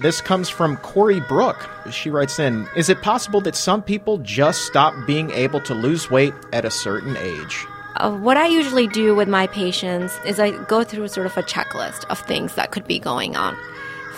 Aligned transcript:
This 0.00 0.20
comes 0.20 0.48
from 0.48 0.76
Corey 0.76 1.18
Brook. 1.18 1.68
She 1.90 2.08
writes 2.08 2.38
in 2.38 2.68
Is 2.76 2.88
it 2.88 3.02
possible 3.02 3.40
that 3.40 3.56
some 3.56 3.82
people 3.82 4.18
just 4.18 4.62
stop 4.64 4.94
being 5.08 5.32
able 5.32 5.60
to 5.62 5.74
lose 5.74 6.08
weight 6.08 6.34
at 6.52 6.64
a 6.64 6.70
certain 6.70 7.16
age? 7.16 7.66
Uh, 7.96 8.16
what 8.16 8.36
I 8.36 8.46
usually 8.46 8.86
do 8.86 9.16
with 9.16 9.26
my 9.26 9.48
patients 9.48 10.16
is 10.24 10.38
I 10.38 10.50
go 10.66 10.84
through 10.84 11.08
sort 11.08 11.26
of 11.26 11.36
a 11.36 11.42
checklist 11.42 12.04
of 12.10 12.20
things 12.20 12.54
that 12.54 12.70
could 12.70 12.86
be 12.86 13.00
going 13.00 13.34
on. 13.34 13.56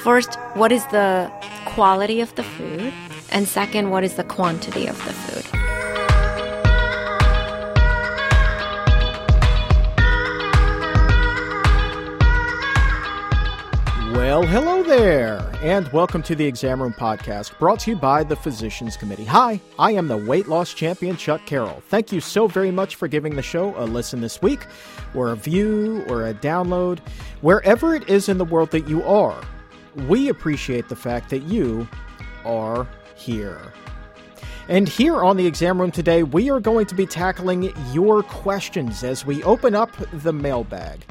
First, 0.03 0.35
what 0.53 0.71
is 0.71 0.85
the 0.89 1.33
quality 1.65 2.21
of 2.21 2.35
the 2.35 2.43
food? 2.43 2.93
And 3.31 3.49
second, 3.49 3.89
what 3.89 4.05
is 4.05 4.17
the 4.17 4.25
quantity 4.25 4.87
of 4.87 5.03
the 5.07 5.15
food? 5.15 5.60
Well, 14.31 14.47
hello 14.47 14.85
there, 14.85 15.41
and 15.61 15.89
welcome 15.89 16.23
to 16.23 16.37
the 16.37 16.47
Exam 16.47 16.81
Room 16.81 16.93
Podcast, 16.93 17.59
brought 17.59 17.81
to 17.81 17.91
you 17.91 17.97
by 17.97 18.23
the 18.23 18.37
Physicians 18.37 18.97
Committee. 18.97 19.25
Hi, 19.25 19.61
I 19.77 19.91
am 19.91 20.07
the 20.07 20.17
weight 20.17 20.47
loss 20.47 20.73
champion, 20.73 21.17
Chuck 21.17 21.45
Carroll. 21.47 21.83
Thank 21.89 22.13
you 22.13 22.21
so 22.21 22.47
very 22.47 22.71
much 22.71 22.95
for 22.95 23.09
giving 23.09 23.35
the 23.35 23.43
show 23.43 23.75
a 23.77 23.83
listen 23.83 24.21
this 24.21 24.41
week, 24.41 24.69
or 25.17 25.33
a 25.33 25.35
view, 25.35 26.05
or 26.09 26.29
a 26.29 26.33
download, 26.33 27.01
wherever 27.41 27.93
it 27.93 28.09
is 28.09 28.29
in 28.29 28.39
the 28.39 28.45
world 28.45 28.71
that 28.71 28.89
you 28.89 29.03
are. 29.03 29.43
We 30.07 30.29
appreciate 30.29 30.89
the 30.89 30.95
fact 30.95 31.29
that 31.31 31.43
you 31.43 31.89
are 32.45 32.87
here. 33.17 33.61
And 34.69 34.89
here 34.89 35.25
on 35.25 35.39
the 35.39 35.47
exam 35.49 35.81
room 35.81 35.91
today, 35.91 36.23
we 36.23 36.53
are 36.53 36.61
going 36.61 36.87
to 36.87 36.95
be 36.95 37.05
tackling 37.05 37.75
your 37.93 38.23
questions 38.23 39.03
as 39.03 39.27
we 39.27 39.43
open 39.43 39.75
up 39.75 39.91
the 40.13 40.33
mailbag. 40.33 41.05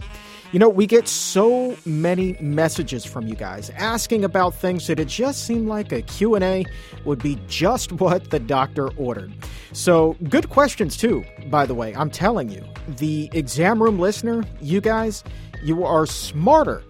You 0.52 0.58
know, 0.58 0.70
we 0.70 0.88
get 0.88 1.08
so 1.08 1.78
many 1.86 2.36
messages 2.40 3.06
from 3.06 3.28
you 3.28 3.36
guys 3.36 3.70
asking 3.78 4.24
about 4.24 4.56
things 4.56 4.88
that 4.88 5.00
it 5.00 5.08
just 5.08 5.46
seemed 5.46 5.68
like 5.68 5.92
a 5.92 6.02
Q&A 6.02 6.66
would 7.06 7.22
be 7.22 7.40
just 7.48 7.92
what 7.92 8.32
the 8.32 8.40
doctor 8.40 8.90
ordered. 8.98 9.32
So, 9.74 10.16
good 10.28 10.50
questions 10.50 10.98
too, 10.98 11.24
by 11.52 11.68
the 11.68 11.76
way. 11.76 11.96
I'm 11.96 12.10
telling 12.10 12.50
you, 12.50 12.66
the 12.88 13.30
exam 13.32 13.82
room 13.82 14.00
listener, 14.00 14.44
you 14.60 14.82
guys, 14.82 15.24
you 15.62 15.86
are 15.86 16.08
smarter 16.08 16.84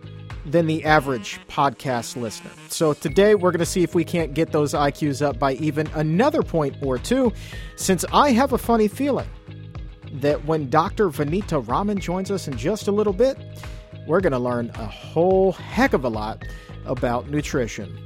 than 0.46 0.66
the 0.66 0.86
average 0.86 1.38
podcast 1.50 2.16
listener. 2.16 2.52
So 2.70 2.94
today 2.94 3.36
we're 3.36 3.52
going 3.52 3.60
to 3.60 3.66
see 3.66 3.84
if 3.84 3.94
we 3.94 4.06
can't 4.06 4.34
get 4.34 4.54
those 4.54 4.74
IQs 4.74 5.22
up 5.22 5.38
by 5.38 5.54
even 5.56 5.88
another 5.96 6.44
point 6.44 6.78
or 6.82 6.98
two, 6.98 7.34
since 7.76 8.06
I 8.14 8.32
have 8.32 8.54
a 8.54 8.58
funny 8.58 8.88
feeling 8.88 9.28
that 10.14 10.46
when 10.46 10.70
Dr. 10.70 11.10
Vanita 11.10 11.66
Rahman 11.68 12.00
joins 12.00 12.32
us 12.32 12.48
in 12.48 12.58
just 12.58 12.88
a 12.88 12.92
little 12.92 13.14
bit, 13.14 13.38
we're 14.08 14.22
going 14.22 14.34
to 14.34 14.40
learn 14.40 14.72
a 14.76 14.86
whole 14.86 15.52
heck 15.54 15.94
of 15.94 16.04
a 16.04 16.10
lot 16.10 16.44
about 16.86 17.30
nutrition. 17.30 18.00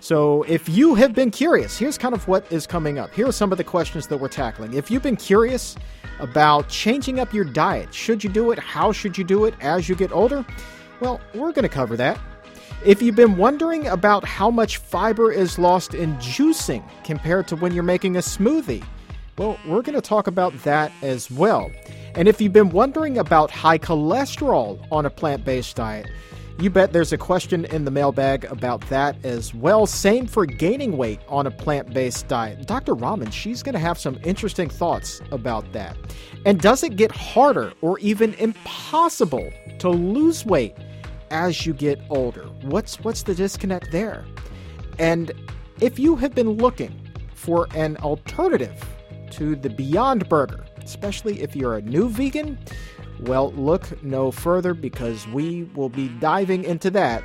So, 0.00 0.44
if 0.44 0.68
you 0.68 0.94
have 0.94 1.12
been 1.12 1.30
curious, 1.30 1.76
here's 1.76 1.98
kind 1.98 2.14
of 2.14 2.26
what 2.28 2.50
is 2.50 2.66
coming 2.66 2.98
up. 2.98 3.12
Here 3.12 3.26
are 3.26 3.32
some 3.32 3.52
of 3.52 3.58
the 3.58 3.64
questions 3.64 4.06
that 4.06 4.16
we're 4.16 4.28
tackling. 4.28 4.72
If 4.72 4.90
you've 4.90 5.02
been 5.02 5.16
curious 5.16 5.76
about 6.20 6.68
changing 6.68 7.20
up 7.20 7.34
your 7.34 7.44
diet, 7.44 7.92
should 7.92 8.22
you 8.24 8.30
do 8.30 8.50
it? 8.52 8.58
How 8.58 8.92
should 8.92 9.18
you 9.18 9.24
do 9.24 9.44
it 9.44 9.54
as 9.60 9.88
you 9.88 9.94
get 9.94 10.12
older? 10.12 10.46
Well, 11.00 11.20
we're 11.34 11.52
going 11.52 11.64
to 11.64 11.68
cover 11.68 11.96
that. 11.96 12.18
If 12.84 13.02
you've 13.02 13.16
been 13.16 13.36
wondering 13.36 13.88
about 13.88 14.24
how 14.24 14.50
much 14.50 14.76
fiber 14.76 15.32
is 15.32 15.58
lost 15.58 15.94
in 15.94 16.14
juicing 16.16 16.88
compared 17.02 17.48
to 17.48 17.56
when 17.56 17.74
you're 17.74 17.82
making 17.82 18.16
a 18.16 18.20
smoothie, 18.20 18.84
well, 19.38 19.58
we're 19.66 19.82
going 19.82 19.94
to 19.94 20.02
talk 20.02 20.26
about 20.26 20.52
that 20.64 20.92
as 21.00 21.30
well. 21.30 21.70
And 22.14 22.26
if 22.26 22.40
you've 22.40 22.52
been 22.52 22.70
wondering 22.70 23.18
about 23.18 23.50
high 23.50 23.78
cholesterol 23.78 24.84
on 24.90 25.06
a 25.06 25.10
plant 25.10 25.44
based 25.44 25.76
diet, 25.76 26.08
you 26.60 26.70
bet 26.70 26.92
there's 26.92 27.12
a 27.12 27.18
question 27.18 27.64
in 27.66 27.84
the 27.84 27.90
mailbag 27.92 28.44
about 28.46 28.80
that 28.88 29.16
as 29.24 29.54
well. 29.54 29.86
Same 29.86 30.26
for 30.26 30.44
gaining 30.44 30.96
weight 30.96 31.20
on 31.28 31.46
a 31.46 31.52
plant 31.52 31.94
based 31.94 32.26
diet. 32.26 32.66
Dr. 32.66 32.94
Rahman, 32.94 33.30
she's 33.30 33.62
going 33.62 33.74
to 33.74 33.78
have 33.78 33.96
some 33.96 34.18
interesting 34.24 34.68
thoughts 34.68 35.22
about 35.30 35.72
that. 35.72 35.96
And 36.44 36.60
does 36.60 36.82
it 36.82 36.96
get 36.96 37.12
harder 37.12 37.72
or 37.80 38.00
even 38.00 38.34
impossible 38.34 39.52
to 39.78 39.88
lose 39.88 40.44
weight 40.44 40.74
as 41.30 41.64
you 41.64 41.72
get 41.72 42.00
older? 42.10 42.42
What's, 42.62 42.98
what's 43.04 43.22
the 43.22 43.36
disconnect 43.36 43.92
there? 43.92 44.24
And 44.98 45.30
if 45.80 45.96
you 45.96 46.16
have 46.16 46.34
been 46.34 46.50
looking 46.50 46.92
for 47.34 47.68
an 47.76 47.98
alternative 47.98 48.84
to 49.32 49.56
the 49.56 49.70
Beyond 49.70 50.28
Burger, 50.28 50.64
especially 50.82 51.40
if 51.42 51.54
you're 51.54 51.76
a 51.76 51.82
new 51.82 52.08
vegan, 52.08 52.58
well, 53.20 53.52
look 53.52 54.02
no 54.02 54.30
further 54.30 54.74
because 54.74 55.26
we 55.28 55.64
will 55.74 55.88
be 55.88 56.08
diving 56.20 56.64
into 56.64 56.90
that 56.90 57.22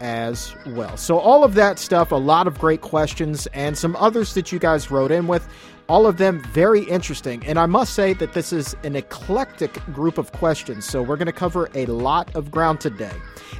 as 0.00 0.54
well. 0.68 0.96
So, 0.96 1.18
all 1.18 1.44
of 1.44 1.54
that 1.54 1.78
stuff, 1.78 2.10
a 2.10 2.16
lot 2.16 2.46
of 2.46 2.58
great 2.58 2.80
questions, 2.80 3.46
and 3.48 3.76
some 3.76 3.94
others 3.96 4.34
that 4.34 4.50
you 4.50 4.58
guys 4.58 4.90
wrote 4.90 5.10
in 5.10 5.26
with, 5.26 5.46
all 5.88 6.06
of 6.06 6.16
them 6.16 6.42
very 6.52 6.82
interesting. 6.84 7.44
And 7.44 7.58
I 7.58 7.66
must 7.66 7.94
say 7.94 8.14
that 8.14 8.32
this 8.32 8.52
is 8.52 8.74
an 8.84 8.96
eclectic 8.96 9.72
group 9.92 10.18
of 10.18 10.32
questions, 10.32 10.84
so 10.84 11.02
we're 11.02 11.16
going 11.16 11.26
to 11.26 11.32
cover 11.32 11.68
a 11.74 11.86
lot 11.86 12.34
of 12.34 12.50
ground 12.50 12.80
today. 12.80 13.12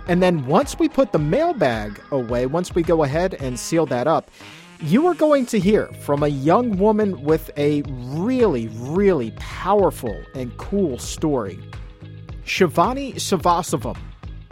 And 0.07 0.23
then 0.23 0.47
once 0.47 0.79
we 0.79 0.89
put 0.89 1.13
the 1.13 1.19
mailbag 1.19 2.01
away, 2.11 2.47
once 2.47 2.75
we 2.75 2.83
go 2.83 3.03
ahead 3.03 3.35
and 3.35 3.59
seal 3.59 3.85
that 3.87 4.07
up, 4.07 4.31
you 4.83 5.07
are 5.07 5.15
going 5.15 5.45
to 5.47 5.59
hear 5.59 5.89
from 6.01 6.23
a 6.23 6.29
young 6.29 6.79
woman 6.79 7.23
with 7.23 7.51
a 7.59 7.83
really, 7.87 8.69
really 8.69 9.31
powerful 9.33 10.19
and 10.35 10.57
cool 10.57 10.99
story. 10.99 11.59
Shivani 12.45 13.15
Sathasivam. 13.15 13.99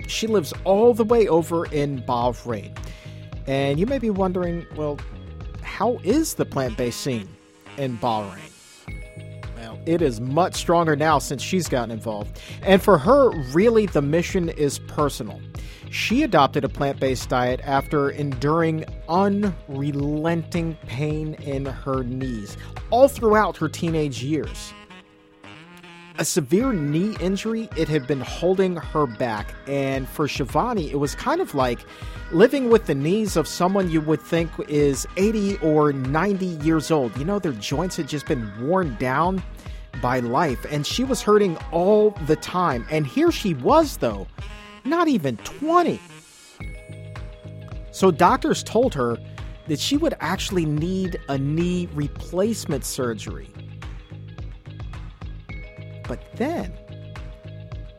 She 0.06 0.26
lives 0.26 0.52
all 0.64 0.92
the 0.92 1.04
way 1.04 1.28
over 1.28 1.66
in 1.66 2.02
Bahrain. 2.02 2.76
And 3.46 3.80
you 3.80 3.86
may 3.86 3.98
be 3.98 4.10
wondering, 4.10 4.66
well, 4.76 4.98
how 5.62 5.98
is 6.04 6.34
the 6.34 6.44
plant 6.44 6.76
based 6.76 7.00
scene 7.00 7.28
in 7.78 7.96
Bahrain? 7.98 8.50
Well, 9.56 9.78
it 9.86 10.02
is 10.02 10.20
much 10.20 10.56
stronger 10.56 10.94
now 10.94 11.18
since 11.18 11.42
she's 11.42 11.68
gotten 11.68 11.90
involved. 11.90 12.38
And 12.62 12.82
for 12.82 12.98
her, 12.98 13.30
really, 13.52 13.86
the 13.86 14.02
mission 14.02 14.50
is 14.50 14.78
personal. 14.78 15.40
She 15.91 16.22
adopted 16.22 16.65
a 16.65 16.69
plant 16.69 17.00
based 17.00 17.28
diet 17.28 17.60
after 17.65 18.10
enduring 18.10 18.84
unrelenting 19.09 20.76
pain 20.87 21.34
in 21.34 21.65
her 21.65 22.03
knees 22.03 22.56
all 22.91 23.09
throughout 23.09 23.56
her 23.56 23.69
teenage 23.69 24.22
years. 24.22 24.72
A 26.21 26.25
severe 26.25 26.72
knee 26.72 27.16
injury, 27.21 27.69
it 27.76 27.88
had 27.88 28.09
been 28.09 28.21
holding 28.21 28.75
her 28.75 29.06
back, 29.06 29.54
and 29.69 30.09
for 30.09 30.26
Shivani, 30.26 30.91
it 30.91 30.97
was 30.97 31.15
kind 31.15 31.41
of 31.41 31.54
like 31.54 31.78
living 32.32 32.70
with 32.70 32.87
the 32.87 32.94
knees 32.94 33.37
of 33.37 33.47
someone 33.47 33.88
you 33.88 34.00
would 34.00 34.20
think 34.20 34.50
is 34.69 35.06
80 35.16 35.59
or 35.59 35.93
90 35.93 36.44
years 36.44 36.91
old. 36.91 37.16
You 37.16 37.25
know, 37.25 37.38
their 37.38 37.53
joints 37.53 37.97
had 37.97 38.09
just 38.09 38.26
been 38.26 38.50
worn 38.66 38.97
down 38.97 39.43
by 40.03 40.19
life, 40.19 40.66
and 40.70 40.84
she 40.84 41.05
was 41.05 41.22
hurting 41.22 41.56
all 41.70 42.10
the 42.26 42.37
time. 42.37 42.84
And 42.91 43.06
here 43.06 43.31
she 43.31 43.55
was, 43.55 43.99
though, 43.99 44.26
not 44.84 45.08
even 45.08 45.36
20. 45.38 46.00
So 47.90 48.10
doctors 48.10 48.62
told 48.62 48.94
her 48.94 49.18
that 49.66 49.78
she 49.78 49.96
would 49.96 50.14
actually 50.20 50.64
need 50.64 51.18
a 51.28 51.38
knee 51.38 51.88
replacement 51.94 52.84
surgery. 52.84 53.50
But 56.06 56.20
then, 56.36 56.72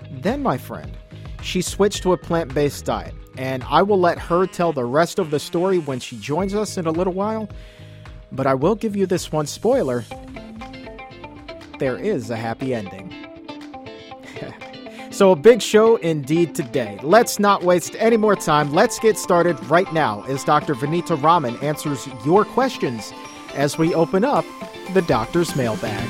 then, 0.09 0.41
my 0.41 0.57
friend, 0.57 0.97
she 1.41 1.62
switched 1.62 2.01
to 2.03 2.13
a 2.13 2.17
plant 2.17 2.53
based 2.53 2.85
diet. 2.85 3.13
And 3.38 3.63
I 3.69 3.84
will 3.84 4.00
let 4.00 4.19
her 4.19 4.47
tell 4.47 4.73
the 4.73 4.84
rest 4.84 5.19
of 5.19 5.31
the 5.31 5.40
story 5.40 5.78
when 5.78 6.00
she 6.00 6.17
joins 6.17 6.53
us 6.53 6.78
in 6.78 6.88
a 6.88 6.91
little 6.91 7.13
while. 7.13 7.47
But 8.31 8.47
I 8.47 8.53
will 8.53 8.75
give 8.75 8.96
you 8.96 9.06
this 9.06 9.31
one 9.31 9.46
spoiler 9.46 10.03
there 11.79 11.97
is 11.97 12.29
a 12.29 12.35
happy 12.35 12.73
ending. 12.75 13.19
So, 15.19 15.34
a 15.34 15.35
big 15.35 15.62
show 15.62 15.97
indeed 15.97 16.56
today. 16.56 16.97
Let's 17.03 17.40
not 17.40 17.62
waste 17.62 17.94
any 18.00 18.16
more 18.16 18.38
time. 18.38 18.72
Let's 18.72 19.00
get 19.00 19.18
started 19.18 19.62
right 19.66 19.91
now 19.91 20.24
as 20.30 20.46
Dr. 20.46 20.76
Vanita 20.76 21.22
Rahman 21.22 21.58
answers 21.58 22.08
your 22.26 22.46
questions 22.46 23.11
as 23.53 23.78
we 23.78 23.94
open 23.94 24.23
up 24.23 24.46
the 24.94 25.02
doctor's 25.02 25.58
mailbag. 25.58 26.09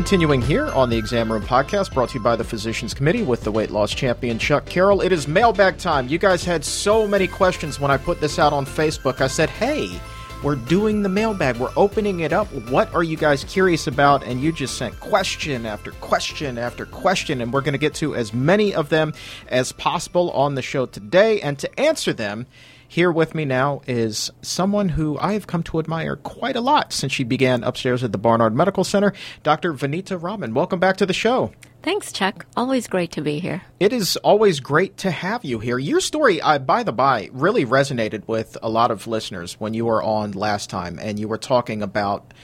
Continuing 0.00 0.40
here 0.40 0.66
on 0.68 0.88
the 0.88 0.96
Exam 0.96 1.30
Room 1.30 1.42
Podcast, 1.42 1.92
brought 1.92 2.08
to 2.08 2.14
you 2.14 2.24
by 2.24 2.34
the 2.34 2.42
Physicians 2.42 2.94
Committee 2.94 3.22
with 3.22 3.42
the 3.42 3.52
weight 3.52 3.70
loss 3.70 3.92
champion 3.92 4.38
Chuck 4.38 4.64
Carroll. 4.64 5.02
It 5.02 5.12
is 5.12 5.28
mailbag 5.28 5.76
time. 5.76 6.08
You 6.08 6.16
guys 6.16 6.42
had 6.42 6.64
so 6.64 7.06
many 7.06 7.28
questions 7.28 7.78
when 7.78 7.90
I 7.90 7.98
put 7.98 8.18
this 8.18 8.38
out 8.38 8.54
on 8.54 8.64
Facebook. 8.64 9.20
I 9.20 9.26
said, 9.26 9.50
hey, 9.50 10.00
We're 10.42 10.56
doing 10.56 11.02
the 11.02 11.10
mailbag. 11.10 11.58
We're 11.58 11.72
opening 11.76 12.20
it 12.20 12.32
up. 12.32 12.46
What 12.70 12.92
are 12.94 13.02
you 13.02 13.18
guys 13.18 13.44
curious 13.44 13.86
about? 13.86 14.24
And 14.24 14.40
you 14.40 14.52
just 14.52 14.78
sent 14.78 14.98
question 14.98 15.66
after 15.66 15.92
question 15.92 16.56
after 16.56 16.86
question, 16.86 17.42
and 17.42 17.52
we're 17.52 17.60
going 17.60 17.74
to 17.74 17.78
get 17.78 17.92
to 17.96 18.14
as 18.14 18.32
many 18.32 18.74
of 18.74 18.88
them 18.88 19.12
as 19.48 19.72
possible 19.72 20.30
on 20.30 20.54
the 20.54 20.62
show 20.62 20.86
today. 20.86 21.42
And 21.42 21.58
to 21.58 21.78
answer 21.80 22.14
them, 22.14 22.46
here 22.90 23.12
with 23.12 23.36
me 23.36 23.44
now 23.44 23.80
is 23.86 24.32
someone 24.42 24.88
who 24.88 25.16
I 25.20 25.34
have 25.34 25.46
come 25.46 25.62
to 25.62 25.78
admire 25.78 26.16
quite 26.16 26.56
a 26.56 26.60
lot 26.60 26.92
since 26.92 27.12
she 27.12 27.22
began 27.22 27.62
upstairs 27.62 28.02
at 28.02 28.10
the 28.10 28.18
Barnard 28.18 28.52
Medical 28.52 28.82
Center, 28.82 29.12
Dr. 29.44 29.72
Vanita 29.72 30.20
Rahman. 30.20 30.54
Welcome 30.54 30.80
back 30.80 30.96
to 30.96 31.06
the 31.06 31.12
show. 31.12 31.52
Thanks, 31.84 32.10
Chuck. 32.10 32.46
Always 32.56 32.88
great 32.88 33.12
to 33.12 33.22
be 33.22 33.38
here. 33.38 33.62
It 33.78 33.92
is 33.92 34.16
always 34.16 34.58
great 34.58 34.96
to 34.98 35.12
have 35.12 35.44
you 35.44 35.60
here. 35.60 35.78
Your 35.78 36.00
story, 36.00 36.40
uh, 36.40 36.58
by 36.58 36.82
the 36.82 36.92
by, 36.92 37.30
really 37.32 37.64
resonated 37.64 38.26
with 38.26 38.58
a 38.60 38.68
lot 38.68 38.90
of 38.90 39.06
listeners 39.06 39.54
when 39.60 39.72
you 39.72 39.84
were 39.84 40.02
on 40.02 40.32
last 40.32 40.68
time 40.68 40.98
and 41.00 41.16
you 41.16 41.28
were 41.28 41.38
talking 41.38 41.82
about 41.82 42.34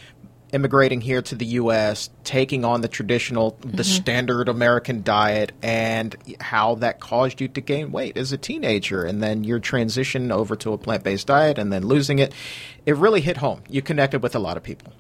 immigrating 0.53 1.01
here 1.01 1.23
to 1.23 1.35
the 1.35 1.47
U.S., 1.47 2.11
taking 2.25 2.65
on 2.65 2.81
the 2.81 2.89
traditional, 2.89 3.53
mm-hmm. 3.53 3.77
the 3.77 3.85
standard 3.85 4.49
American 4.49 5.03
diet, 5.03 5.53
and 5.63 6.17
how 6.41 6.77
that 6.77 7.01
caused 7.01 7.41
you 7.41 7.49
to 7.49 7.61
gain 7.61 7.93
weight 7.93 8.17
as 8.17 8.33
a 8.33 8.39
teenager, 8.39 9.05
and 9.05 9.23
then 9.23 9.45
your 9.45 9.59
transition 9.59 10.31
over 10.33 10.57
to 10.57 10.73
a 10.73 10.79
plant 10.79 11.05
based 11.05 11.27
diet, 11.27 11.59
and 11.59 11.73
then 11.73 11.87
losing 11.87 12.19
it. 12.19 12.33
It 12.85 12.97
really 12.97 13.21
hit 13.21 13.39
home. 13.39 13.63
You 13.69 13.83
connected 13.83 14.23
with 14.23 14.35
a 14.35 14.39
lot 14.39 14.57
of 14.57 14.63
people. 14.63 14.93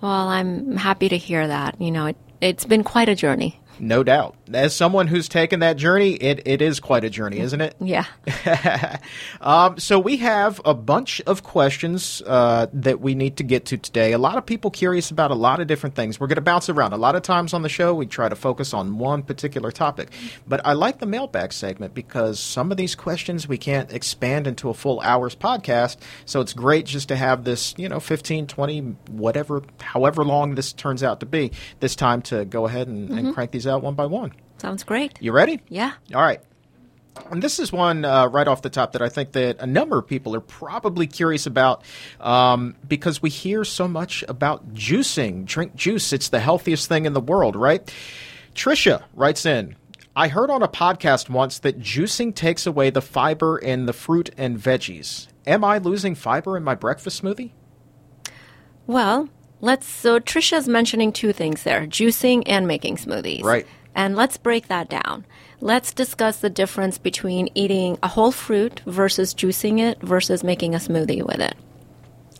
Well, 0.00 0.28
I'm 0.28 0.76
happy 0.76 1.08
to 1.08 1.16
hear 1.16 1.46
that. 1.46 1.80
You 1.80 1.90
know, 1.90 2.06
it, 2.06 2.16
it's 2.40 2.64
been 2.64 2.84
quite 2.84 3.08
a 3.08 3.14
journey. 3.14 3.60
No 3.78 4.02
doubt. 4.02 4.36
As 4.52 4.74
someone 4.74 5.06
who's 5.06 5.28
taken 5.28 5.60
that 5.60 5.76
journey, 5.76 6.12
it, 6.12 6.46
it 6.46 6.62
is 6.62 6.80
quite 6.80 7.04
a 7.04 7.10
journey, 7.10 7.40
isn't 7.40 7.60
it? 7.60 7.74
Yeah. 7.80 8.06
um, 9.40 9.78
so 9.78 9.98
we 9.98 10.18
have 10.18 10.60
a 10.64 10.74
bunch 10.74 11.20
of 11.22 11.42
questions 11.42 12.22
uh, 12.26 12.66
that 12.72 13.00
we 13.00 13.14
need 13.14 13.36
to 13.38 13.42
get 13.42 13.66
to 13.66 13.76
today. 13.76 14.12
A 14.12 14.18
lot 14.18 14.36
of 14.36 14.46
people 14.46 14.70
curious 14.70 15.10
about 15.10 15.30
a 15.30 15.34
lot 15.34 15.60
of 15.60 15.66
different 15.66 15.94
things. 15.94 16.20
We're 16.20 16.26
going 16.26 16.36
to 16.36 16.42
bounce 16.42 16.68
around. 16.68 16.92
A 16.92 16.96
lot 16.96 17.16
of 17.16 17.22
times 17.22 17.52
on 17.52 17.62
the 17.62 17.68
show, 17.68 17.94
we 17.94 18.06
try 18.06 18.28
to 18.28 18.36
focus 18.36 18.72
on 18.72 18.98
one 18.98 19.22
particular 19.22 19.70
topic. 19.70 20.10
But 20.46 20.60
I 20.64 20.72
like 20.74 20.98
the 20.98 21.06
mailbag 21.06 21.52
segment 21.52 21.94
because 21.94 22.38
some 22.38 22.70
of 22.70 22.76
these 22.76 22.94
questions 22.94 23.48
we 23.48 23.58
can't 23.58 23.92
expand 23.92 24.46
into 24.46 24.68
a 24.68 24.74
full 24.74 25.00
hour's 25.00 25.34
podcast. 25.34 25.96
So 26.26 26.40
it's 26.40 26.52
great 26.52 26.86
just 26.86 27.08
to 27.08 27.16
have 27.16 27.44
this, 27.44 27.74
you 27.76 27.88
know, 27.88 28.00
15, 28.00 28.46
20, 28.46 28.80
whatever, 29.10 29.62
however 29.80 30.24
long 30.24 30.54
this 30.54 30.72
turns 30.72 31.02
out 31.02 31.20
to 31.20 31.26
be, 31.26 31.52
this 31.80 31.96
time 31.96 32.22
to 32.22 32.44
go 32.44 32.66
ahead 32.66 32.88
and, 32.88 33.08
mm-hmm. 33.08 33.18
and 33.18 33.34
crank 33.34 33.50
these 33.50 33.63
out 33.66 33.82
one 33.82 33.94
by 33.94 34.06
one. 34.06 34.32
Sounds 34.58 34.84
great. 34.84 35.18
You 35.20 35.32
ready? 35.32 35.60
Yeah. 35.68 35.92
All 36.14 36.22
right. 36.22 36.40
And 37.30 37.42
this 37.42 37.58
is 37.58 37.72
one 37.72 38.04
uh, 38.04 38.26
right 38.26 38.46
off 38.46 38.62
the 38.62 38.70
top 38.70 38.92
that 38.92 39.02
I 39.02 39.08
think 39.08 39.32
that 39.32 39.58
a 39.60 39.66
number 39.66 39.98
of 39.98 40.06
people 40.06 40.34
are 40.34 40.40
probably 40.40 41.06
curious 41.06 41.46
about 41.46 41.84
um, 42.20 42.74
because 42.86 43.22
we 43.22 43.30
hear 43.30 43.64
so 43.64 43.86
much 43.86 44.24
about 44.28 44.74
juicing. 44.74 45.44
Drink 45.44 45.74
juice; 45.74 46.12
it's 46.12 46.28
the 46.28 46.40
healthiest 46.40 46.88
thing 46.88 47.06
in 47.06 47.12
the 47.12 47.20
world, 47.20 47.56
right? 47.56 47.92
Trisha 48.54 49.04
writes 49.14 49.46
in. 49.46 49.76
I 50.16 50.28
heard 50.28 50.48
on 50.48 50.62
a 50.62 50.68
podcast 50.68 51.28
once 51.28 51.58
that 51.60 51.80
juicing 51.80 52.34
takes 52.34 52.66
away 52.66 52.90
the 52.90 53.02
fiber 53.02 53.58
in 53.58 53.86
the 53.86 53.92
fruit 53.92 54.30
and 54.36 54.56
veggies. 54.56 55.26
Am 55.44 55.64
I 55.64 55.78
losing 55.78 56.14
fiber 56.14 56.56
in 56.56 56.62
my 56.62 56.76
breakfast 56.76 57.20
smoothie? 57.20 57.50
Well, 58.86 59.28
Let's 59.64 59.86
so 59.86 60.20
Trisha's 60.20 60.68
mentioning 60.68 61.10
two 61.10 61.32
things 61.32 61.62
there, 61.62 61.86
juicing 61.86 62.42
and 62.44 62.66
making 62.66 62.96
smoothies. 62.96 63.42
Right. 63.42 63.66
And 63.94 64.14
let's 64.14 64.36
break 64.36 64.68
that 64.68 64.90
down. 64.90 65.24
Let's 65.58 65.94
discuss 65.94 66.36
the 66.36 66.50
difference 66.50 66.98
between 66.98 67.48
eating 67.54 67.96
a 68.02 68.08
whole 68.08 68.30
fruit 68.30 68.82
versus 68.84 69.32
juicing 69.32 69.80
it 69.80 70.02
versus 70.02 70.44
making 70.44 70.74
a 70.74 70.78
smoothie 70.78 71.26
with 71.26 71.40
it. 71.40 71.56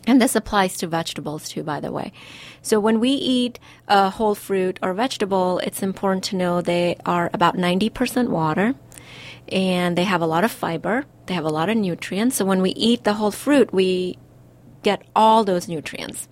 And 0.05 0.21
this 0.21 0.35
applies 0.35 0.77
to 0.77 0.87
vegetables 0.87 1.49
too, 1.49 1.63
by 1.63 1.79
the 1.79 1.91
way. 1.91 2.13
So 2.61 2.79
when 2.79 2.99
we 2.99 3.09
eat 3.09 3.57
a 3.87 4.11
whole 4.11 4.35
fruit 4.35 4.77
or 4.83 4.93
vegetable, 4.93 5.57
it's 5.63 5.81
important 5.81 6.25
to 6.25 6.35
know 6.35 6.61
they 6.61 6.95
are 7.07 7.31
about 7.33 7.55
90% 7.55 8.29
water 8.29 8.75
and 9.47 9.97
they 9.97 10.03
have 10.03 10.21
a 10.21 10.27
lot 10.27 10.43
of 10.43 10.51
fiber. 10.51 11.05
They 11.25 11.33
have 11.33 11.43
a 11.43 11.49
lot 11.49 11.69
of 11.69 11.77
nutrients. 11.77 12.35
So 12.35 12.45
when 12.45 12.61
we 12.61 12.69
eat 12.73 13.03
the 13.03 13.13
whole 13.13 13.31
fruit, 13.31 13.73
we 13.73 14.19
get 14.83 15.01
all 15.15 15.43
those 15.43 15.67
nutrients. 15.67 16.27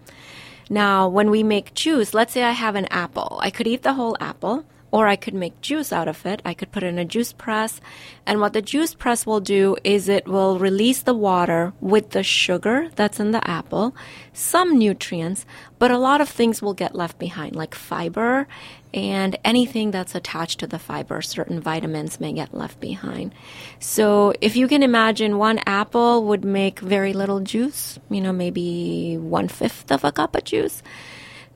Now, 0.73 1.07
when 1.07 1.29
we 1.29 1.43
make 1.43 1.75
juice, 1.75 2.15
let's 2.15 2.33
say 2.33 2.41
I 2.41 2.49
have 2.49 2.73
an 2.73 2.87
apple. 2.87 3.37
I 3.43 3.51
could 3.51 3.67
eat 3.67 3.83
the 3.83 3.93
whole 3.93 4.17
apple, 4.19 4.65
or 4.93 5.07
I 5.07 5.15
could 5.15 5.33
make 5.33 5.59
juice 5.59 5.91
out 5.91 6.07
of 6.07 6.23
it. 6.23 6.39
I 6.45 6.53
could 6.53 6.71
put 6.71 6.83
it 6.83 6.87
in 6.87 6.99
a 6.99 7.03
juice 7.03 7.33
press. 7.33 7.81
And 8.27 8.39
what 8.39 8.53
the 8.53 8.61
juice 8.61 8.93
press 8.93 9.25
will 9.25 9.39
do 9.39 9.75
is 9.83 10.07
it 10.07 10.27
will 10.27 10.59
release 10.59 11.01
the 11.01 11.15
water 11.15 11.73
with 11.81 12.11
the 12.11 12.21
sugar 12.21 12.89
that's 12.95 13.19
in 13.19 13.31
the 13.31 13.45
apple, 13.49 13.95
some 14.33 14.77
nutrients, 14.77 15.47
but 15.79 15.89
a 15.89 15.97
lot 15.97 16.21
of 16.21 16.29
things 16.29 16.61
will 16.61 16.75
get 16.75 16.93
left 16.93 17.17
behind, 17.17 17.55
like 17.55 17.73
fiber 17.73 18.47
and 18.93 19.35
anything 19.43 19.89
that's 19.89 20.13
attached 20.13 20.59
to 20.59 20.67
the 20.67 20.77
fiber. 20.77 21.23
Certain 21.23 21.59
vitamins 21.59 22.19
may 22.19 22.31
get 22.31 22.53
left 22.53 22.79
behind. 22.79 23.33
So 23.79 24.35
if 24.41 24.55
you 24.55 24.67
can 24.67 24.83
imagine 24.83 25.39
one 25.39 25.59
apple 25.65 26.23
would 26.25 26.45
make 26.45 26.79
very 26.79 27.13
little 27.13 27.39
juice, 27.39 27.97
you 28.11 28.21
know, 28.21 28.31
maybe 28.31 29.17
one 29.17 29.47
fifth 29.47 29.91
of 29.91 30.03
a 30.03 30.11
cup 30.11 30.35
of 30.35 30.43
juice. 30.43 30.83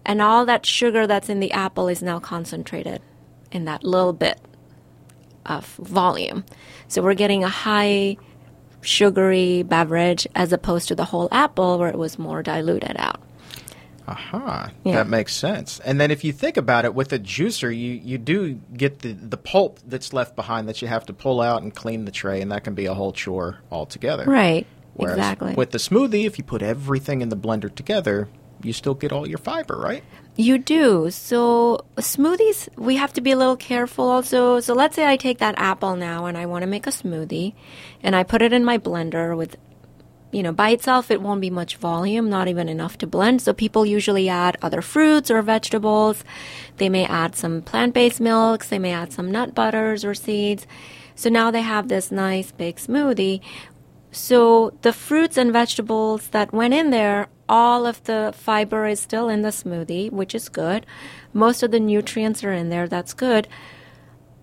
And 0.08 0.24
all 0.24 0.44
that 0.48 0.66
sugar 0.66 1.06
that's 1.06 1.30
in 1.30 1.40
the 1.40 1.52
apple 1.52 1.88
is 1.88 2.02
now 2.02 2.18
concentrated 2.18 3.00
in 3.52 3.66
that 3.66 3.84
little 3.84 4.14
bit 4.14 4.40
of 5.46 5.66
volume. 5.76 6.44
So 6.88 7.02
we're 7.02 7.14
getting 7.14 7.44
a 7.44 7.50
high 7.50 8.18
sugary 8.82 9.64
beverage 9.64 10.28
as 10.36 10.54
opposed 10.54 10.88
to 10.90 10.96
the 10.96 11.06
whole 11.06 11.28
apple 11.32 11.80
where 11.80 11.90
it 11.90 11.98
was 11.98 12.20
more 12.20 12.44
diluted 12.44 12.96
out. 12.98 13.22
Aha, 14.08 14.72
yeah. 14.86 14.94
that 14.94 15.10
makes 15.10 15.36
sense. 15.36 15.82
And 15.82 16.00
then 16.00 16.12
if 16.12 16.24
you 16.24 16.32
think 16.32 16.56
about 16.56 16.86
it, 16.86 16.94
with 16.94 17.12
a 17.12 17.20
juicer, 17.20 17.70
you, 17.70 17.92
you 17.92 18.18
do 18.18 18.54
get 18.74 19.00
the, 19.00 19.12
the 19.12 19.36
pulp 19.36 19.80
that's 19.86 20.14
left 20.14 20.34
behind 20.38 20.70
that 20.70 20.82
you 20.82 20.88
have 20.88 21.06
to 21.08 21.14
pull 21.14 21.42
out 21.42 21.62
and 21.62 21.76
clean 21.76 22.06
the 22.06 22.12
tray, 22.12 22.40
and 22.42 22.50
that 22.54 22.64
can 22.64 22.74
be 22.74 22.86
a 22.86 22.94
whole 22.94 23.12
chore 23.12 23.58
altogether. 23.70 24.24
Right, 24.24 24.66
Whereas 24.94 25.18
exactly. 25.18 25.56
With 25.56 25.72
the 25.72 25.78
smoothie, 25.78 26.26
if 26.26 26.38
you 26.38 26.46
put 26.46 26.62
everything 26.62 27.22
in 27.22 27.28
the 27.28 27.36
blender 27.36 27.74
together, 27.74 28.30
you 28.64 28.72
still 28.72 28.96
get 28.96 29.12
all 29.12 29.28
your 29.28 29.40
fiber, 29.40 29.78
right? 29.78 30.06
You 30.40 30.60
do. 30.60 31.10
So 31.10 31.84
smoothies, 31.96 32.70
we 32.78 32.98
have 32.98 33.12
to 33.14 33.22
be 33.22 33.32
a 33.32 33.36
little 33.36 33.58
careful 33.58 34.08
also. 34.08 34.60
So 34.60 34.76
let's 34.76 34.96
say 34.96 35.08
I 35.08 35.18
take 35.18 35.40
that 35.40 35.56
apple 35.58 35.96
now 35.96 36.28
and 36.28 36.38
I 36.38 36.46
want 36.46 36.62
to 36.62 36.68
make 36.68 36.86
a 36.86 36.92
smoothie 36.92 37.56
and 38.04 38.16
I 38.16 38.22
put 38.22 38.44
it 38.44 38.54
in 38.54 38.64
my 38.64 38.78
blender 38.78 39.36
with 39.36 39.58
you 40.32 40.44
know, 40.44 40.52
by 40.52 40.70
itself 40.72 41.10
it 41.10 41.22
won't 41.22 41.42
be 41.42 41.50
much 41.50 41.78
volume, 41.78 42.30
not 42.30 42.48
even 42.48 42.70
enough 42.70 42.98
to 43.00 43.08
blend. 43.08 43.42
So 43.42 43.54
people 43.54 43.86
usually 43.86 44.30
add 44.30 44.58
other 44.62 44.82
fruits 44.82 45.32
or 45.32 45.42
vegetables. 45.42 46.24
They 46.76 46.90
may 46.90 47.06
add 47.06 47.36
some 47.36 47.62
plant-based 47.62 48.20
milks, 48.20 48.68
they 48.68 48.78
may 48.78 48.94
add 48.94 49.14
some 49.14 49.32
nut 49.32 49.56
butters 49.56 50.04
or 50.06 50.14
seeds. 50.14 50.68
So 51.16 51.30
now 51.30 51.50
they 51.50 51.62
have 51.62 51.88
this 51.88 52.12
nice 52.12 52.52
big 52.52 52.76
smoothie. 52.76 53.42
So 54.12 54.78
the 54.82 54.94
fruits 54.94 55.38
and 55.38 55.52
vegetables 55.52 56.28
that 56.30 56.54
went 56.54 56.74
in 56.74 56.92
there 56.92 57.30
all 57.50 57.86
of 57.86 58.04
the 58.04 58.34
fiber 58.36 58.86
is 58.86 59.00
still 59.00 59.30
in 59.30 59.42
the 59.42 59.50
smoothie, 59.50 60.12
which 60.12 60.36
is 60.36 60.50
good. 60.50 60.86
Most 61.34 61.64
of 61.64 61.72
the 61.72 61.80
nutrients 61.80 62.44
are 62.44 62.54
in 62.54 62.70
there, 62.70 62.88
that's 62.88 63.14
good. 63.14 63.48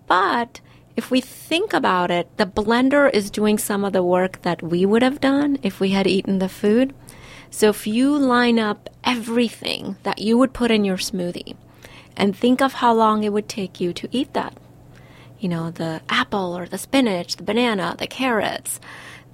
But 0.07 0.61
if 0.97 1.11
we 1.11 1.21
think 1.21 1.73
about 1.73 2.11
it, 2.11 2.29
the 2.37 2.47
blender 2.47 3.13
is 3.13 3.31
doing 3.31 3.59
some 3.59 3.85
of 3.85 3.93
the 3.93 4.03
work 4.03 4.43
that 4.43 4.63
we 4.63 4.87
would 4.87 5.03
have 5.03 5.21
done 5.21 5.59
if 5.63 5.81
we 5.81 5.91
had 5.91 6.07
eaten 6.07 6.39
the 6.39 6.49
food. 6.49 6.95
So 7.51 7.69
if 7.69 7.87
you 7.87 8.17
line 8.17 8.59
up 8.59 8.91
everything 9.03 9.97
that 10.03 10.19
you 10.19 10.39
would 10.39 10.53
put 10.53 10.71
in 10.71 10.85
your 10.85 10.97
smoothie 10.97 11.57
and 12.17 12.37
think 12.37 12.61
of 12.61 12.75
how 12.75 12.93
long 12.93 13.25
it 13.25 13.33
would 13.33 13.49
take 13.49 13.81
you 13.81 13.93
to 13.93 14.09
eat 14.11 14.33
that, 14.35 14.57
you 15.39 15.49
know, 15.49 15.71
the 15.71 16.01
apple 16.09 16.57
or 16.57 16.67
the 16.67 16.79
spinach, 16.79 17.37
the 17.37 17.43
banana, 17.43 17.97
the 17.99 18.07
carrots, 18.07 18.81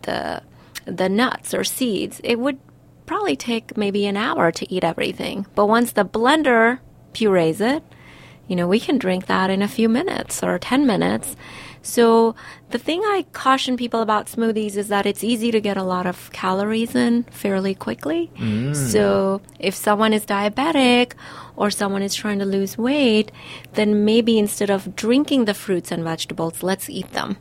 the 0.02 0.42
the 0.86 1.08
nuts 1.08 1.54
or 1.54 1.62
seeds, 1.62 2.20
it 2.24 2.38
would 2.38 2.58
probably 3.10 3.34
take 3.34 3.76
maybe 3.76 4.06
an 4.06 4.16
hour 4.16 4.52
to 4.52 4.72
eat 4.72 4.84
everything. 4.84 5.44
But 5.56 5.66
once 5.66 5.90
the 5.90 6.04
blender 6.04 6.78
purees 7.12 7.60
it, 7.60 7.82
you 8.46 8.54
know, 8.54 8.68
we 8.68 8.78
can 8.78 8.98
drink 8.98 9.26
that 9.26 9.50
in 9.50 9.62
a 9.62 9.66
few 9.66 9.88
minutes 9.88 10.44
or 10.44 10.60
10 10.60 10.86
minutes. 10.86 11.34
So 11.82 12.36
the 12.70 12.78
thing 12.78 13.00
I 13.02 13.26
caution 13.32 13.76
people 13.76 14.00
about 14.00 14.26
smoothies 14.26 14.76
is 14.76 14.86
that 14.88 15.06
it's 15.06 15.24
easy 15.24 15.50
to 15.50 15.60
get 15.60 15.76
a 15.76 15.82
lot 15.82 16.06
of 16.06 16.30
calories 16.30 16.94
in 16.94 17.24
fairly 17.32 17.74
quickly. 17.74 18.30
Mm. 18.36 18.76
So 18.76 19.40
if 19.58 19.74
someone 19.74 20.12
is 20.12 20.24
diabetic 20.24 21.14
or 21.56 21.72
someone 21.72 22.02
is 22.02 22.14
trying 22.14 22.38
to 22.38 22.44
lose 22.44 22.78
weight, 22.78 23.32
then 23.72 24.04
maybe 24.04 24.38
instead 24.38 24.70
of 24.70 24.94
drinking 24.94 25.46
the 25.46 25.54
fruits 25.54 25.90
and 25.90 26.04
vegetables, 26.04 26.62
let's 26.62 26.88
eat 26.88 27.10
them. 27.10 27.38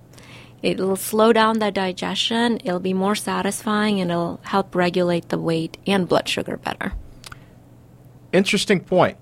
It'll 0.61 0.95
slow 0.95 1.31
down 1.31 1.59
the 1.59 1.71
digestion, 1.71 2.59
it'll 2.63 2.79
be 2.79 2.93
more 2.93 3.15
satisfying, 3.15 4.01
and 4.01 4.11
it'll 4.11 4.41
help 4.43 4.75
regulate 4.75 5.29
the 5.29 5.37
weight 5.37 5.77
and 5.87 6.07
blood 6.07 6.27
sugar 6.27 6.57
better. 6.57 6.93
Interesting 8.33 8.81
point. 8.81 9.17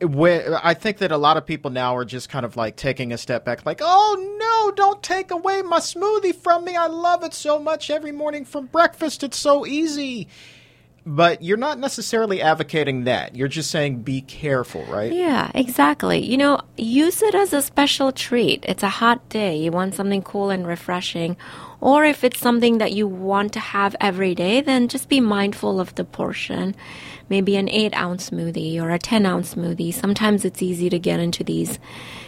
I 0.00 0.74
think 0.74 0.98
that 0.98 1.10
a 1.10 1.16
lot 1.16 1.36
of 1.36 1.44
people 1.44 1.72
now 1.72 1.96
are 1.96 2.04
just 2.04 2.28
kind 2.28 2.46
of 2.46 2.56
like 2.56 2.76
taking 2.76 3.12
a 3.12 3.18
step 3.18 3.44
back, 3.44 3.66
like, 3.66 3.80
oh 3.82 4.36
no, 4.38 4.70
don't 4.76 5.02
take 5.02 5.32
away 5.32 5.62
my 5.62 5.80
smoothie 5.80 6.36
from 6.36 6.64
me. 6.64 6.76
I 6.76 6.86
love 6.86 7.24
it 7.24 7.34
so 7.34 7.58
much 7.58 7.90
every 7.90 8.12
morning 8.12 8.44
for 8.44 8.62
breakfast. 8.62 9.24
It's 9.24 9.38
so 9.38 9.66
easy. 9.66 10.28
But 11.06 11.42
you're 11.42 11.56
not 11.56 11.78
necessarily 11.78 12.42
advocating 12.42 13.04
that. 13.04 13.34
You're 13.34 13.48
just 13.48 13.70
saying 13.70 14.02
be 14.02 14.20
careful, 14.20 14.84
right? 14.84 15.12
Yeah, 15.12 15.50
exactly. 15.54 16.18
You 16.18 16.36
know, 16.36 16.60
use 16.76 17.22
it 17.22 17.34
as 17.34 17.52
a 17.52 17.62
special 17.62 18.12
treat. 18.12 18.64
It's 18.68 18.82
a 18.82 18.88
hot 18.88 19.26
day. 19.28 19.56
You 19.56 19.70
want 19.70 19.94
something 19.94 20.22
cool 20.22 20.50
and 20.50 20.66
refreshing. 20.66 21.36
Or 21.80 22.04
if 22.04 22.24
it's 22.24 22.40
something 22.40 22.78
that 22.78 22.92
you 22.92 23.06
want 23.06 23.52
to 23.54 23.60
have 23.60 23.94
every 24.00 24.34
day, 24.34 24.60
then 24.60 24.88
just 24.88 25.08
be 25.08 25.20
mindful 25.20 25.80
of 25.80 25.94
the 25.94 26.04
portion. 26.04 26.74
Maybe 27.28 27.56
an 27.56 27.68
8 27.68 27.94
ounce 27.94 28.30
smoothie 28.30 28.80
or 28.80 28.90
a 28.90 28.98
10 28.98 29.24
ounce 29.24 29.54
smoothie. 29.54 29.94
Sometimes 29.94 30.44
it's 30.44 30.62
easy 30.62 30.90
to 30.90 30.98
get 30.98 31.20
into 31.20 31.44
these, 31.44 31.78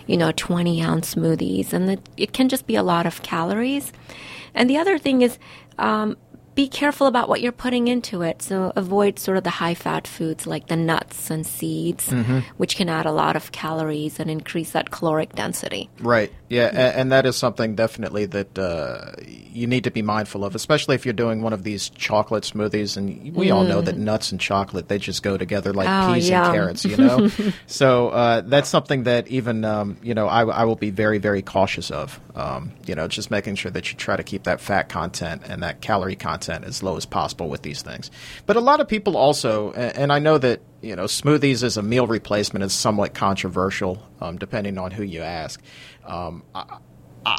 you 0.06 0.16
know, 0.16 0.32
20 0.32 0.82
ounce 0.82 1.14
smoothies, 1.14 1.72
and 1.72 1.90
it, 1.90 2.08
it 2.16 2.32
can 2.32 2.48
just 2.48 2.66
be 2.66 2.76
a 2.76 2.82
lot 2.82 3.06
of 3.06 3.22
calories. 3.22 3.92
And 4.54 4.70
the 4.70 4.78
other 4.78 4.98
thing 4.98 5.22
is, 5.22 5.38
um, 5.78 6.16
be 6.60 6.68
careful 6.68 7.06
about 7.06 7.26
what 7.26 7.40
you're 7.40 7.52
putting 7.52 7.88
into 7.88 8.20
it. 8.20 8.42
So 8.42 8.70
avoid 8.76 9.18
sort 9.18 9.38
of 9.38 9.44
the 9.44 9.50
high 9.50 9.72
fat 9.72 10.06
foods 10.06 10.46
like 10.46 10.66
the 10.66 10.76
nuts 10.76 11.30
and 11.30 11.46
seeds, 11.46 12.10
mm-hmm. 12.10 12.40
which 12.58 12.76
can 12.76 12.90
add 12.90 13.06
a 13.06 13.12
lot 13.12 13.34
of 13.34 13.50
calories 13.50 14.20
and 14.20 14.30
increase 14.30 14.72
that 14.72 14.90
caloric 14.90 15.34
density. 15.34 15.88
Right. 16.00 16.30
Yeah. 16.50 16.68
Mm-hmm. 16.68 17.00
And, 17.00 17.10
that 17.10 17.26
is 17.26 17.36
something 17.36 17.74
definitely 17.74 18.26
that 18.26 18.56
uh, 18.56 19.12
you 19.26 19.66
need 19.66 19.84
to 19.84 19.90
be 19.90 20.02
mindful 20.02 20.44
of, 20.44 20.54
especially 20.54 20.94
if 20.94 21.04
you're 21.04 21.12
doing 21.12 21.42
one 21.42 21.52
of 21.52 21.64
these 21.64 21.88
chocolate 21.88 22.44
smoothies. 22.44 22.96
And 22.96 23.34
we 23.34 23.48
mm. 23.48 23.54
all 23.54 23.64
know 23.64 23.80
that 23.80 23.96
mm. 23.96 24.00
nuts 24.00 24.30
and 24.30 24.40
chocolate, 24.40 24.86
they 24.88 24.98
just 24.98 25.24
go 25.24 25.36
together 25.36 25.72
like 25.72 25.88
oh, 25.88 26.14
peas 26.14 26.28
yum. 26.28 26.44
and 26.44 26.54
carrots, 26.54 26.84
you 26.84 26.96
know? 26.96 27.30
so 27.66 28.10
uh, 28.10 28.42
that's 28.42 28.68
something 28.68 29.04
that 29.04 29.26
even, 29.26 29.64
um, 29.64 29.96
you 30.02 30.14
know, 30.14 30.28
I, 30.28 30.44
I, 30.44 30.64
will 30.64 30.76
be 30.76 30.90
very, 30.90 31.18
very 31.18 31.42
cautious 31.42 31.90
of. 31.90 32.20
Um, 32.40 32.72
you 32.86 32.94
know, 32.94 33.06
just 33.06 33.30
making 33.30 33.56
sure 33.56 33.70
that 33.70 33.92
you 33.92 33.98
try 33.98 34.16
to 34.16 34.22
keep 34.22 34.44
that 34.44 34.62
fat 34.62 34.88
content 34.88 35.42
and 35.44 35.62
that 35.62 35.82
calorie 35.82 36.16
content 36.16 36.64
as 36.64 36.82
low 36.82 36.96
as 36.96 37.04
possible 37.04 37.50
with 37.50 37.60
these 37.60 37.82
things. 37.82 38.10
But 38.46 38.56
a 38.56 38.60
lot 38.60 38.80
of 38.80 38.88
people 38.88 39.18
also, 39.18 39.72
and 39.72 40.10
I 40.10 40.20
know 40.20 40.38
that 40.38 40.62
you 40.80 40.96
know 40.96 41.04
smoothies 41.04 41.62
as 41.62 41.76
a 41.76 41.82
meal 41.82 42.06
replacement 42.06 42.64
is 42.64 42.72
somewhat 42.72 43.12
controversial, 43.12 44.02
um, 44.22 44.38
depending 44.38 44.78
on 44.78 44.90
who 44.90 45.02
you 45.02 45.20
ask. 45.20 45.60
Um, 46.06 46.42
I, 46.54 46.78
I, 47.26 47.36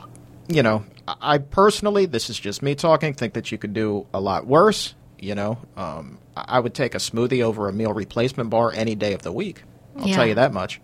you 0.48 0.62
know, 0.62 0.86
I 1.08 1.40
personally, 1.40 2.06
this 2.06 2.30
is 2.30 2.40
just 2.40 2.62
me 2.62 2.76
talking, 2.76 3.16
think 3.16 3.34
that 3.34 3.52
you 3.52 3.58
could 3.58 3.74
do 3.74 4.06
a 4.14 4.22
lot 4.22 4.46
worse. 4.46 4.94
You 5.18 5.34
know, 5.34 5.58
um, 5.76 6.20
I 6.36 6.60
would 6.60 6.76
take 6.76 6.94
a 6.94 7.00
smoothie 7.00 7.42
over 7.42 7.68
a 7.68 7.74
meal 7.74 7.94
replacement 7.94 8.52
bar 8.52 8.72
any 8.72 8.94
day 8.94 9.14
of 9.14 9.24
the 9.24 9.32
week. 9.32 9.64
I'll 9.98 10.08
yeah. 10.08 10.16
tell 10.16 10.28
you 10.28 10.36
that 10.36 10.54
much. 10.54 10.80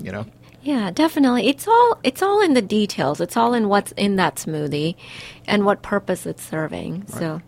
You 0.00 0.12
know. 0.12 0.26
Yeah, 0.68 0.90
definitely. 0.90 1.48
It's 1.48 1.66
all 1.66 1.98
it's 2.02 2.20
all 2.20 2.42
in 2.42 2.52
the 2.52 2.60
details. 2.60 3.22
It's 3.22 3.38
all 3.38 3.54
in 3.54 3.70
what's 3.70 3.92
in 3.92 4.16
that 4.16 4.34
smoothie 4.34 4.96
and 5.46 5.64
what 5.64 5.80
purpose 5.80 6.26
it's 6.26 6.42
serving. 6.42 7.06
Right. 7.08 7.08
So 7.08 7.42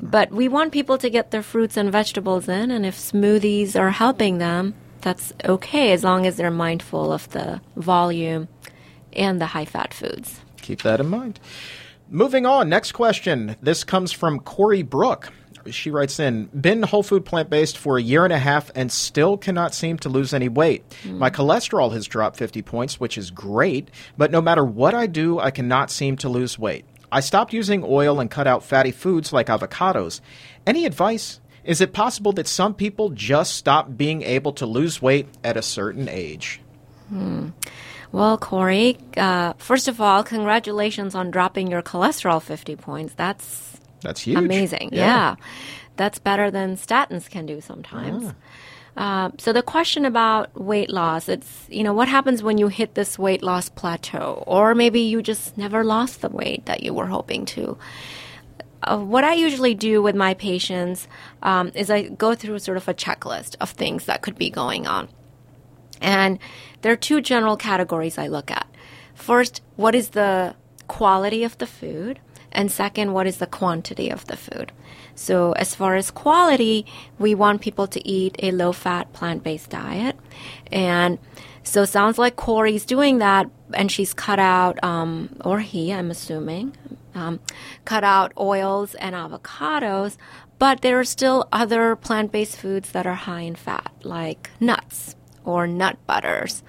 but 0.00 0.30
we 0.30 0.46
want 0.46 0.70
people 0.70 0.96
to 0.98 1.10
get 1.10 1.32
their 1.32 1.42
fruits 1.42 1.76
and 1.76 1.90
vegetables 1.90 2.48
in 2.48 2.70
and 2.70 2.86
if 2.86 2.96
smoothies 2.96 3.74
are 3.74 3.90
helping 3.90 4.38
them, 4.38 4.74
that's 5.00 5.32
okay 5.44 5.90
as 5.90 6.04
long 6.04 6.26
as 6.26 6.36
they're 6.36 6.52
mindful 6.52 7.12
of 7.12 7.28
the 7.30 7.60
volume 7.74 8.46
and 9.14 9.40
the 9.40 9.46
high 9.46 9.64
fat 9.64 9.92
foods. 9.92 10.38
Keep 10.62 10.82
that 10.82 11.00
in 11.00 11.08
mind. 11.08 11.40
Moving 12.08 12.46
on, 12.46 12.68
next 12.68 12.92
question. 12.92 13.56
This 13.60 13.82
comes 13.82 14.12
from 14.12 14.38
Corey 14.38 14.82
Brook 14.82 15.32
she 15.70 15.90
writes 15.90 16.18
in 16.18 16.46
been 16.46 16.82
whole 16.82 17.02
food 17.02 17.24
plant 17.24 17.50
based 17.50 17.78
for 17.78 17.98
a 17.98 18.02
year 18.02 18.24
and 18.24 18.32
a 18.32 18.38
half 18.38 18.70
and 18.74 18.90
still 18.90 19.36
cannot 19.36 19.74
seem 19.74 19.98
to 19.98 20.08
lose 20.08 20.32
any 20.32 20.48
weight. 20.48 20.88
Mm. 21.02 21.18
My 21.18 21.30
cholesterol 21.30 21.92
has 21.92 22.06
dropped 22.06 22.36
50 22.36 22.62
points, 22.62 22.98
which 22.98 23.18
is 23.18 23.30
great, 23.30 23.90
but 24.16 24.30
no 24.30 24.40
matter 24.40 24.64
what 24.64 24.94
I 24.94 25.06
do, 25.06 25.38
I 25.38 25.50
cannot 25.50 25.90
seem 25.90 26.16
to 26.18 26.28
lose 26.28 26.58
weight. 26.58 26.84
I 27.12 27.20
stopped 27.20 27.52
using 27.52 27.82
oil 27.84 28.20
and 28.20 28.30
cut 28.30 28.46
out 28.46 28.62
fatty 28.62 28.92
foods 28.92 29.32
like 29.32 29.48
avocados. 29.48 30.20
Any 30.66 30.86
advice? 30.86 31.40
Is 31.64 31.80
it 31.80 31.92
possible 31.92 32.32
that 32.32 32.46
some 32.46 32.74
people 32.74 33.10
just 33.10 33.54
stop 33.54 33.96
being 33.96 34.22
able 34.22 34.52
to 34.54 34.66
lose 34.66 35.02
weight 35.02 35.28
at 35.44 35.56
a 35.56 35.62
certain 35.62 36.08
age? 36.08 36.60
Hmm. 37.08 37.50
Well, 38.12 38.38
Corey, 38.38 38.98
uh, 39.16 39.52
first 39.58 39.86
of 39.86 40.00
all, 40.00 40.24
congratulations 40.24 41.14
on 41.14 41.30
dropping 41.30 41.70
your 41.70 41.82
cholesterol 41.82 42.42
50 42.42 42.76
points. 42.76 43.14
That's 43.14 43.69
that's 44.02 44.20
huge. 44.20 44.38
Amazing. 44.38 44.90
Yeah. 44.92 45.04
yeah. 45.04 45.36
That's 45.96 46.18
better 46.18 46.50
than 46.50 46.76
statins 46.76 47.28
can 47.28 47.46
do 47.46 47.60
sometimes. 47.60 48.26
Ah. 48.26 48.34
Uh, 48.96 49.30
so 49.38 49.52
the 49.52 49.62
question 49.62 50.04
about 50.04 50.54
weight 50.60 50.90
loss, 50.90 51.28
it's, 51.28 51.66
you 51.68 51.82
know, 51.82 51.92
what 51.92 52.08
happens 52.08 52.42
when 52.42 52.58
you 52.58 52.68
hit 52.68 52.94
this 52.94 53.18
weight 53.18 53.42
loss 53.42 53.68
plateau? 53.68 54.42
Or 54.46 54.74
maybe 54.74 55.00
you 55.00 55.22
just 55.22 55.56
never 55.56 55.84
lost 55.84 56.22
the 56.22 56.28
weight 56.28 56.66
that 56.66 56.82
you 56.82 56.92
were 56.92 57.06
hoping 57.06 57.44
to. 57.46 57.78
Uh, 58.82 58.98
what 58.98 59.24
I 59.24 59.34
usually 59.34 59.74
do 59.74 60.02
with 60.02 60.16
my 60.16 60.34
patients 60.34 61.06
um, 61.42 61.70
is 61.74 61.90
I 61.90 62.08
go 62.08 62.34
through 62.34 62.58
sort 62.58 62.76
of 62.76 62.88
a 62.88 62.94
checklist 62.94 63.56
of 63.60 63.70
things 63.70 64.06
that 64.06 64.22
could 64.22 64.36
be 64.36 64.50
going 64.50 64.86
on. 64.86 65.08
And 66.00 66.38
there 66.82 66.92
are 66.92 66.96
two 66.96 67.20
general 67.20 67.56
categories 67.56 68.16
I 68.18 68.26
look 68.26 68.50
at. 68.50 68.66
First, 69.14 69.60
what 69.76 69.94
is 69.94 70.10
the 70.10 70.56
quality 70.88 71.44
of 71.44 71.58
the 71.58 71.66
food? 71.66 72.20
And 72.52 72.70
second, 72.70 73.12
what 73.12 73.26
is 73.26 73.38
the 73.38 73.46
quantity 73.46 74.10
of 74.10 74.26
the 74.26 74.36
food? 74.36 74.72
So, 75.14 75.52
as 75.52 75.74
far 75.74 75.96
as 75.96 76.10
quality, 76.10 76.86
we 77.18 77.34
want 77.34 77.60
people 77.60 77.86
to 77.88 78.06
eat 78.08 78.36
a 78.40 78.50
low 78.52 78.72
fat 78.72 79.12
plant 79.12 79.42
based 79.42 79.70
diet. 79.70 80.16
And 80.72 81.18
so, 81.62 81.84
sounds 81.84 82.18
like 82.18 82.36
Corey's 82.36 82.84
doing 82.84 83.18
that, 83.18 83.48
and 83.72 83.90
she's 83.92 84.14
cut 84.14 84.38
out, 84.38 84.82
um, 84.82 85.36
or 85.44 85.60
he, 85.60 85.92
I'm 85.92 86.10
assuming, 86.10 86.76
um, 87.14 87.40
cut 87.84 88.02
out 88.02 88.32
oils 88.38 88.94
and 88.94 89.14
avocados. 89.14 90.16
But 90.58 90.82
there 90.82 90.98
are 90.98 91.04
still 91.04 91.48
other 91.52 91.96
plant 91.96 92.32
based 92.32 92.56
foods 92.56 92.92
that 92.92 93.06
are 93.06 93.14
high 93.14 93.42
in 93.42 93.54
fat, 93.54 93.92
like 94.02 94.50
nuts 94.58 95.16
or 95.44 95.66
nut 95.66 95.98
butters 96.06 96.62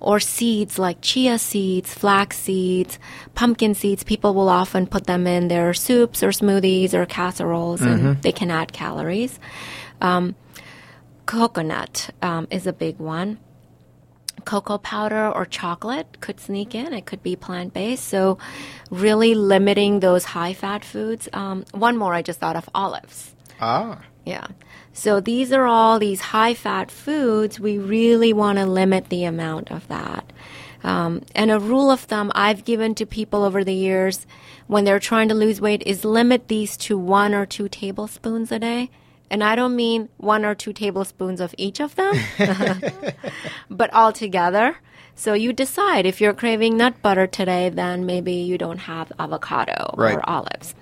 or 0.00 0.20
seeds 0.20 0.78
like 0.78 1.00
chia 1.00 1.38
seeds, 1.38 1.92
flax 1.92 2.38
seeds, 2.38 2.98
pumpkin 3.34 3.74
seeds. 3.74 4.04
People 4.04 4.34
will 4.34 4.48
often 4.48 4.86
put 4.86 5.06
them 5.06 5.26
in 5.26 5.48
their 5.48 5.74
soups 5.74 6.22
or 6.22 6.28
smoothies 6.28 6.94
or 6.94 7.06
casseroles, 7.06 7.80
mm-hmm. 7.80 8.06
and 8.06 8.22
they 8.22 8.32
can 8.32 8.50
add 8.50 8.72
calories. 8.72 9.38
Um, 10.00 10.34
coconut 11.24 12.10
um, 12.22 12.46
is 12.50 12.66
a 12.66 12.72
big 12.72 12.98
one. 12.98 13.38
Cocoa 14.44 14.78
powder 14.78 15.28
or 15.28 15.44
chocolate 15.44 16.20
could 16.20 16.38
sneak 16.38 16.74
in. 16.74 16.92
It 16.92 17.04
could 17.06 17.22
be 17.22 17.34
plant 17.34 17.74
based. 17.74 18.06
So, 18.06 18.38
really 18.90 19.34
limiting 19.34 19.98
those 20.00 20.24
high 20.24 20.54
fat 20.54 20.84
foods. 20.84 21.28
Um, 21.32 21.64
one 21.72 21.96
more 21.96 22.14
I 22.14 22.22
just 22.22 22.38
thought 22.38 22.54
of 22.54 22.68
olives. 22.74 23.34
Ah. 23.60 24.02
Yeah. 24.24 24.46
So 24.96 25.20
these 25.20 25.52
are 25.52 25.66
all 25.66 25.98
these 25.98 26.22
high 26.32 26.54
fat 26.54 26.90
foods. 26.90 27.60
We 27.60 27.76
really 27.76 28.32
want 28.32 28.56
to 28.56 28.64
limit 28.64 29.10
the 29.10 29.24
amount 29.24 29.70
of 29.70 29.86
that. 29.88 30.32
Um, 30.82 31.20
and 31.34 31.50
a 31.50 31.60
rule 31.60 31.90
of 31.90 32.00
thumb 32.00 32.32
I've 32.34 32.64
given 32.64 32.94
to 32.94 33.04
people 33.04 33.44
over 33.44 33.62
the 33.62 33.74
years 33.74 34.26
when 34.68 34.84
they're 34.84 34.98
trying 34.98 35.28
to 35.28 35.34
lose 35.34 35.60
weight 35.60 35.82
is 35.84 36.06
limit 36.06 36.48
these 36.48 36.78
to 36.78 36.96
one 36.96 37.34
or 37.34 37.44
two 37.44 37.68
tablespoons 37.68 38.50
a 38.50 38.58
day. 38.58 38.88
And 39.28 39.44
I 39.44 39.54
don't 39.54 39.76
mean 39.76 40.08
one 40.16 40.46
or 40.46 40.54
two 40.54 40.72
tablespoons 40.72 41.42
of 41.42 41.54
each 41.58 41.78
of 41.78 41.94
them, 41.96 42.14
but 43.70 43.92
all 43.92 44.14
together. 44.14 44.78
So 45.14 45.34
you 45.34 45.52
decide 45.52 46.06
if 46.06 46.22
you're 46.22 46.32
craving 46.32 46.78
nut 46.78 47.02
butter 47.02 47.26
today, 47.26 47.68
then 47.68 48.06
maybe 48.06 48.32
you 48.32 48.56
don't 48.56 48.78
have 48.78 49.12
avocado 49.18 49.94
right. 49.98 50.16
or 50.16 50.26
olives. 50.26 50.74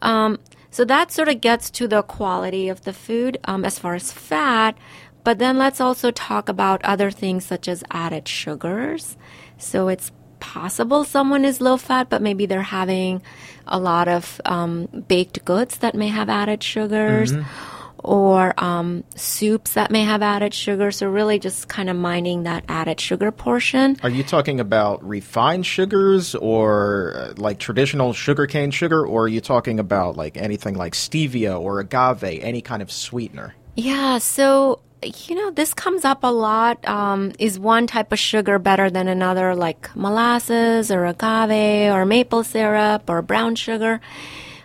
Um, 0.00 0.38
so 0.70 0.84
that 0.84 1.10
sort 1.10 1.28
of 1.28 1.40
gets 1.40 1.70
to 1.70 1.88
the 1.88 2.02
quality 2.02 2.68
of 2.68 2.82
the 2.82 2.92
food 2.92 3.38
um, 3.44 3.64
as 3.64 3.78
far 3.78 3.94
as 3.94 4.12
fat. 4.12 4.76
But 5.22 5.38
then 5.38 5.58
let's 5.58 5.80
also 5.80 6.10
talk 6.10 6.48
about 6.48 6.84
other 6.84 7.10
things 7.10 7.44
such 7.44 7.68
as 7.68 7.84
added 7.90 8.26
sugars. 8.26 9.16
So 9.58 9.88
it's 9.88 10.12
possible 10.38 11.04
someone 11.04 11.44
is 11.44 11.60
low 11.60 11.76
fat, 11.76 12.08
but 12.08 12.22
maybe 12.22 12.46
they're 12.46 12.62
having 12.62 13.20
a 13.66 13.78
lot 13.78 14.08
of 14.08 14.40
um, 14.46 14.86
baked 14.86 15.44
goods 15.44 15.78
that 15.78 15.94
may 15.94 16.08
have 16.08 16.28
added 16.28 16.62
sugars. 16.62 17.32
Mm-hmm 17.32 17.69
or 18.02 18.54
um, 18.62 19.04
soups 19.14 19.74
that 19.74 19.90
may 19.90 20.02
have 20.02 20.22
added 20.22 20.54
sugar. 20.54 20.90
So, 20.90 21.08
really 21.08 21.38
just 21.38 21.68
kind 21.68 21.90
of 21.90 21.96
minding 21.96 22.44
that 22.44 22.64
added 22.68 23.00
sugar 23.00 23.30
portion. 23.30 23.96
Are 24.02 24.10
you 24.10 24.22
talking 24.22 24.60
about 24.60 25.06
refined 25.06 25.66
sugars 25.66 26.34
or 26.34 27.14
uh, 27.16 27.34
like 27.36 27.58
traditional 27.58 28.12
sugarcane 28.12 28.70
sugar, 28.70 29.06
or 29.06 29.24
are 29.24 29.28
you 29.28 29.40
talking 29.40 29.78
about 29.78 30.16
like 30.16 30.36
anything 30.36 30.74
like 30.74 30.94
stevia 30.94 31.58
or 31.58 31.80
agave, 31.80 32.40
any 32.42 32.62
kind 32.62 32.82
of 32.82 32.90
sweetener? 32.90 33.54
Yeah, 33.76 34.18
so 34.18 34.80
you 35.02 35.34
know, 35.34 35.50
this 35.50 35.72
comes 35.74 36.04
up 36.04 36.24
a 36.24 36.32
lot. 36.32 36.86
Um, 36.86 37.32
is 37.38 37.58
one 37.58 37.86
type 37.86 38.12
of 38.12 38.18
sugar 38.18 38.58
better 38.58 38.90
than 38.90 39.08
another, 39.08 39.54
like 39.54 39.94
molasses 39.96 40.90
or 40.90 41.06
agave 41.06 41.92
or 41.92 42.04
maple 42.04 42.44
syrup 42.44 43.08
or 43.08 43.22
brown 43.22 43.54
sugar 43.54 44.00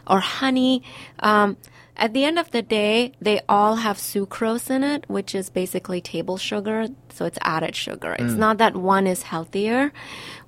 or 0.07 0.19
honey? 0.19 0.83
Um, 1.19 1.57
at 1.97 2.13
the 2.13 2.25
end 2.25 2.37
of 2.37 2.51
the 2.51 2.61
day, 2.61 3.13
they 3.21 3.39
all 3.47 3.77
have 3.77 3.97
sucrose 3.97 4.69
in 4.69 4.83
it, 4.83 5.05
which 5.09 5.33
is 5.33 5.49
basically 5.49 6.01
table 6.01 6.37
sugar. 6.37 6.87
So 7.09 7.25
it's 7.25 7.37
added 7.41 7.75
sugar. 7.75 8.13
It's 8.19 8.33
mm. 8.33 8.37
not 8.37 8.57
that 8.57 8.75
one 8.75 9.07
is 9.07 9.23
healthier. 9.23 9.93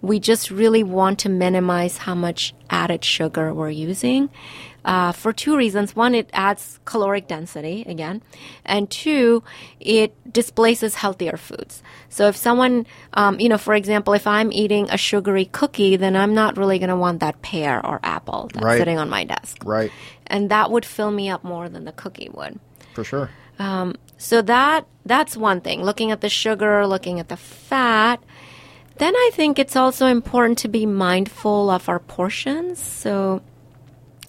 We 0.01 0.19
just 0.19 0.51
really 0.51 0.83
want 0.83 1.19
to 1.19 1.29
minimize 1.29 1.97
how 1.97 2.15
much 2.15 2.53
added 2.69 3.05
sugar 3.05 3.53
we're 3.53 3.69
using. 3.69 4.29
Uh, 4.87 5.11
for 5.11 5.31
two 5.33 5.55
reasons. 5.55 5.95
One, 5.95 6.15
it 6.15 6.29
adds 6.33 6.79
caloric 6.85 7.27
density 7.27 7.83
again, 7.85 8.23
and 8.65 8.89
two, 8.89 9.43
it 9.79 10.15
displaces 10.33 10.95
healthier 10.95 11.37
foods. 11.37 11.83
So 12.09 12.27
if 12.27 12.35
someone, 12.35 12.87
um, 13.13 13.39
you 13.39 13.49
know, 13.49 13.57
for 13.59 13.75
example, 13.75 14.13
if 14.13 14.25
I'm 14.25 14.51
eating 14.51 14.89
a 14.89 14.97
sugary 14.97 15.45
cookie, 15.45 15.97
then 15.97 16.15
I'm 16.15 16.33
not 16.33 16.57
really 16.57 16.79
going 16.79 16.89
to 16.89 16.95
want 16.95 17.19
that 17.19 17.41
pear 17.43 17.85
or 17.85 17.99
apple 18.01 18.49
that's 18.53 18.65
Right. 18.65 18.77
sitting 18.79 18.97
on 18.97 19.09
my 19.09 19.23
desk, 19.25 19.61
Right. 19.65 19.91
and 20.25 20.49
that 20.49 20.71
would 20.71 20.85
fill 20.85 21.11
me 21.11 21.29
up 21.29 21.43
more 21.43 21.69
than 21.69 21.85
the 21.85 21.91
cookie 21.91 22.29
would. 22.33 22.59
For 22.95 23.03
sure. 23.03 23.29
So 24.17 24.41
that 24.41 24.85
that's 25.05 25.37
one 25.37 25.61
thing. 25.61 25.83
Looking 25.83 26.11
at 26.11 26.21
the 26.21 26.29
sugar, 26.29 26.87
looking 26.87 27.19
at 27.19 27.27
the 27.29 27.37
fat. 27.37 28.19
Then 28.97 29.15
I 29.15 29.29
think 29.33 29.59
it's 29.59 29.75
also 29.75 30.07
important 30.07 30.57
to 30.59 30.67
be 30.67 30.85
mindful 30.87 31.69
of 31.69 31.87
our 31.87 31.99
portions. 31.99 32.79
So 32.81 33.41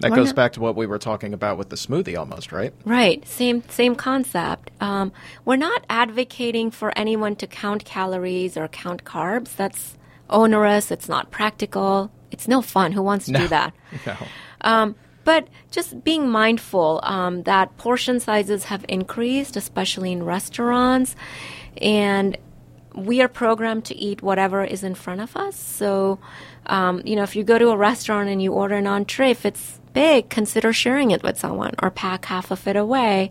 That 0.01 0.11
Why 0.13 0.17
goes 0.17 0.27
not? 0.29 0.37
back 0.37 0.53
to 0.53 0.61
what 0.61 0.77
we 0.77 0.87
were 0.87 0.99
talking 0.99 1.35
about 1.35 1.59
with 1.59 1.71
the 1.71 1.77
smoothie 1.77 2.17
almost, 2.17 2.53
right? 2.53 2.73
right, 2.85 3.27
same 3.27 3.63
same 3.69 3.97
concept. 3.97 4.71
Um, 4.81 5.11
we're 5.45 5.57
not 5.57 5.85
advocating 5.91 6.71
for 6.71 6.97
anyone 6.97 7.35
to 7.37 7.47
count 7.49 7.85
calories 7.85 8.57
or 8.57 8.69
count 8.69 9.05
carbs. 9.05 9.57
That's 9.57 9.97
onerous. 10.31 10.91
It's 10.91 11.09
not 11.09 11.31
practical. 11.31 12.13
It's 12.31 12.47
no 12.47 12.63
fun. 12.63 12.93
Who 12.93 13.03
wants 13.03 13.27
to 13.27 13.33
do 13.33 13.49
that? 13.49 13.75
No. 14.07 14.17
Um, 14.61 14.95
but 15.25 15.49
just 15.71 16.03
being 16.05 16.29
mindful 16.31 17.01
um, 17.03 17.43
that 17.45 17.77
portion 17.77 18.19
sizes 18.21 18.65
have 18.65 18.85
increased, 18.89 19.57
especially 19.57 20.13
in 20.13 20.23
restaurants, 20.25 21.15
and 21.83 22.37
we 22.95 23.21
are 23.21 23.29
programmed 23.29 23.85
to 23.87 23.97
eat 23.97 24.23
whatever 24.23 24.65
is 24.65 24.83
in 24.83 24.95
front 24.95 25.21
of 25.21 25.37
us. 25.37 25.55
So, 25.57 26.19
um, 26.67 27.03
you 27.05 27.15
know, 27.15 27.23
if 27.23 27.37
you 27.37 27.45
go 27.45 27.59
to 27.59 27.69
a 27.69 27.77
restaurant 27.77 28.29
and 28.29 28.43
you 28.43 28.53
order 28.53 28.75
an 28.77 28.87
entree, 28.87 29.31
if 29.31 29.45
it's 29.47 29.81
big, 30.03 30.21
consider 30.39 30.71
sharing 30.73 31.11
it 31.17 31.23
with 31.23 31.37
someone 31.45 31.75
or 31.83 31.91
pack 31.91 32.21
half 32.33 32.51
of 32.51 32.61
it 32.71 32.77
away. 32.77 33.31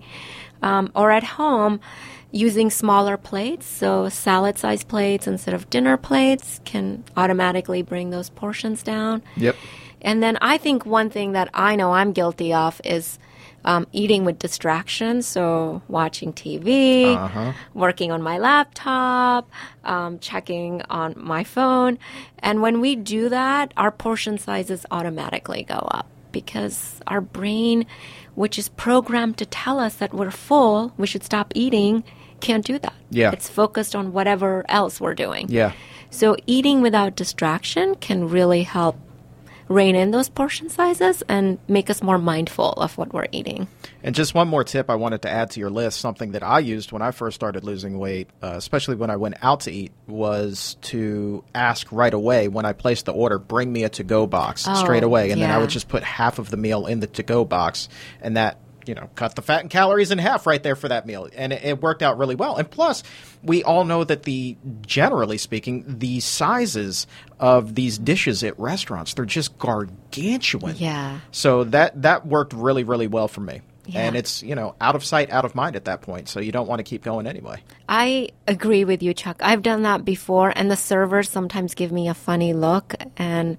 Um, 0.62 0.86
or 0.96 1.12
at 1.12 1.24
home, 1.40 1.80
using 2.32 2.70
smaller 2.70 3.16
plates, 3.30 3.66
so 3.82 4.10
salad 4.10 4.58
sized 4.58 4.88
plates 4.88 5.28
instead 5.28 5.54
of 5.54 5.70
dinner 5.70 5.98
plates 5.98 6.60
can 6.66 7.04
automatically 7.16 7.82
bring 7.92 8.10
those 8.10 8.30
portions 8.30 8.80
down. 8.84 9.22
Yep. 9.38 9.56
And 10.02 10.22
then 10.24 10.36
I 10.42 10.58
think 10.58 10.86
one 10.86 11.10
thing 11.10 11.30
that 11.38 11.50
I 11.54 11.76
know 11.80 11.90
I'm 11.94 12.12
guilty 12.12 12.52
of 12.54 12.82
is 12.84 13.18
um, 13.66 13.86
eating 13.92 14.26
with 14.26 14.38
distractions. 14.40 15.28
So 15.28 15.82
watching 15.88 16.32
TV, 16.34 16.72
Uh-huh. 17.16 17.52
working 17.74 18.12
on 18.12 18.22
my 18.22 18.38
laptop, 18.50 19.44
um, 19.84 20.20
checking 20.20 20.82
on 20.90 21.14
my 21.18 21.44
phone. 21.44 21.98
And 22.40 22.62
when 22.62 22.76
we 22.82 22.96
do 22.96 23.30
that, 23.30 23.74
our 23.78 23.92
portion 23.92 24.38
sizes 24.38 24.86
automatically 24.92 25.64
go 25.64 25.80
up 26.00 26.08
because 26.42 27.00
our 27.08 27.22
brain, 27.22 27.86
which 28.36 28.60
is 28.60 28.70
programmed 28.70 29.38
to 29.38 29.46
tell 29.46 29.80
us 29.80 29.96
that 29.96 30.14
we're 30.14 30.30
full, 30.30 30.94
we 30.98 31.08
should 31.08 31.24
stop 31.24 31.52
eating, 31.56 32.04
can't 32.42 32.64
do 32.64 32.78
that. 32.78 32.94
Yeah. 33.10 33.32
It's 33.32 33.50
focused 33.50 33.96
on 33.96 34.14
whatever 34.14 34.64
else 34.70 35.02
we're 35.02 35.16
doing. 35.16 35.48
Yeah. 35.50 35.72
So 36.12 36.36
eating 36.46 36.82
without 36.82 37.16
distraction 37.16 37.96
can 37.96 38.30
really 38.30 38.64
help 38.64 38.96
rein 39.70 39.96
in 39.96 40.12
those 40.12 40.30
portion 40.30 40.70
sizes 40.70 41.24
and 41.28 41.58
make 41.68 41.90
us 41.90 42.02
more 42.02 42.18
mindful 42.18 42.72
of 42.74 42.98
what 42.98 43.14
we're 43.14 43.28
eating. 43.32 43.68
And 44.04 44.16
just 44.16 44.34
one 44.34 44.48
more 44.48 44.64
tip 44.64 44.90
I 44.90 44.96
wanted 44.96 45.24
to 45.24 45.30
add 45.30 45.52
to 45.52 45.60
your 45.60 45.70
list, 45.70 46.00
something 46.00 46.32
that 46.32 46.44
I 46.44 46.60
used 46.60 46.92
when 46.92 47.02
I 47.02 47.12
first 47.12 47.36
started 47.36 47.64
losing 47.64 47.98
weight, 48.00 48.30
uh, 48.42 48.54
especially 48.56 48.96
when 48.96 49.10
I 49.10 49.18
went 49.18 49.36
out 49.42 49.62
to 49.62 49.72
eat, 49.72 49.92
was 50.08 50.78
to 50.84 51.44
ask 51.54 51.92
right 51.92 52.14
away 52.14 52.48
when 52.48 52.66
I 52.66 52.74
placed 52.74 53.06
the 53.06 53.14
order, 53.14 53.40
bring 53.40 53.72
me 53.74 53.84
a 53.84 53.90
to 53.90 54.04
go 54.04 54.28
box 54.28 54.66
Oh, 54.68 54.74
straight 54.76 55.04
away. 55.04 55.32
And 55.32 55.42
then 55.42 55.52
I 55.52 55.58
would 55.58 55.70
just 55.70 55.90
put 55.90 56.04
half 56.04 56.40
of 56.40 56.50
the 56.50 56.58
meal 56.58 56.86
in 56.86 57.00
the 57.00 57.08
to 57.08 57.24
go 57.24 57.44
box. 57.44 57.90
And 58.22 58.38
that, 58.38 58.58
you 58.88 58.96
know, 58.96 59.10
cut 59.16 59.36
the 59.36 59.42
fat 59.42 59.62
and 59.62 59.70
calories 59.70 60.12
in 60.12 60.18
half 60.18 60.46
right 60.48 60.62
there 60.62 60.76
for 60.76 60.88
that 60.88 61.06
meal. 61.06 61.30
And 61.36 61.54
it, 61.54 61.64
it 61.64 61.82
worked 61.82 62.02
out 62.02 62.18
really 62.18 62.36
well. 62.36 62.56
And 62.56 62.70
plus, 62.70 63.04
we 63.44 63.64
all 63.64 63.84
know 63.84 64.04
that 64.04 64.24
the, 64.24 64.58
generally 64.82 65.38
speaking, 65.38 65.84
the 65.88 66.20
sizes 66.20 67.08
of 67.40 67.76
these 67.76 67.98
dishes 67.98 68.44
at 68.44 68.58
restaurants, 68.60 69.14
they're 69.14 69.26
just 69.26 69.58
gargantuan. 69.58 70.76
Yeah. 70.78 71.20
So 71.32 71.64
that 71.66 72.02
that 72.02 72.26
worked 72.26 72.54
really 72.54 72.84
really 72.84 73.08
well 73.08 73.28
for 73.28 73.42
me. 73.42 73.62
Yeah. 73.88 74.02
And 74.02 74.18
it's, 74.18 74.44
you 74.44 74.54
know, 74.54 74.76
out 74.82 74.96
of 74.96 75.06
sight, 75.06 75.32
out 75.32 75.46
of 75.46 75.56
mind 75.56 75.78
at 75.78 75.86
that 75.86 76.02
point. 76.02 76.28
So 76.28 76.42
you 76.42 76.52
don't 76.52 76.68
want 76.68 76.80
to 76.80 76.84
keep 76.84 77.04
going 77.04 77.26
anyway. 77.26 77.64
I 77.88 78.30
agree 78.46 78.84
with 78.84 79.02
you, 79.02 79.14
Chuck. 79.14 79.38
I've 79.42 79.62
done 79.62 79.84
that 79.84 80.04
before, 80.04 80.52
and 80.54 80.70
the 80.70 80.76
servers 80.76 81.30
sometimes 81.30 81.74
give 81.74 81.92
me 81.92 82.10
a 82.10 82.14
funny 82.14 82.52
look, 82.54 82.96
and 83.16 83.58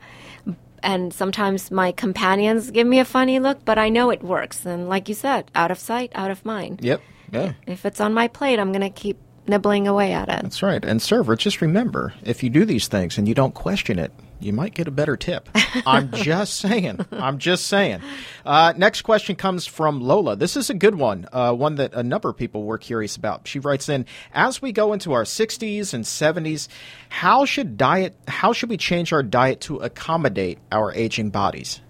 and 0.82 1.12
sometimes 1.12 1.70
my 1.70 1.92
companions 1.92 2.70
give 2.70 2.86
me 2.86 2.98
a 2.98 3.04
funny 3.04 3.38
look, 3.38 3.64
but 3.64 3.78
I 3.78 3.88
know 3.88 4.10
it 4.10 4.22
works. 4.22 4.64
And 4.66 4.88
like 4.88 5.08
you 5.08 5.14
said, 5.14 5.50
out 5.54 5.70
of 5.70 5.78
sight, 5.78 6.12
out 6.14 6.30
of 6.30 6.44
mind. 6.44 6.80
Yep. 6.82 7.00
Yeah. 7.32 7.52
If 7.66 7.84
it's 7.84 8.00
on 8.00 8.14
my 8.14 8.28
plate, 8.28 8.58
I'm 8.58 8.72
gonna 8.72 8.90
keep 8.90 9.18
nibbling 9.46 9.88
away 9.88 10.12
at 10.12 10.28
it. 10.28 10.42
That's 10.42 10.62
right. 10.62 10.84
And 10.84 11.00
server, 11.00 11.36
just 11.36 11.60
remember, 11.60 12.14
if 12.22 12.42
you 12.42 12.50
do 12.50 12.64
these 12.64 12.88
things 12.88 13.18
and 13.18 13.26
you 13.26 13.34
don't 13.34 13.54
question 13.54 13.98
it, 13.98 14.12
you 14.40 14.52
might 14.52 14.74
get 14.74 14.86
a 14.86 14.90
better 14.90 15.16
tip. 15.16 15.48
I'm 15.86 16.10
just 16.12 16.56
saying. 16.56 17.04
I'm 17.10 17.38
just 17.38 17.66
saying. 17.66 18.00
Uh, 18.44 18.72
next 18.76 19.02
question 19.02 19.36
comes 19.36 19.66
from 19.66 20.00
Lola. 20.00 20.36
This 20.36 20.56
is 20.56 20.70
a 20.70 20.74
good 20.74 20.94
one, 20.94 21.26
uh, 21.32 21.52
one 21.52 21.76
that 21.76 21.92
a 21.94 22.02
number 22.02 22.28
of 22.28 22.36
people 22.36 22.62
were 22.64 22.78
curious 22.78 23.16
about. 23.16 23.48
She 23.48 23.58
writes 23.58 23.88
in, 23.88 24.06
as 24.32 24.62
we 24.62 24.72
go 24.72 24.92
into 24.92 25.12
our 25.12 25.24
60s 25.24 25.92
and 25.92 26.04
70s, 26.04 26.68
how 27.08 27.44
should 27.44 27.76
diet? 27.76 28.16
How 28.28 28.52
should 28.52 28.70
we 28.70 28.76
change 28.76 29.12
our 29.12 29.22
diet 29.22 29.60
to 29.62 29.78
accommodate 29.78 30.58
our 30.70 30.92
aging 30.92 31.30
bodies? 31.30 31.80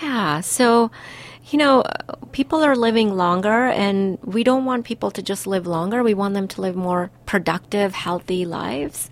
Yeah. 0.00 0.40
So, 0.40 0.90
you 1.50 1.58
know, 1.58 1.84
people 2.32 2.62
are 2.62 2.76
living 2.76 3.14
longer, 3.14 3.66
and 3.66 4.18
we 4.22 4.44
don't 4.44 4.64
want 4.64 4.84
people 4.84 5.10
to 5.10 5.22
just 5.22 5.46
live 5.46 5.66
longer. 5.66 6.02
We 6.02 6.14
want 6.14 6.34
them 6.34 6.48
to 6.48 6.60
live 6.60 6.76
more 6.76 7.10
productive, 7.26 7.92
healthy 7.92 8.44
lives. 8.46 9.10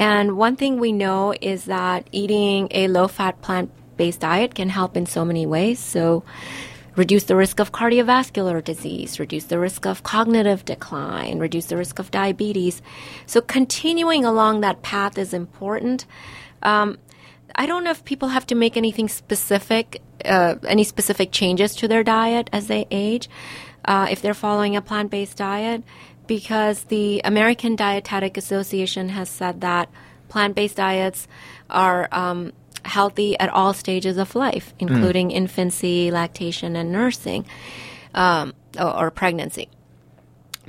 And 0.00 0.38
one 0.38 0.56
thing 0.56 0.80
we 0.80 0.92
know 0.92 1.34
is 1.42 1.66
that 1.66 2.08
eating 2.10 2.68
a 2.70 2.88
low 2.88 3.06
fat 3.06 3.42
plant 3.42 3.70
based 3.98 4.20
diet 4.20 4.54
can 4.54 4.70
help 4.70 4.96
in 4.96 5.04
so 5.04 5.26
many 5.26 5.44
ways. 5.44 5.78
So, 5.78 6.24
reduce 6.96 7.24
the 7.24 7.36
risk 7.36 7.60
of 7.60 7.70
cardiovascular 7.70 8.64
disease, 8.64 9.20
reduce 9.20 9.44
the 9.44 9.58
risk 9.58 9.84
of 9.84 10.02
cognitive 10.02 10.64
decline, 10.64 11.38
reduce 11.38 11.66
the 11.66 11.76
risk 11.76 11.98
of 11.98 12.10
diabetes. 12.10 12.80
So, 13.26 13.42
continuing 13.42 14.24
along 14.24 14.62
that 14.62 14.80
path 14.80 15.18
is 15.18 15.34
important. 15.34 16.06
Um, 16.62 16.96
I 17.54 17.66
don't 17.66 17.84
know 17.84 17.90
if 17.90 18.02
people 18.06 18.28
have 18.28 18.46
to 18.46 18.54
make 18.54 18.78
anything 18.78 19.06
specific, 19.06 20.00
uh, 20.24 20.54
any 20.66 20.84
specific 20.84 21.30
changes 21.30 21.74
to 21.76 21.88
their 21.88 22.02
diet 22.02 22.48
as 22.54 22.68
they 22.68 22.86
age, 22.90 23.28
uh, 23.84 24.06
if 24.10 24.22
they're 24.22 24.32
following 24.32 24.76
a 24.76 24.82
plant 24.82 25.10
based 25.10 25.36
diet, 25.36 25.82
because 26.30 26.84
the 26.84 27.20
American 27.24 27.74
Dietetic 27.74 28.36
Association 28.36 29.08
has 29.08 29.28
said 29.28 29.62
that 29.62 29.88
plant 30.28 30.54
based 30.54 30.76
diets 30.76 31.26
are 31.68 32.06
um, 32.12 32.52
healthy 32.84 33.36
at 33.40 33.48
all 33.48 33.74
stages 33.74 34.16
of 34.16 34.36
life, 34.36 34.72
including 34.78 35.32
infancy, 35.32 36.12
lactation, 36.12 36.76
and 36.76 36.92
nursing 36.92 37.44
um, 38.14 38.54
or, 38.78 39.06
or 39.06 39.10
pregnancy. 39.10 39.68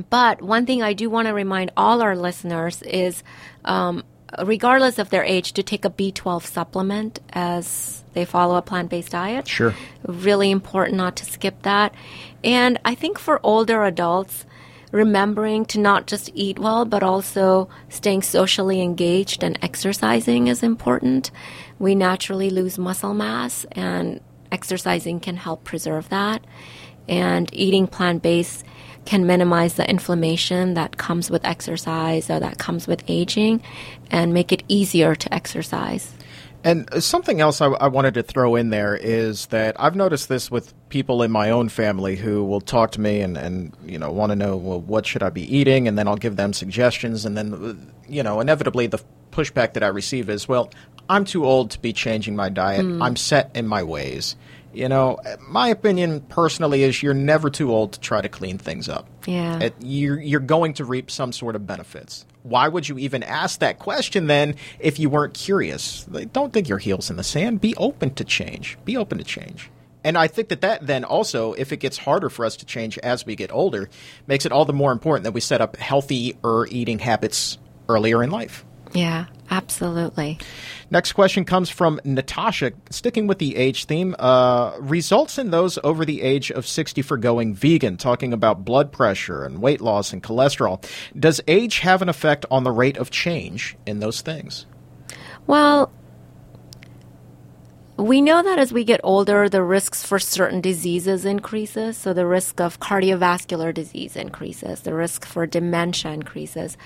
But 0.09 0.41
one 0.41 0.65
thing 0.65 0.81
I 0.81 0.93
do 0.93 1.11
want 1.11 1.27
to 1.27 1.33
remind 1.35 1.69
all 1.77 2.01
our 2.01 2.15
listeners 2.15 2.81
is, 2.81 3.21
um, 3.63 4.03
regardless 4.43 4.97
of 4.97 5.11
their 5.11 5.23
age, 5.23 5.53
to 5.53 5.61
take 5.61 5.85
a 5.85 5.91
B12 5.91 6.41
supplement 6.41 7.19
as 7.33 8.03
they 8.13 8.25
follow 8.25 8.55
a 8.55 8.63
plant 8.63 8.89
based 8.89 9.11
diet. 9.11 9.47
Sure. 9.47 9.75
Really 10.07 10.49
important 10.49 10.97
not 10.97 11.17
to 11.17 11.25
skip 11.25 11.61
that. 11.61 11.93
And 12.43 12.79
I 12.83 12.95
think 12.95 13.19
for 13.19 13.39
older 13.43 13.83
adults, 13.83 14.47
remembering 14.91 15.65
to 15.65 15.79
not 15.79 16.07
just 16.07 16.29
eat 16.33 16.59
well, 16.59 16.85
but 16.85 17.03
also 17.03 17.69
staying 17.89 18.21
socially 18.21 18.81
engaged 18.81 19.43
and 19.43 19.57
exercising 19.61 20.47
is 20.47 20.63
important. 20.63 21.31
We 21.79 21.95
naturally 21.95 22.49
lose 22.49 22.77
muscle 22.77 23.13
mass, 23.13 23.65
and 23.71 24.19
exercising 24.51 25.19
can 25.19 25.37
help 25.37 25.63
preserve 25.63 26.09
that. 26.09 26.45
And 27.07 27.49
eating 27.53 27.87
plant 27.87 28.21
based 28.21 28.65
can 29.05 29.25
minimize 29.25 29.73
the 29.75 29.89
inflammation 29.89 30.75
that 30.75 30.97
comes 30.97 31.31
with 31.31 31.43
exercise 31.45 32.29
or 32.29 32.39
that 32.39 32.59
comes 32.59 32.87
with 32.87 33.03
aging 33.07 33.61
and 34.11 34.33
make 34.33 34.51
it 34.51 34.63
easier 34.67 35.15
to 35.15 35.33
exercise. 35.33 36.13
And 36.63 37.03
something 37.03 37.41
else 37.41 37.61
I, 37.61 37.67
I 37.67 37.87
wanted 37.87 38.13
to 38.15 38.23
throw 38.23 38.55
in 38.55 38.69
there 38.69 38.95
is 38.95 39.47
that 39.47 39.75
I've 39.79 39.95
noticed 39.95 40.29
this 40.29 40.51
with 40.51 40.73
people 40.89 41.23
in 41.23 41.31
my 41.31 41.49
own 41.49 41.69
family 41.69 42.15
who 42.15 42.43
will 42.43 42.61
talk 42.61 42.91
to 42.91 43.01
me 43.01 43.21
and, 43.21 43.37
and 43.37 43.75
you 43.85 43.97
know 43.97 44.11
want 44.11 44.31
to 44.31 44.35
know 44.35 44.57
well 44.57 44.81
what 44.81 45.05
should 45.05 45.23
I 45.23 45.29
be 45.29 45.55
eating? 45.55 45.87
And 45.87 45.97
then 45.97 46.07
I'll 46.07 46.17
give 46.17 46.35
them 46.35 46.53
suggestions. 46.53 47.25
And 47.25 47.37
then 47.37 47.91
you 48.07 48.21
know 48.23 48.39
inevitably 48.39 48.87
the 48.87 48.99
pushback 49.31 49.73
that 49.73 49.83
I 49.83 49.87
receive 49.87 50.29
is 50.29 50.47
well 50.47 50.71
I'm 51.09 51.25
too 51.25 51.45
old 51.45 51.71
to 51.71 51.79
be 51.79 51.93
changing 51.93 52.35
my 52.35 52.49
diet. 52.49 52.85
Hmm. 52.85 53.01
I'm 53.01 53.15
set 53.15 53.51
in 53.55 53.67
my 53.67 53.83
ways. 53.83 54.35
You 54.73 54.87
know 54.87 55.19
my 55.47 55.69
opinion 55.69 56.21
personally 56.21 56.83
is 56.83 57.01
you're 57.01 57.13
never 57.13 57.49
too 57.49 57.73
old 57.73 57.93
to 57.93 57.99
try 57.99 58.21
to 58.21 58.29
clean 58.29 58.57
things 58.57 58.87
up. 58.87 59.07
Yeah. 59.25 59.59
it, 59.59 59.75
you're 59.79 60.19
you're 60.19 60.39
going 60.39 60.75
to 60.75 60.85
reap 60.85 61.09
some 61.09 61.33
sort 61.33 61.55
of 61.55 61.65
benefits. 61.65 62.25
Why 62.43 62.67
would 62.67 62.89
you 62.89 62.97
even 62.97 63.23
ask 63.23 63.59
that 63.59 63.79
question 63.79 64.27
then 64.27 64.55
if 64.79 64.99
you 64.99 65.09
weren't 65.09 65.33
curious? 65.33 66.07
Like, 66.09 66.33
don't 66.33 66.51
dig 66.51 66.67
your 66.67 66.79
heels 66.79 67.09
in 67.09 67.17
the 67.17 67.23
sand. 67.23 67.61
Be 67.61 67.75
open 67.75 68.13
to 68.15 68.23
change. 68.23 68.77
Be 68.83 68.97
open 68.97 69.17
to 69.19 69.23
change. 69.23 69.69
And 70.03 70.17
I 70.17 70.27
think 70.27 70.49
that 70.49 70.61
that 70.61 70.87
then 70.87 71.03
also, 71.03 71.53
if 71.53 71.71
it 71.71 71.77
gets 71.77 71.97
harder 71.99 72.29
for 72.29 72.43
us 72.43 72.55
to 72.57 72.65
change 72.65 72.97
as 72.99 73.25
we 73.25 73.35
get 73.35 73.51
older, 73.51 73.89
makes 74.25 74.45
it 74.45 74.51
all 74.51 74.65
the 74.65 74.73
more 74.73 74.91
important 74.91 75.25
that 75.25 75.33
we 75.33 75.41
set 75.41 75.61
up 75.61 75.77
healthier 75.77 76.65
eating 76.67 76.99
habits 76.99 77.59
earlier 77.87 78.23
in 78.23 78.31
life. 78.31 78.65
Yeah, 78.93 79.25
absolutely. 79.49 80.37
Next 80.89 81.13
question 81.13 81.45
comes 81.45 81.69
from 81.69 82.01
Natasha. 82.03 82.73
Sticking 82.89 83.27
with 83.27 83.39
the 83.39 83.55
age 83.55 83.85
theme, 83.85 84.15
uh, 84.19 84.73
results 84.79 85.37
in 85.37 85.51
those 85.51 85.79
over 85.83 86.03
the 86.03 86.21
age 86.21 86.51
of 86.51 86.67
60 86.67 87.01
for 87.01 87.17
going 87.17 87.53
vegan, 87.53 87.97
talking 87.97 88.33
about 88.33 88.65
blood 88.65 88.91
pressure 88.91 89.45
and 89.45 89.61
weight 89.61 89.81
loss 89.81 90.11
and 90.11 90.21
cholesterol. 90.21 90.83
Does 91.17 91.39
age 91.47 91.79
have 91.79 92.01
an 92.01 92.09
effect 92.09 92.45
on 92.51 92.63
the 92.63 92.71
rate 92.71 92.97
of 92.97 93.09
change 93.09 93.77
in 93.85 93.99
those 93.99 94.21
things? 94.21 94.65
Well, 95.47 95.91
we 98.01 98.21
know 98.21 98.41
that 98.41 98.59
as 98.59 98.73
we 98.73 98.83
get 98.83 99.01
older, 99.03 99.49
the 99.49 99.63
risks 99.63 100.03
for 100.03 100.19
certain 100.19 100.61
diseases 100.61 101.25
increases. 101.25 101.97
So 101.97 102.13
the 102.13 102.25
risk 102.25 102.59
of 102.59 102.79
cardiovascular 102.79 103.73
disease 103.73 104.15
increases, 104.15 104.81
the 104.81 104.93
risk 104.93 105.25
for 105.25 105.45
dementia 105.45 106.11
increases. 106.11 106.77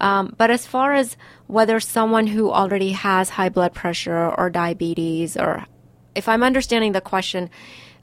Um, 0.00 0.34
but 0.36 0.50
as 0.50 0.66
far 0.66 0.94
as 0.94 1.16
whether 1.46 1.80
someone 1.80 2.26
who 2.26 2.50
already 2.50 2.92
has 2.92 3.30
high 3.30 3.48
blood 3.48 3.74
pressure 3.74 4.30
or 4.30 4.50
diabetes, 4.50 5.36
or 5.36 5.66
if 6.14 6.28
I'm 6.28 6.42
understanding 6.42 6.92
the 6.92 7.00
question, 7.00 7.50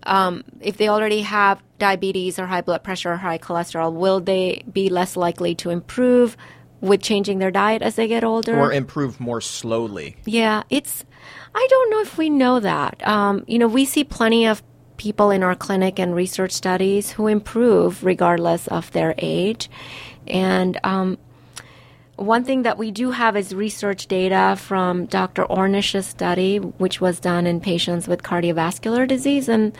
um, 0.04 0.44
if 0.62 0.78
they 0.78 0.88
already 0.88 1.22
have 1.22 1.62
diabetes 1.80 2.38
or 2.38 2.46
high 2.46 2.62
blood 2.62 2.84
pressure 2.84 3.14
or 3.14 3.18
high 3.18 3.38
cholesterol, 3.38 3.94
will 3.94 4.20
they 4.20 4.64
be 4.72 4.90
less 4.90 5.18
likely 5.18 5.56
to 5.56 5.70
improve 5.70 6.38
with 6.82 7.02
changing 7.02 7.40
their 7.40 7.52
diet 7.52 7.82
as 7.82 7.96
they 7.96 8.08
get 8.08 8.24
older? 8.24 8.58
Or 8.60 8.72
improve 8.72 9.20
more 9.20 9.42
slowly? 9.42 10.16
Yeah, 10.26 10.64
it's. 10.70 11.06
I 11.54 11.68
don't 11.70 11.90
know 11.90 12.02
if 12.02 12.18
we 12.18 12.30
know 12.30 12.60
that. 12.60 13.06
Um, 13.08 13.46
you 13.48 13.58
know, 13.58 13.68
we 13.68 13.86
see 13.86 14.04
plenty 14.04 14.46
of 14.46 14.62
people 14.98 15.32
in 15.32 15.44
our 15.44 15.56
clinic 15.56 16.00
and 16.00 16.16
research 16.16 16.52
studies 16.52 17.12
who 17.12 17.28
improve 17.28 18.04
regardless 18.04 18.68
of 18.68 18.92
their 18.92 19.14
age. 19.18 19.70
And 20.28 20.80
um, 20.84 21.18
one 22.16 22.44
thing 22.44 22.64
that 22.64 22.78
we 22.78 22.92
do 22.92 23.12
have 23.12 23.36
is 23.36 23.54
research 23.54 24.08
data 24.08 24.56
from 24.58 25.06
Dr. 25.06 25.44
Ornish's 25.44 26.06
study, 26.06 26.58
which 26.58 27.02
was 27.02 27.20
done 27.20 27.46
in 27.46 27.60
patients 27.60 28.08
with 28.08 28.24
cardiovascular 28.24 29.08
disease, 29.08 29.50
and 29.50 29.78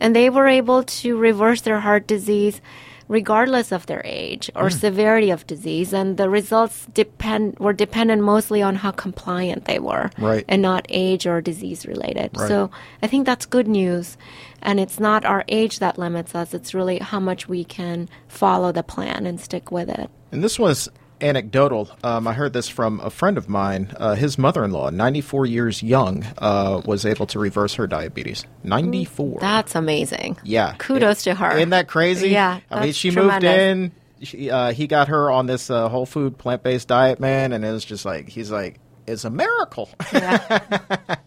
and 0.00 0.16
they 0.16 0.30
were 0.30 0.48
able 0.48 0.82
to 0.82 1.16
reverse 1.16 1.60
their 1.60 1.80
heart 1.80 2.06
disease 2.08 2.60
regardless 3.08 3.72
of 3.72 3.86
their 3.86 4.02
age 4.04 4.50
or 4.54 4.68
mm. 4.68 4.80
severity 4.80 5.30
of 5.30 5.46
disease 5.46 5.92
and 5.92 6.16
the 6.16 6.28
results 6.28 6.86
depend 6.94 7.58
were 7.58 7.72
dependent 7.72 8.22
mostly 8.22 8.62
on 8.62 8.76
how 8.76 8.90
compliant 8.90 9.64
they 9.64 9.78
were 9.78 10.10
right. 10.18 10.44
and 10.48 10.62
not 10.62 10.86
age 10.88 11.26
or 11.26 11.40
disease 11.40 11.86
related 11.86 12.30
right. 12.36 12.48
so 12.48 12.70
i 13.02 13.06
think 13.06 13.26
that's 13.26 13.46
good 13.46 13.68
news 13.68 14.16
and 14.62 14.78
it's 14.78 15.00
not 15.00 15.24
our 15.24 15.44
age 15.48 15.78
that 15.78 15.98
limits 15.98 16.34
us 16.34 16.54
it's 16.54 16.74
really 16.74 16.98
how 16.98 17.20
much 17.20 17.48
we 17.48 17.64
can 17.64 18.08
follow 18.28 18.72
the 18.72 18.82
plan 18.82 19.26
and 19.26 19.40
stick 19.40 19.70
with 19.70 19.88
it 19.88 20.10
and 20.30 20.42
this 20.42 20.58
was 20.58 20.88
anecdotal. 21.22 21.90
Um, 22.02 22.26
I 22.26 22.32
heard 22.32 22.52
this 22.52 22.68
from 22.68 23.00
a 23.00 23.10
friend 23.10 23.38
of 23.38 23.48
mine. 23.48 23.94
Uh, 23.96 24.14
his 24.14 24.38
mother 24.38 24.64
in 24.64 24.72
law, 24.72 24.90
94 24.90 25.46
years 25.46 25.82
young, 25.82 26.24
uh, 26.38 26.82
was 26.84 27.06
able 27.06 27.26
to 27.26 27.38
reverse 27.38 27.74
her 27.74 27.86
diabetes. 27.86 28.44
94. 28.64 29.38
That's 29.40 29.74
amazing. 29.74 30.36
Yeah. 30.44 30.74
Kudos 30.78 31.20
it, 31.20 31.24
to 31.30 31.34
her. 31.34 31.56
Isn't 31.56 31.70
that 31.70 31.88
crazy? 31.88 32.30
Yeah. 32.30 32.60
I 32.70 32.84
mean, 32.84 32.92
she 32.92 33.10
tremendous. 33.10 33.42
moved 33.42 33.44
in. 33.44 33.92
She, 34.22 34.50
uh, 34.50 34.72
he 34.72 34.86
got 34.86 35.08
her 35.08 35.30
on 35.30 35.46
this 35.46 35.70
uh, 35.70 35.88
whole 35.88 36.06
food, 36.06 36.38
plant 36.38 36.62
based 36.62 36.88
diet, 36.88 37.18
man, 37.18 37.52
and 37.52 37.64
it 37.64 37.72
was 37.72 37.84
just 37.84 38.04
like, 38.04 38.28
he's 38.28 38.50
like, 38.50 38.78
it's 39.06 39.24
a 39.24 39.30
miracle. 39.30 39.88
Yeah. 40.12 41.16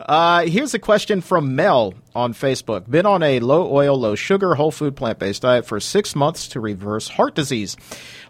Uh, 0.00 0.46
here's 0.46 0.74
a 0.74 0.78
question 0.78 1.20
from 1.20 1.54
Mel 1.54 1.94
on 2.14 2.34
Facebook. 2.34 2.90
Been 2.90 3.06
on 3.06 3.22
a 3.22 3.40
low 3.40 3.72
oil, 3.72 3.98
low 3.98 4.14
sugar, 4.14 4.54
whole 4.54 4.70
food, 4.70 4.96
plant 4.96 5.18
based 5.18 5.42
diet 5.42 5.66
for 5.66 5.80
six 5.80 6.14
months 6.14 6.48
to 6.48 6.60
reverse 6.60 7.08
heart 7.08 7.34
disease. 7.34 7.76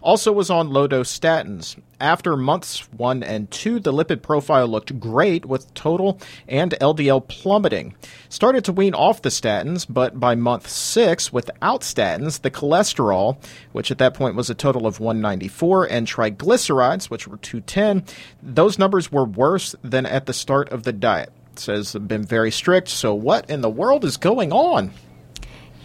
Also 0.01 0.31
was 0.31 0.49
on 0.49 0.69
low 0.69 0.87
dose 0.87 1.17
statins. 1.17 1.77
After 1.99 2.35
months 2.35 2.91
one 2.91 3.23
and 3.23 3.49
two, 3.49 3.79
the 3.79 3.93
lipid 3.93 4.21
profile 4.21 4.67
looked 4.67 4.99
great 4.99 5.45
with 5.45 5.73
total 5.73 6.19
and 6.47 6.71
LDL 6.81 7.27
plummeting. 7.27 7.95
Started 8.27 8.65
to 8.65 8.73
wean 8.73 8.93
off 8.93 9.21
the 9.21 9.29
statins, 9.29 9.85
but 9.87 10.19
by 10.19 10.35
month 10.35 10.67
six, 10.67 11.31
without 11.31 11.81
statins, 11.81 12.41
the 12.41 12.51
cholesterol, 12.51 13.37
which 13.71 13.91
at 13.91 13.99
that 13.99 14.13
point 14.13 14.35
was 14.35 14.49
a 14.49 14.55
total 14.55 14.85
of 14.85 14.99
194, 14.99 15.85
and 15.85 16.07
triglycerides, 16.07 17.09
which 17.09 17.27
were 17.27 17.37
210, 17.37 18.03
those 18.41 18.77
numbers 18.77 19.11
were 19.11 19.25
worse 19.25 19.75
than 19.81 20.05
at 20.05 20.25
the 20.25 20.33
start 20.33 20.69
of 20.69 20.83
the 20.83 20.93
diet. 20.93 21.31
Says 21.55 21.93
been 21.93 22.23
very 22.23 22.51
strict. 22.51 22.89
So 22.89 23.13
what 23.13 23.49
in 23.49 23.61
the 23.61 23.69
world 23.69 24.05
is 24.05 24.17
going 24.17 24.51
on? 24.51 24.91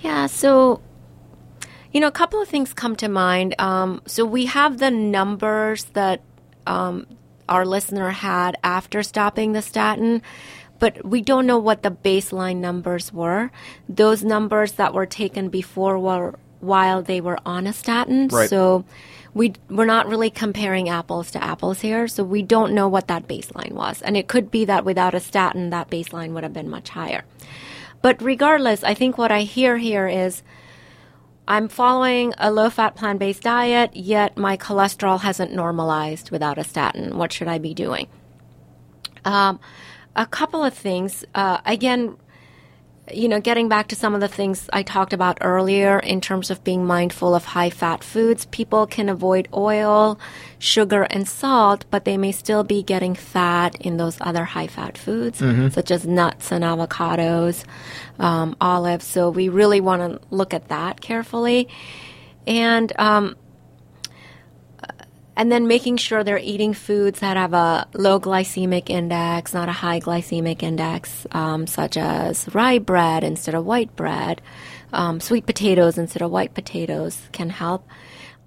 Yeah, 0.03 0.27
so 0.27 0.81
you 1.93 2.01
know, 2.01 2.07
a 2.07 2.13
couple 2.13 2.41
of 2.41 2.49
things 2.49 2.73
come 2.75 2.97
to 2.97 3.09
mind. 3.09 3.55
Um, 3.59 4.03
so 4.07 4.25
we 4.25 4.47
have 4.47 4.79
the 4.79 4.91
numbers 4.91 5.85
that 5.95 6.23
um, 6.67 7.07
our 7.49 7.65
listener 7.65 8.11
had 8.11 8.57
after 8.63 9.03
stopping 9.03 9.53
the 9.53 9.63
statin, 9.63 10.23
but 10.79 11.05
we 11.05 11.23
don't 11.23 11.47
know 11.47 11.59
what 11.59 11.83
the 11.83 11.91
baseline 11.91 12.57
numbers 12.57 13.13
were. 13.13 13.51
Those 13.89 14.23
numbers 14.23 14.73
that 14.73 14.93
were 14.93 15.07
taken 15.07 15.49
before 15.49 15.99
were 15.99 16.39
while 16.61 17.03
they 17.03 17.21
were 17.21 17.39
on 17.47 17.67
a 17.67 17.73
statin. 17.73 18.29
Right. 18.29 18.51
So 18.51 18.85
we 19.39 19.53
we're 19.71 19.87
not 19.87 20.09
really 20.09 20.31
comparing 20.31 20.89
apples 20.89 21.31
to 21.31 21.43
apples 21.43 21.81
here. 21.81 22.09
So 22.09 22.25
we 22.25 22.43
don't 22.43 22.75
know 22.75 22.89
what 22.89 23.07
that 23.07 23.29
baseline 23.29 23.73
was, 23.73 24.03
and 24.03 24.17
it 24.17 24.27
could 24.27 24.51
be 24.51 24.65
that 24.65 24.85
without 24.85 25.15
a 25.15 25.21
statin, 25.21 25.71
that 25.71 25.89
baseline 25.89 26.33
would 26.33 26.43
have 26.43 26.53
been 26.53 26.69
much 26.69 26.91
higher. 26.91 27.25
But 28.03 28.21
regardless, 28.21 28.83
I 28.83 28.95
think 28.95 29.17
what 29.17 29.31
I 29.31 29.43
hear 29.43 29.79
here 29.79 30.09
is 30.09 30.43
I'm 31.47 31.69
following 31.69 32.35
a 32.37 32.51
low 32.51 32.69
fat 32.69 32.97
plant 32.97 33.21
based 33.21 33.43
diet, 33.43 33.95
yet 33.95 34.37
my 34.37 34.57
cholesterol 34.57 35.21
hasn't 35.21 35.55
normalized 35.55 36.33
without 36.33 36.59
a 36.59 36.65
statin. 36.65 37.17
What 37.17 37.33
should 37.33 37.49
I 37.49 37.59
be 37.59 37.75
doing? 37.75 38.09
Um, 39.25 39.61
a 40.17 40.27
couple 40.27 40.65
of 40.65 40.75
things. 40.75 41.25
Uh, 41.33 41.59
again, 41.65 42.17
you 43.13 43.29
know, 43.29 43.41
getting 43.41 43.69
back 43.69 43.89
to 43.89 43.97
some 43.97 44.15
of 44.15 44.21
the 44.21 44.29
things 44.29 44.69
I 44.73 44.83
talked 44.83 45.13
about 45.13 45.39
earlier 45.41 45.99
in 45.99 46.21
terms 46.21 46.51
of 46.51 46.63
being 46.65 46.85
mindful 46.85 47.35
of 47.35 47.45
high 47.45 47.71
fat 47.71 48.05
foods, 48.05 48.47
people 48.47 48.87
can 48.87 49.09
avoid 49.09 49.49
oil, 49.55 50.19
sugar, 50.59 51.03
and 51.05 51.29
salt, 51.29 51.85
but 51.91 52.05
they 52.05 52.17
may 52.17 52.33
still 52.33 52.65
be 52.65 52.83
getting 52.83 53.15
fat 53.15 53.81
in 53.81 53.97
those 53.97 54.19
other 54.21 54.45
high 54.45 54.67
fat 54.67 54.99
foods, 54.99 55.41
mm-hmm. 55.41 55.69
such 55.69 55.91
as 55.91 56.07
nuts 56.07 56.53
and 56.53 56.65
avocados, 56.65 57.65
um, 58.19 58.57
olives. 58.61 59.05
So 59.05 59.31
we 59.31 59.49
really 59.49 59.81
want 59.81 60.03
to 60.03 60.21
look 60.35 60.55
at 60.55 60.69
that 60.69 61.01
carefully. 61.01 61.69
And, 62.47 62.93
um, 62.99 63.37
and 65.39 65.53
then 65.53 65.69
making 65.69 65.97
sure 65.97 66.25
they're 66.25 66.37
eating 66.37 66.75
foods 66.75 67.21
that 67.21 67.37
have 67.37 67.55
a 67.55 67.87
low 67.95 68.19
glycemic 68.19 68.91
index, 68.91 69.55
not 69.55 69.69
a 69.69 69.73
high 69.73 70.01
glycemic 70.01 70.65
index, 70.65 71.29
um, 71.31 71.69
such 71.69 71.97
as 71.97 72.53
rye 72.57 72.81
bread 72.81 73.23
instead 73.23 73.55
of 73.55 73.65
white 73.65 73.95
bread, 73.95 74.43
um, 74.93 75.21
sweet 75.21 75.47
potatoes 75.47 75.97
instead 75.97 76.23
of 76.23 76.33
white 76.33 76.55
potatoes 76.55 77.29
can 77.31 77.51
help. 77.51 77.87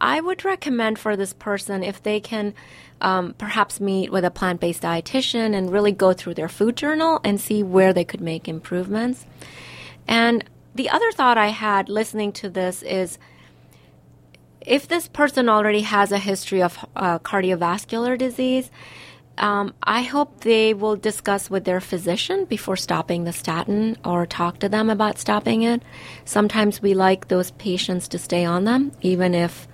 I 0.02 0.20
would 0.20 0.44
recommend 0.44 1.00
for 1.00 1.16
this 1.16 1.32
person 1.32 1.82
if 1.82 2.04
they 2.04 2.20
can 2.20 2.54
um, 3.00 3.36
perhaps 3.38 3.80
meet 3.80 4.12
with 4.12 4.26
a 4.26 4.32
plant 4.32 4.60
based 4.60 4.82
dietitian 4.82 5.56
and 5.56 5.72
really 5.72 5.94
go 5.94 6.12
through 6.12 6.34
their 6.34 6.50
food 6.50 6.76
journal 6.76 7.22
and 7.24 7.40
see 7.40 7.64
where 7.64 7.94
they 7.94 8.04
could 8.04 8.20
make 8.20 8.50
improvements. 8.50 9.26
And 10.10 10.44
the 10.76 10.90
other 10.90 11.14
thought 11.14 11.38
I 11.38 11.48
had 11.48 11.88
listening 11.88 12.34
to 12.34 12.50
this 12.50 12.84
is 12.84 13.18
if 14.66 14.88
this 14.88 15.08
person 15.08 15.50
already 15.50 15.82
has 15.82 16.12
a 16.12 16.18
history 16.18 16.62
of 16.62 16.78
uh, 16.96 17.20
cardiovascular 17.20 18.18
disease, 18.18 18.70
um, 19.38 19.74
I 19.82 20.04
hope 20.04 20.42
they 20.42 20.74
will 20.74 20.96
discuss 20.96 21.50
with 21.50 21.64
their 21.64 21.82
physician 21.82 22.46
before 22.46 22.76
stopping 22.76 23.24
the 23.24 23.34
statin 23.34 23.98
or 24.06 24.26
talk 24.26 24.60
to 24.60 24.70
them 24.70 24.90
about 24.90 25.18
stopping 25.18 25.64
it. 25.64 25.82
Sometimes 26.26 26.82
we 26.82 26.94
like 26.94 27.28
those 27.28 27.52
patients 27.52 28.08
to 28.10 28.20
stay 28.20 28.46
on 28.46 28.66
them, 28.66 28.92
even 29.02 29.34
if 29.34 29.68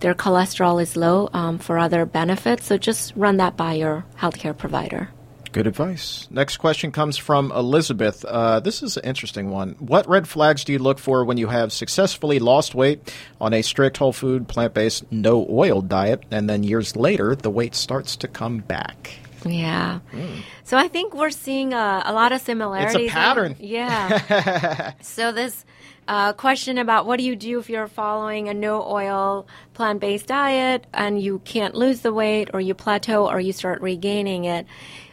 their 0.00 0.14
cholesterol 0.14 0.82
is 0.82 0.96
low 0.96 1.28
um, 1.32 1.58
for 1.58 1.78
other 1.78 2.04
benefits. 2.04 2.66
So 2.66 2.76
just 2.76 3.14
run 3.16 3.38
that 3.38 3.56
by 3.56 3.74
your 3.74 4.04
healthcare 4.18 4.56
provider. 4.56 5.10
Good 5.52 5.66
advice. 5.66 6.28
Next 6.30 6.58
question 6.58 6.92
comes 6.92 7.16
from 7.16 7.50
Elizabeth. 7.52 8.24
Uh, 8.24 8.60
this 8.60 8.82
is 8.82 8.96
an 8.96 9.04
interesting 9.04 9.50
one. 9.50 9.76
What 9.78 10.08
red 10.08 10.28
flags 10.28 10.64
do 10.64 10.72
you 10.72 10.78
look 10.78 10.98
for 10.98 11.24
when 11.24 11.38
you 11.38 11.48
have 11.48 11.72
successfully 11.72 12.38
lost 12.38 12.74
weight 12.74 13.12
on 13.40 13.54
a 13.54 13.62
strict 13.62 13.96
whole 13.96 14.12
food, 14.12 14.46
plant 14.46 14.74
based, 14.74 15.10
no 15.10 15.46
oil 15.48 15.80
diet, 15.80 16.24
and 16.30 16.48
then 16.48 16.62
years 16.62 16.96
later 16.96 17.34
the 17.34 17.50
weight 17.50 17.74
starts 17.74 18.16
to 18.16 18.28
come 18.28 18.58
back? 18.58 19.18
Yeah. 19.44 20.00
Mm. 20.12 20.42
So 20.64 20.76
I 20.76 20.88
think 20.88 21.14
we're 21.14 21.30
seeing 21.30 21.72
a, 21.72 22.02
a 22.04 22.12
lot 22.12 22.32
of 22.32 22.40
similarities. 22.40 22.96
It's 22.96 23.10
a 23.10 23.14
pattern. 23.14 23.56
yeah. 23.58 24.92
so 25.00 25.32
this 25.32 25.64
uh, 26.08 26.32
question 26.32 26.78
about 26.78 27.06
what 27.06 27.18
do 27.18 27.24
you 27.24 27.36
do 27.36 27.58
if 27.58 27.68
you're 27.68 27.86
following 27.86 28.48
a 28.48 28.54
no 28.54 28.82
oil 28.82 29.46
plant 29.74 30.00
based 30.00 30.26
diet 30.26 30.86
and 30.92 31.20
you 31.20 31.38
can't 31.40 31.74
lose 31.74 32.00
the 32.00 32.12
weight 32.12 32.50
or 32.52 32.60
you 32.60 32.74
plateau 32.74 33.28
or 33.28 33.40
you 33.40 33.52
start 33.52 33.80
regaining 33.82 34.44
it. 34.44 34.66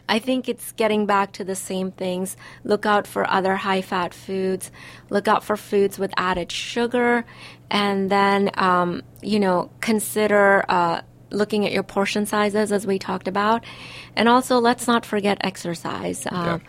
I 0.08 0.20
think 0.20 0.48
it's 0.48 0.72
getting 0.74 1.06
back 1.06 1.34
to 1.34 1.44
the 1.44 1.56
same 1.56 1.92
things. 1.92 2.38
Look 2.64 2.86
out 2.86 3.08
for 3.08 3.30
other 3.30 3.56
high 3.56 3.82
fat 3.82 4.14
foods. 4.14 4.72
Look 5.10 5.28
out 5.28 5.44
for 5.44 5.58
foods 5.58 5.98
with 5.98 6.14
added 6.18 6.52
sugar. 6.52 7.26
And 7.72 8.10
then, 8.10 8.52
um, 8.56 9.02
you 9.22 9.40
know, 9.40 9.72
consider 9.82 10.64
uh, 10.70 11.02
looking 11.32 11.66
at 11.66 11.72
your 11.72 11.84
portion 11.84 12.26
sizes 12.26 12.72
as 12.72 12.86
we 12.86 13.00
talked 13.00 13.28
about. 13.28 13.64
And 14.16 14.30
also, 14.30 14.60
let's 14.60 14.88
not 14.88 15.06
forget 15.06 15.40
exercise. 15.42 16.26
Uh, 16.26 16.60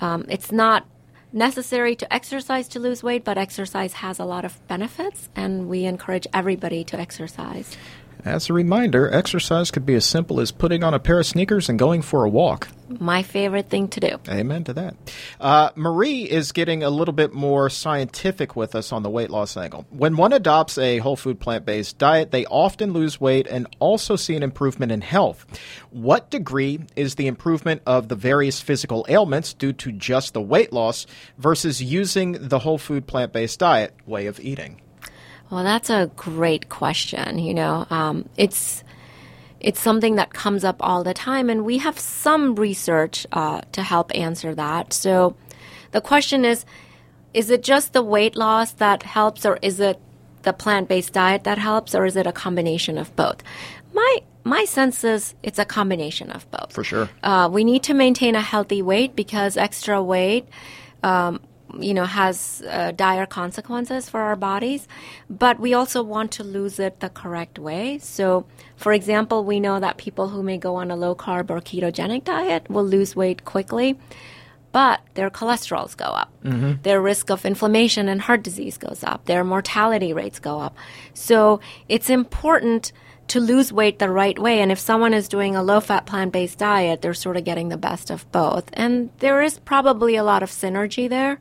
yeah. 0.00 0.14
um, 0.14 0.26
it's 0.28 0.52
not 0.52 0.86
necessary 1.34 1.96
to 1.96 2.14
exercise 2.14 2.68
to 2.68 2.78
lose 2.78 3.02
weight, 3.02 3.24
but 3.24 3.36
exercise 3.36 3.94
has 3.94 4.18
a 4.20 4.24
lot 4.24 4.44
of 4.44 4.66
benefits, 4.68 5.28
and 5.34 5.68
we 5.68 5.84
encourage 5.84 6.26
everybody 6.32 6.84
to 6.84 6.98
exercise. 6.98 7.76
As 8.24 8.48
a 8.48 8.54
reminder, 8.54 9.12
exercise 9.12 9.70
could 9.70 9.84
be 9.84 9.94
as 9.94 10.06
simple 10.06 10.40
as 10.40 10.50
putting 10.50 10.82
on 10.82 10.94
a 10.94 10.98
pair 10.98 11.20
of 11.20 11.26
sneakers 11.26 11.68
and 11.68 11.78
going 11.78 12.00
for 12.00 12.24
a 12.24 12.28
walk. 12.28 12.68
My 12.88 13.22
favorite 13.22 13.68
thing 13.68 13.88
to 13.88 14.00
do. 14.00 14.18
Amen 14.28 14.64
to 14.64 14.72
that. 14.72 14.94
Uh, 15.38 15.70
Marie 15.74 16.22
is 16.22 16.52
getting 16.52 16.82
a 16.82 16.88
little 16.88 17.12
bit 17.12 17.34
more 17.34 17.68
scientific 17.68 18.56
with 18.56 18.74
us 18.74 18.92
on 18.92 19.02
the 19.02 19.10
weight 19.10 19.28
loss 19.28 19.58
angle. 19.58 19.84
When 19.90 20.16
one 20.16 20.32
adopts 20.32 20.78
a 20.78 20.98
whole 20.98 21.16
food 21.16 21.38
plant 21.38 21.66
based 21.66 21.98
diet, 21.98 22.30
they 22.30 22.46
often 22.46 22.94
lose 22.94 23.20
weight 23.20 23.46
and 23.46 23.66
also 23.78 24.16
see 24.16 24.36
an 24.36 24.42
improvement 24.42 24.90
in 24.90 25.02
health. 25.02 25.44
What 25.90 26.30
degree 26.30 26.80
is 26.96 27.16
the 27.16 27.26
improvement 27.26 27.82
of 27.84 28.08
the 28.08 28.16
various 28.16 28.60
physical 28.60 29.04
ailments 29.08 29.52
due 29.52 29.74
to 29.74 29.92
just 29.92 30.32
the 30.32 30.42
weight 30.42 30.72
loss 30.72 31.06
versus 31.36 31.82
using 31.82 32.32
the 32.32 32.60
whole 32.60 32.78
food 32.78 33.06
plant 33.06 33.34
based 33.34 33.58
diet 33.58 33.94
way 34.06 34.26
of 34.26 34.40
eating? 34.40 34.80
Well, 35.50 35.64
that's 35.64 35.90
a 35.90 36.10
great 36.16 36.68
question. 36.68 37.38
You 37.38 37.54
know, 37.54 37.86
um, 37.90 38.28
it's 38.36 38.82
it's 39.60 39.80
something 39.80 40.16
that 40.16 40.32
comes 40.32 40.64
up 40.64 40.76
all 40.80 41.04
the 41.04 41.14
time, 41.14 41.48
and 41.48 41.64
we 41.64 41.78
have 41.78 41.98
some 41.98 42.54
research 42.54 43.26
uh, 43.32 43.62
to 43.72 43.82
help 43.82 44.14
answer 44.14 44.54
that. 44.54 44.92
So, 44.92 45.36
the 45.92 46.00
question 46.00 46.44
is: 46.44 46.64
Is 47.32 47.50
it 47.50 47.62
just 47.62 47.92
the 47.92 48.02
weight 48.02 48.36
loss 48.36 48.72
that 48.72 49.02
helps, 49.02 49.46
or 49.46 49.58
is 49.62 49.80
it 49.80 50.00
the 50.42 50.52
plant-based 50.52 51.12
diet 51.12 51.44
that 51.44 51.58
helps, 51.58 51.94
or 51.94 52.04
is 52.04 52.16
it 52.16 52.26
a 52.26 52.32
combination 52.32 52.98
of 52.98 53.14
both? 53.16 53.42
My 53.92 54.18
my 54.44 54.64
sense 54.66 55.04
is 55.04 55.34
it's 55.42 55.58
a 55.58 55.64
combination 55.64 56.30
of 56.30 56.50
both. 56.50 56.72
For 56.72 56.84
sure. 56.84 57.08
Uh, 57.22 57.48
we 57.50 57.64
need 57.64 57.82
to 57.84 57.94
maintain 57.94 58.34
a 58.34 58.42
healthy 58.42 58.82
weight 58.82 59.16
because 59.16 59.56
extra 59.56 60.02
weight 60.02 60.46
um, 61.02 61.40
you 61.80 61.94
know, 61.94 62.04
has 62.04 62.62
uh, 62.68 62.92
dire 62.92 63.26
consequences 63.26 64.08
for 64.08 64.20
our 64.20 64.36
bodies, 64.36 64.86
but 65.28 65.58
we 65.58 65.74
also 65.74 66.02
want 66.02 66.32
to 66.32 66.44
lose 66.44 66.78
it 66.78 67.00
the 67.00 67.08
correct 67.08 67.58
way. 67.58 67.98
So, 67.98 68.46
for 68.76 68.92
example, 68.92 69.44
we 69.44 69.60
know 69.60 69.80
that 69.80 69.96
people 69.96 70.28
who 70.28 70.42
may 70.42 70.58
go 70.58 70.76
on 70.76 70.90
a 70.90 70.96
low 70.96 71.14
carb 71.14 71.50
or 71.50 71.60
ketogenic 71.60 72.24
diet 72.24 72.68
will 72.70 72.84
lose 72.84 73.14
weight 73.16 73.44
quickly, 73.44 73.98
but 74.72 75.00
their 75.14 75.30
cholesterols 75.30 75.96
go 75.96 76.06
up. 76.06 76.32
Mm-hmm. 76.42 76.82
Their 76.82 77.00
risk 77.00 77.30
of 77.30 77.44
inflammation 77.44 78.08
and 78.08 78.20
heart 78.20 78.42
disease 78.42 78.76
goes 78.76 79.04
up. 79.04 79.24
Their 79.26 79.44
mortality 79.44 80.12
rates 80.12 80.38
go 80.38 80.60
up. 80.60 80.76
So, 81.14 81.60
it's 81.88 82.10
important 82.10 82.92
to 83.28 83.40
lose 83.40 83.72
weight 83.72 83.98
the 83.98 84.10
right 84.10 84.38
way. 84.38 84.60
And 84.60 84.70
if 84.70 84.78
someone 84.78 85.14
is 85.14 85.28
doing 85.28 85.56
a 85.56 85.62
low 85.62 85.80
fat 85.80 86.06
plant 86.06 86.32
based 86.32 86.58
diet, 86.58 87.02
they're 87.02 87.14
sort 87.14 87.36
of 87.36 87.44
getting 87.44 87.68
the 87.68 87.76
best 87.76 88.10
of 88.10 88.30
both. 88.32 88.68
And 88.72 89.10
there 89.18 89.42
is 89.42 89.58
probably 89.60 90.16
a 90.16 90.24
lot 90.24 90.42
of 90.42 90.50
synergy 90.50 91.08
there. 91.08 91.40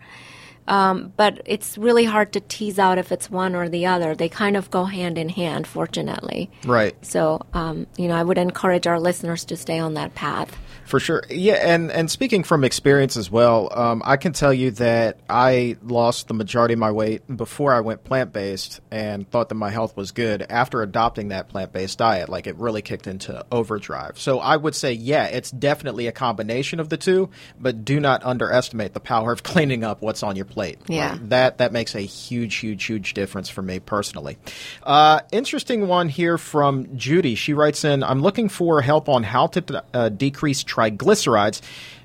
Um, 0.66 1.12
but 1.18 1.42
it's 1.46 1.78
really 1.78 2.06
hard 2.06 2.32
to 2.34 2.40
tease 2.40 2.80
out 2.80 2.98
if 2.98 3.12
it's 3.12 3.30
one 3.30 3.54
or 3.54 3.68
the 3.68 3.86
other. 3.86 4.16
They 4.16 4.30
kind 4.30 4.56
of 4.56 4.72
go 4.72 4.86
hand 4.86 5.18
in 5.18 5.30
hand, 5.30 5.68
fortunately. 5.68 6.50
Right. 6.64 6.96
So, 7.06 7.46
um, 7.54 7.88
you 7.98 8.08
know, 8.08 8.16
I 8.16 8.24
would 8.24 8.38
encourage 8.38 8.88
our 8.88 9.00
listeners 9.00 9.44
to 9.46 9.58
stay 9.58 9.80
on 9.80 9.96
that 9.96 10.16
path. 10.16 10.58
For 10.94 11.00
sure. 11.00 11.24
Yeah, 11.28 11.56
and, 11.56 11.92
and 11.92 12.12
speaking 12.12 12.44
from 12.44 12.64
experience 12.64 13.18
as 13.18 13.32
well, 13.32 13.76
um, 13.76 14.04
I 14.06 14.16
can 14.16 14.32
tell 14.32 14.54
you 14.54 14.70
that 14.70 15.18
I 15.28 15.76
lost 15.82 16.28
the 16.28 16.36
majority 16.36 16.74
of 16.76 16.80
my 16.80 16.92
weight 16.92 17.24
before 17.36 17.74
I 17.74 17.80
went 17.80 18.04
plant 18.04 18.32
based 18.32 18.80
and 18.92 19.28
thought 19.28 19.50
that 19.50 19.56
my 19.56 19.72
health 19.72 19.98
was 19.98 20.12
good 20.12 20.46
after 20.52 20.84
adopting 20.84 21.30
that 21.30 21.50
plant 21.50 21.74
based 21.74 21.98
diet. 21.98 22.30
Like 22.30 22.46
it 22.46 22.58
really 22.58 22.84
kicked 22.84 23.08
into 23.08 23.44
overdrive. 23.52 24.20
So 24.20 24.38
I 24.38 24.56
would 24.56 24.76
say, 24.76 24.94
yeah, 24.94 25.26
it's 25.26 25.50
definitely 25.50 26.06
a 26.06 26.12
combination 26.12 26.80
of 26.80 26.90
the 26.90 26.98
two, 26.98 27.32
but 27.60 27.84
do 27.84 28.00
not 28.00 28.24
underestimate 28.24 28.94
the 28.94 29.00
power 29.00 29.32
of 29.32 29.42
cleaning 29.54 29.84
up 29.84 30.04
what's 30.04 30.22
on 30.22 30.36
your 30.36 30.46
plate. 30.46 30.78
Yeah. 30.88 31.18
that, 31.24 31.58
that 31.58 31.72
makes 31.72 31.96
a 31.96 32.02
huge, 32.02 32.58
huge, 32.58 32.84
huge 32.84 33.16
difference 33.16 33.50
for 33.50 33.64
me 33.64 33.80
personally. 33.80 34.38
Uh, 34.84 35.22
interesting 35.32 35.88
one 35.88 36.08
here 36.08 36.38
from 36.38 36.96
Judy. 36.96 37.34
She 37.34 37.56
writes 37.56 37.84
in 37.84 38.04
I'm 38.04 38.22
looking 38.22 38.48
for 38.48 38.80
help 38.84 39.10
on 39.10 39.24
how 39.24 39.48
to 39.48 39.84
uh, 39.92 40.10
decrease 40.10 40.64
triglycerides. 40.90 41.62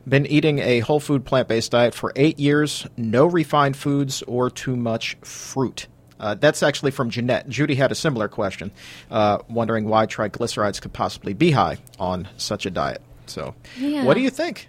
Been 0.08 0.26
eating 0.26 0.58
a 0.60 0.80
whole 0.80 1.00
food 1.00 1.24
plant 1.24 1.48
based 1.48 1.72
diet 1.72 1.94
for 1.94 2.12
eight 2.16 2.38
years, 2.38 2.86
no 2.96 3.26
refined 3.26 3.76
foods 3.76 4.22
or 4.22 4.48
too 4.50 4.74
much 4.74 5.16
fruit. 5.22 5.86
Uh, 6.18 6.34
that's 6.34 6.62
actually 6.62 6.90
from 6.90 7.10
Jeanette. 7.10 7.48
Judy 7.48 7.74
had 7.74 7.92
a 7.92 7.94
similar 7.94 8.26
question, 8.28 8.70
uh, 9.10 9.38
wondering 9.48 9.84
why 9.86 10.06
triglycerides 10.06 10.80
could 10.80 10.92
possibly 10.92 11.32
be 11.32 11.50
high 11.50 11.78
on 11.98 12.26
such 12.36 12.66
a 12.66 12.70
diet. 12.70 13.02
So, 13.26 13.54
yeah. 13.76 14.04
what 14.04 14.14
do 14.14 14.20
you 14.20 14.30
think? 14.30 14.68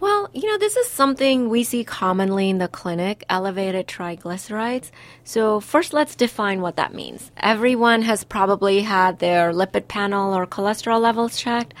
Well, 0.00 0.28
you 0.34 0.50
know, 0.50 0.58
this 0.58 0.76
is 0.76 0.90
something 0.90 1.48
we 1.48 1.62
see 1.62 1.84
commonly 1.84 2.50
in 2.50 2.58
the 2.58 2.68
clinic 2.68 3.24
elevated 3.30 3.86
triglycerides. 3.86 4.90
So, 5.22 5.60
first, 5.60 5.92
let's 5.92 6.16
define 6.16 6.60
what 6.60 6.76
that 6.76 6.92
means. 6.92 7.30
Everyone 7.36 8.02
has 8.02 8.24
probably 8.24 8.80
had 8.80 9.20
their 9.20 9.52
lipid 9.52 9.88
panel 9.88 10.34
or 10.34 10.46
cholesterol 10.46 11.00
levels 11.00 11.36
checked, 11.36 11.74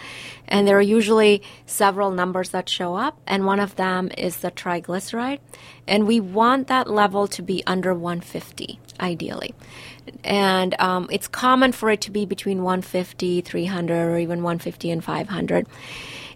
and 0.48 0.66
there 0.66 0.76
are 0.76 0.82
usually 0.82 1.42
several 1.66 2.10
numbers 2.10 2.50
that 2.50 2.68
show 2.68 2.94
up, 2.94 3.20
and 3.26 3.46
one 3.46 3.60
of 3.60 3.76
them 3.76 4.10
is 4.16 4.38
the 4.38 4.50
triglyceride. 4.50 5.40
And 5.86 6.06
we 6.06 6.20
want 6.20 6.68
that 6.68 6.88
level 6.88 7.26
to 7.28 7.42
be 7.42 7.62
under 7.66 7.94
150, 7.94 8.78
ideally. 9.00 9.54
And 10.22 10.78
um, 10.80 11.08
it's 11.10 11.28
common 11.28 11.72
for 11.72 11.90
it 11.90 12.00
to 12.02 12.10
be 12.10 12.26
between 12.26 12.62
150, 12.62 13.40
300, 13.40 13.94
or 13.94 14.18
even 14.18 14.42
150 14.42 14.90
and 14.90 15.04
500. 15.04 15.66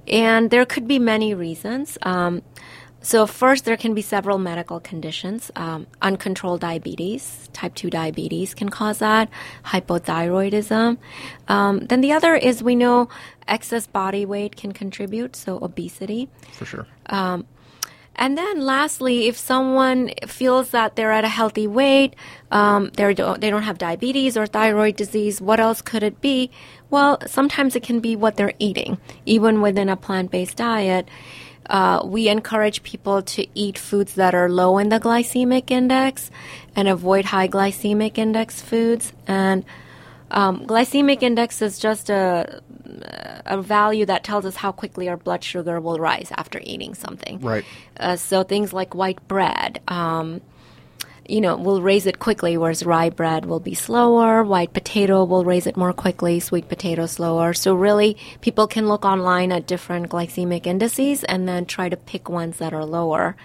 And 0.07 0.51
there 0.51 0.65
could 0.65 0.89
be 0.89 0.99
many 0.99 1.35
reasons. 1.35 1.99
Um, 2.03 2.43
so, 3.01 3.27
first, 3.27 3.65
there 3.65 3.77
can 3.77 3.95
be 3.95 4.03
several 4.03 4.39
medical 4.39 4.81
conditions. 4.81 5.53
Um, 5.55 5.87
uncontrolled 6.03 6.61
diabetes, 6.61 7.49
type 7.53 7.75
2 7.77 7.91
diabetes 7.91 8.55
can 8.55 8.71
cause 8.71 8.99
that, 8.99 9.29
hypothyroidism. 9.67 10.99
Um, 11.47 11.79
then 11.87 12.01
the 12.01 12.13
other 12.13 12.35
is 12.35 12.63
we 12.63 12.75
know 12.75 13.09
excess 13.49 13.87
body 13.87 14.25
weight 14.27 14.57
can 14.57 14.73
contribute, 14.73 15.35
so 15.35 15.59
obesity. 15.63 16.29
For 16.53 16.65
sure. 16.65 16.87
Um, 17.07 17.47
and 18.19 18.37
then 18.37 18.61
lastly, 18.61 19.29
if 19.29 19.39
someone 19.39 20.11
feels 20.27 20.71
that 20.71 20.97
they're 20.97 21.13
at 21.13 21.25
a 21.25 21.29
healthy 21.29 21.69
weight, 21.69 22.17
um, 22.51 22.91
they 22.95 23.15
don't 23.15 23.63
have 23.63 23.79
diabetes 23.79 24.37
or 24.37 24.47
thyroid 24.47 24.97
disease, 24.97 25.41
what 25.41 25.61
else 25.61 25.81
could 25.81 26.03
it 26.03 26.21
be? 26.21 26.51
Well, 26.91 27.19
sometimes 27.27 27.77
it 27.77 27.85
can 27.85 28.01
be 28.01 28.17
what 28.17 28.37
they're 28.37 28.55
eating, 28.59 28.99
even 29.25 29.61
within 29.61 29.89
a 29.89 29.97
plant 29.97 30.33
based 30.33 30.57
diet. 30.57 31.09
Uh, 31.71 32.03
we 32.05 32.29
encourage 32.29 32.83
people 32.83 33.23
to 33.23 33.47
eat 33.55 33.79
foods 33.79 34.15
that 34.15 34.35
are 34.35 34.49
low 34.49 34.79
in 34.79 34.89
the 34.89 34.99
glycemic 34.99 35.71
index 35.71 36.31
and 36.75 36.89
avoid 36.89 37.27
high 37.27 37.47
glycemic 37.47 38.19
index 38.19 38.61
foods. 38.61 39.13
And 39.29 39.65
um, 40.31 40.67
glycemic 40.67 41.23
index 41.23 41.63
is 41.63 41.79
just 41.79 42.11
a 42.11 42.63
a 43.03 43.61
value 43.61 44.07
that 44.07 44.25
tells 44.25 44.45
us 44.45 44.57
how 44.57 44.73
quickly 44.73 45.09
our 45.09 45.17
blood 45.17 45.43
sugar 45.43 45.81
will 45.81 45.99
rise 45.99 46.33
after 46.37 46.61
eating 46.63 46.95
something. 46.95 47.41
Right. 47.41 47.65
Uh, 47.99 48.17
so 48.17 48.43
things 48.43 48.73
like 48.73 48.95
white 48.95 49.27
bread, 49.29 49.81
um, 49.89 50.41
you 51.29 51.41
know, 51.41 51.57
will 51.57 51.83
raise 51.83 52.07
it 52.07 52.19
quickly, 52.19 52.57
whereas 52.57 52.85
rye 52.85 53.11
bread 53.11 53.45
will 53.45 53.61
be 53.61 53.75
slower. 53.75 54.43
White 54.43 54.73
potato 54.73 55.25
will 55.25 55.45
raise 55.45 55.67
it 55.67 55.77
more 55.77 55.93
quickly. 55.93 56.41
Sweet 56.41 56.69
potato 56.69 57.07
slower. 57.07 57.53
So 57.53 57.75
really, 57.75 58.17
people 58.41 58.67
can 58.67 58.89
look 58.89 59.05
online 59.05 59.53
at 59.53 59.67
different 59.67 60.09
glycemic 60.09 60.67
indices 60.67 61.25
and 61.25 61.47
then 61.47 61.67
try 61.67 61.91
to 61.91 61.97
pick 61.97 62.31
ones 62.31 62.59
that 62.59 62.73
are 62.73 62.85
lower 62.85 63.37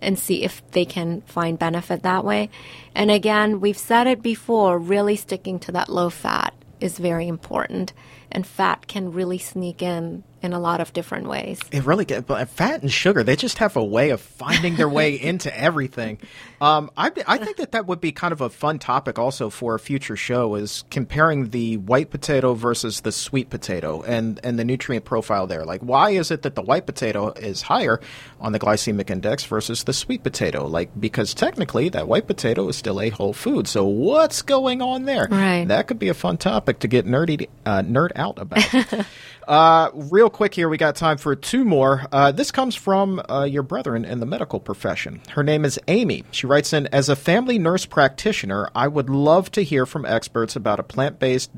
and 0.00 0.18
see 0.18 0.42
if 0.42 0.68
they 0.70 0.84
can 0.84 1.20
find 1.22 1.58
benefit 1.58 2.02
that 2.02 2.24
way. 2.24 2.50
And 2.94 3.10
again, 3.10 3.60
we've 3.60 3.78
said 3.78 4.06
it 4.06 4.22
before, 4.22 4.78
really 4.78 5.16
sticking 5.16 5.58
to 5.60 5.72
that 5.72 5.88
low 5.88 6.10
fat 6.10 6.54
is 6.80 6.98
very 6.98 7.28
important 7.28 7.92
and 8.32 8.46
fat 8.46 8.86
can 8.88 9.12
really 9.12 9.38
sneak 9.38 9.82
in 9.82 10.24
in 10.42 10.52
a 10.52 10.58
lot 10.58 10.80
of 10.80 10.92
different 10.92 11.28
ways. 11.28 11.60
It 11.70 11.84
really 11.84 12.04
get, 12.04 12.26
but 12.26 12.48
fat 12.48 12.82
and 12.82 12.90
sugar, 12.90 13.22
they 13.22 13.36
just 13.36 13.58
have 13.58 13.76
a 13.76 13.84
way 13.84 14.10
of 14.10 14.20
finding 14.20 14.76
their 14.76 14.88
way 14.88 15.14
into 15.20 15.56
everything. 15.56 16.18
Um, 16.60 16.90
I, 16.96 17.10
I 17.26 17.38
think 17.38 17.56
that 17.58 17.72
that 17.72 17.86
would 17.86 18.00
be 18.00 18.12
kind 18.12 18.32
of 18.32 18.40
a 18.40 18.50
fun 18.50 18.78
topic 18.78 19.18
also 19.18 19.50
for 19.50 19.74
a 19.74 19.78
future 19.78 20.16
show 20.16 20.54
is 20.56 20.84
comparing 20.90 21.50
the 21.50 21.76
white 21.76 22.10
potato 22.10 22.54
versus 22.54 23.00
the 23.00 23.12
sweet 23.12 23.50
potato 23.50 24.02
and, 24.02 24.40
and 24.44 24.58
the 24.58 24.64
nutrient 24.64 25.04
profile 25.04 25.46
there. 25.46 25.64
Like, 25.64 25.80
why 25.80 26.10
is 26.10 26.30
it 26.30 26.42
that 26.42 26.54
the 26.54 26.62
white 26.62 26.86
potato 26.86 27.30
is 27.32 27.62
higher 27.62 28.00
on 28.40 28.52
the 28.52 28.58
glycemic 28.58 29.10
index 29.10 29.44
versus 29.44 29.84
the 29.84 29.92
sweet 29.92 30.22
potato? 30.22 30.66
Like, 30.66 30.90
because 31.00 31.34
technically 31.34 31.88
that 31.90 32.08
white 32.08 32.26
potato 32.26 32.68
is 32.68 32.76
still 32.76 33.00
a 33.00 33.10
whole 33.10 33.32
food. 33.32 33.68
So 33.68 33.84
what's 33.84 34.42
going 34.42 34.82
on 34.82 35.04
there? 35.04 35.28
Right. 35.30 35.66
That 35.66 35.86
could 35.86 35.98
be 35.98 36.08
a 36.08 36.14
fun 36.14 36.36
topic 36.36 36.80
to 36.80 36.88
get 36.88 37.06
nerdy, 37.06 37.48
uh, 37.64 37.82
nerd 37.82 38.10
out 38.16 38.38
about. 38.38 39.06
Uh, 39.46 39.90
real 39.94 40.30
quick 40.30 40.54
here, 40.54 40.68
we 40.68 40.76
got 40.76 40.96
time 40.96 41.18
for 41.18 41.34
two 41.34 41.64
more. 41.64 42.06
Uh, 42.12 42.32
this 42.32 42.50
comes 42.50 42.74
from 42.74 43.20
uh, 43.28 43.44
your 43.44 43.62
brethren 43.62 44.04
in 44.04 44.20
the 44.20 44.26
medical 44.26 44.60
profession. 44.60 45.20
Her 45.30 45.42
name 45.42 45.64
is 45.64 45.78
Amy. 45.88 46.24
She 46.30 46.46
writes 46.46 46.72
in 46.72 46.86
As 46.88 47.08
a 47.08 47.16
family 47.16 47.58
nurse 47.58 47.86
practitioner, 47.86 48.70
I 48.74 48.88
would 48.88 49.10
love 49.10 49.50
to 49.52 49.62
hear 49.62 49.86
from 49.86 50.06
experts 50.06 50.56
about 50.56 50.80
a 50.80 50.84
plant 50.84 51.18
based 51.18 51.50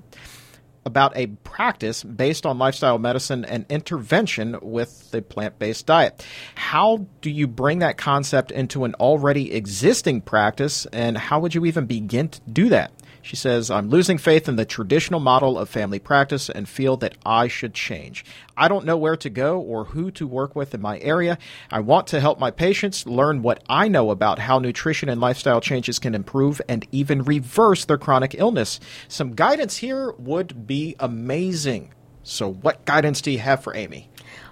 about 0.87 1.17
a 1.17 1.27
practice 1.27 2.05
based 2.05 2.45
on 2.45 2.59
lifestyle 2.59 2.99
medicine 2.99 3.45
and 3.45 3.65
intervention 3.69 4.59
with 4.61 5.11
the 5.11 5.23
plant 5.23 5.59
based 5.59 5.87
diet. 5.87 6.25
How 6.55 7.07
do 7.21 7.31
you 7.31 7.47
bring 7.47 7.79
that 7.79 7.97
concept 7.97 8.51
into 8.51 8.85
an 8.85 8.95
already 8.97 9.53
existing 9.55 10.21
practice, 10.23 10.87
and 10.87 11.17
how 11.17 11.41
would 11.41 11.55
you 11.55 11.65
even 11.65 11.87
begin 11.87 12.29
to 12.29 12.41
do 12.51 12.69
that? 12.71 12.93
She 13.25 13.37
says, 13.37 13.71
I'm 13.71 13.89
losing 13.89 14.19
faith 14.19 14.51
in 14.51 14.57
the 14.57 14.67
traditional 14.67 15.19
model 15.19 15.59
of 15.59 15.71
family 15.71 15.99
practice 15.99 16.51
and 16.51 16.69
feel 16.69 16.99
that 16.99 17.17
I 17.25 17.49
should 17.49 17.73
change. 17.73 18.23
I 18.55 18.69
don't 18.69 18.85
know 18.85 18.99
where 18.99 19.17
to 19.17 19.31
go 19.31 19.59
or 19.59 19.87
who 19.87 20.11
to 20.11 20.27
work 20.27 20.55
with 20.55 20.75
in 20.75 20.83
my 20.83 20.99
area. 20.99 21.39
I 21.71 21.81
want 21.81 22.07
to 22.09 22.21
help 22.21 22.39
my 22.39 22.51
patients 22.51 23.07
learn 23.07 23.41
what 23.41 23.65
I 23.67 23.89
know 23.89 24.11
about 24.11 24.41
how 24.41 24.59
nutrition 24.59 25.09
and 25.09 25.23
lifestyle 25.23 25.63
changes 25.63 25.99
can 25.99 26.15
improve 26.15 26.61
and 26.69 26.87
even 26.93 27.23
reverse 27.23 27.87
their 27.87 27.97
chronic 27.97 28.35
illness. 28.37 28.79
Some 29.09 29.35
guidance 29.35 29.79
here 29.79 30.13
would 30.19 30.67
be 30.67 30.95
amazing. 31.01 31.95
So, 32.25 32.53
what 32.53 32.85
guidance 32.85 33.23
do 33.23 33.31
you 33.31 33.39
have 33.39 33.63
for 33.63 33.75
Amy? 33.75 34.11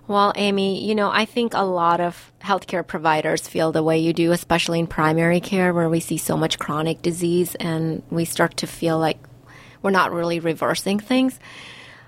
Well, 0.08 0.32
Amy, 0.34 0.84
you 0.84 0.96
know, 0.96 1.10
I 1.10 1.24
think 1.24 1.54
a 1.54 1.62
lot 1.62 2.00
of 2.00 2.32
healthcare 2.42 2.84
providers 2.84 3.46
feel 3.46 3.70
the 3.70 3.84
way 3.84 3.98
you 3.98 4.12
do, 4.12 4.32
especially 4.32 4.80
in 4.80 4.88
primary 4.88 5.40
care 5.40 5.72
where 5.72 5.88
we 5.88 6.00
see 6.00 6.18
so 6.18 6.36
much 6.36 6.58
chronic 6.58 7.02
disease 7.02 7.54
and 7.54 8.02
we 8.10 8.24
start 8.24 8.56
to 8.58 8.66
feel 8.66 8.98
like 8.98 9.18
we're 9.80 9.90
not 9.90 10.12
really 10.12 10.40
reversing 10.40 10.98
things. 10.98 11.38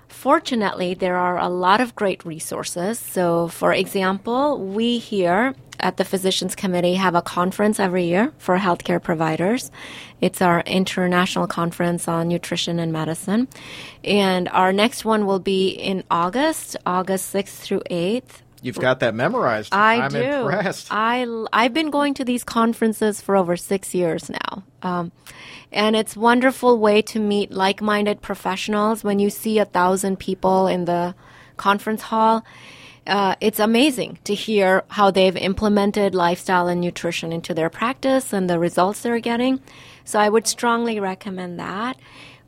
Fortunately, 0.09 0.93
there 0.93 1.15
are 1.15 1.39
a 1.39 1.47
lot 1.47 1.79
of 1.79 1.95
great 1.95 2.25
resources. 2.25 2.99
So, 2.99 3.47
for 3.47 3.73
example, 3.73 4.59
we 4.59 4.97
here 4.97 5.55
at 5.79 5.97
the 5.97 6.05
Physicians 6.05 6.55
Committee 6.55 6.95
have 6.95 7.15
a 7.15 7.21
conference 7.21 7.79
every 7.79 8.05
year 8.05 8.33
for 8.37 8.57
healthcare 8.57 9.01
providers. 9.01 9.71
It's 10.21 10.41
our 10.41 10.61
international 10.61 11.47
conference 11.47 12.07
on 12.07 12.27
nutrition 12.27 12.79
and 12.79 12.91
medicine. 12.91 13.47
And 14.03 14.49
our 14.49 14.73
next 14.73 15.05
one 15.05 15.25
will 15.25 15.39
be 15.39 15.69
in 15.69 16.03
August, 16.09 16.77
August 16.85 17.33
6th 17.33 17.49
through 17.49 17.81
8th. 17.91 18.41
You've 18.65 18.79
got 18.79 18.99
that 19.01 19.13
memorized. 19.13 19.75
I 19.75 20.01
I'm 20.01 20.11
do. 20.11 20.23
impressed. 20.23 20.87
I 20.89 21.27
I've 21.53 21.73
been 21.73 21.91
going 21.91 22.15
to 22.15 22.25
these 22.25 22.43
conferences 22.43 23.21
for 23.21 23.35
over 23.35 23.55
six 23.55 23.93
years 23.93 24.27
now, 24.27 24.63
um, 24.81 25.11
and 25.71 25.95
it's 25.95 26.17
wonderful 26.17 26.79
way 26.79 27.03
to 27.03 27.19
meet 27.19 27.51
like-minded 27.51 28.23
professionals. 28.23 29.03
When 29.03 29.19
you 29.19 29.29
see 29.29 29.59
a 29.59 29.65
thousand 29.65 30.17
people 30.17 30.65
in 30.65 30.85
the 30.85 31.13
conference 31.57 32.01
hall, 32.01 32.43
uh, 33.07 33.35
it's 33.39 33.59
amazing 33.59 34.17
to 34.23 34.33
hear 34.33 34.83
how 34.89 35.11
they've 35.11 35.35
implemented 35.35 36.15
lifestyle 36.15 36.67
and 36.67 36.81
nutrition 36.81 37.31
into 37.31 37.53
their 37.53 37.69
practice 37.69 38.33
and 38.33 38.49
the 38.49 38.59
results 38.59 39.01
they're 39.01 39.19
getting. 39.19 39.61
So 40.03 40.19
I 40.19 40.29
would 40.29 40.47
strongly 40.47 40.99
recommend 40.99 41.59
that. 41.59 41.97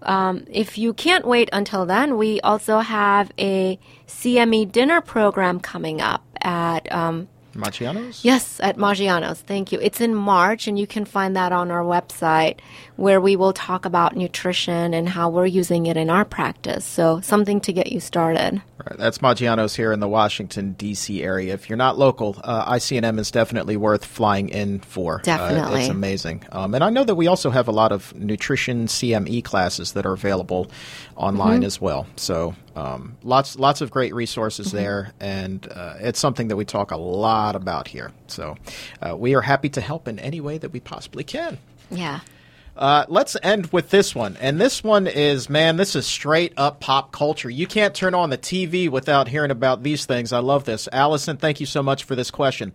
Um, 0.02 0.46
if 0.50 0.78
you 0.78 0.94
can't 0.94 1.26
wait 1.26 1.50
until 1.52 1.86
then, 1.86 2.18
we 2.18 2.40
also 2.42 2.80
have 2.80 3.32
a 3.38 3.80
CME 4.08 4.72
dinner 4.72 5.02
program 5.02 5.60
coming 5.60 6.02
up 6.02 6.24
at 6.42 6.92
um, 6.92 7.28
Maggiano's? 7.58 8.24
Yes, 8.24 8.60
at 8.62 8.78
Maggiano's. 8.78 9.42
Thank 9.42 9.72
you. 9.72 9.80
It's 9.82 10.00
in 10.00 10.16
March, 10.16 10.68
and 10.68 10.78
you 10.80 10.88
can 10.88 11.06
find 11.06 11.36
that 11.36 11.52
on 11.52 11.72
our 11.72 11.84
website 11.84 12.60
where 12.96 13.20
we 13.20 13.36
will 13.36 13.54
talk 13.54 13.86
about 13.86 14.16
nutrition 14.16 14.94
and 14.94 15.10
how 15.10 15.30
we're 15.30 15.46
using 15.46 15.86
it 15.86 15.98
in 15.98 16.10
our 16.10 16.26
practice. 16.26 16.86
So, 16.86 17.22
something 17.22 17.60
to 17.62 17.74
get 17.74 17.92
you 17.92 18.00
started. 18.00 18.62
Right, 18.78 18.98
that's 18.98 19.18
Maggiano's 19.20 19.76
here 19.76 19.92
in 19.92 20.00
the 20.00 20.08
Washington, 20.08 20.74
D.C. 20.74 21.24
area. 21.24 21.54
If 21.54 21.70
you're 21.70 21.78
not 21.78 21.98
local, 21.98 22.40
uh, 22.44 22.72
ICNM 22.74 23.20
is 23.20 23.32
definitely 23.32 23.76
worth 23.76 24.06
flying 24.06 24.50
in 24.50 24.80
for. 24.80 25.22
Definitely. 25.24 25.80
Uh, 25.80 25.82
it's 25.82 25.90
amazing. 25.90 26.46
Um, 26.52 26.76
and 26.76 26.84
I 26.84 26.90
know 26.90 27.04
that 27.04 27.16
we 27.16 27.28
also 27.28 27.50
have 27.50 27.68
a 27.68 27.72
lot 27.72 27.92
of 27.92 28.16
nutrition 28.16 28.88
CME 28.88 29.44
classes 29.44 29.94
that 29.94 30.06
are 30.06 30.14
available 30.14 30.72
online 31.16 31.64
as 31.64 31.82
well. 31.82 32.08
So 32.16 32.56
um, 32.78 33.18
lots 33.24 33.58
lots 33.58 33.82
of 33.82 33.90
great 33.90 34.14
resources 34.14 34.72
there, 34.72 35.12
and 35.20 35.68
uh, 35.72 35.96
it's 36.00 36.20
something 36.20 36.50
that 36.50 36.56
we 36.56 36.64
talk 36.64 36.92
a 36.92 36.98
lot 36.98 37.56
about 37.56 37.88
here. 37.88 38.12
So 38.28 38.56
uh, 39.02 39.18
we 39.18 39.34
are 39.34 39.42
happy 39.42 39.70
to 39.70 39.82
help 39.82 40.08
in 40.08 40.20
any 40.20 40.42
way 40.42 40.60
that 40.60 40.70
we 40.70 40.80
possibly 40.80 41.24
can. 41.24 41.58
Yeah. 41.90 42.20
Uh, 42.76 43.06
let's 43.08 43.36
end 43.42 43.66
with 43.68 43.90
this 43.90 44.14
one. 44.14 44.38
And 44.40 44.62
this 44.62 44.84
one 44.84 45.08
is, 45.08 45.50
man, 45.50 45.78
this 45.78 45.96
is 45.96 46.06
straight 46.06 46.54
up 46.56 46.80
pop 46.80 47.12
culture. 47.12 47.50
You 47.50 47.66
can't 47.66 47.96
turn 47.96 48.14
on 48.14 48.30
the 48.30 48.38
TV 48.38 48.88
without 48.88 49.28
hearing 49.28 49.50
about 49.50 49.82
these 49.82 50.06
things. 50.06 50.32
I 50.32 50.38
love 50.38 50.66
this. 50.66 50.88
Allison, 50.94 51.38
thank 51.38 51.60
you 51.60 51.66
so 51.66 51.82
much 51.82 52.04
for 52.04 52.16
this 52.16 52.30
question. 52.30 52.74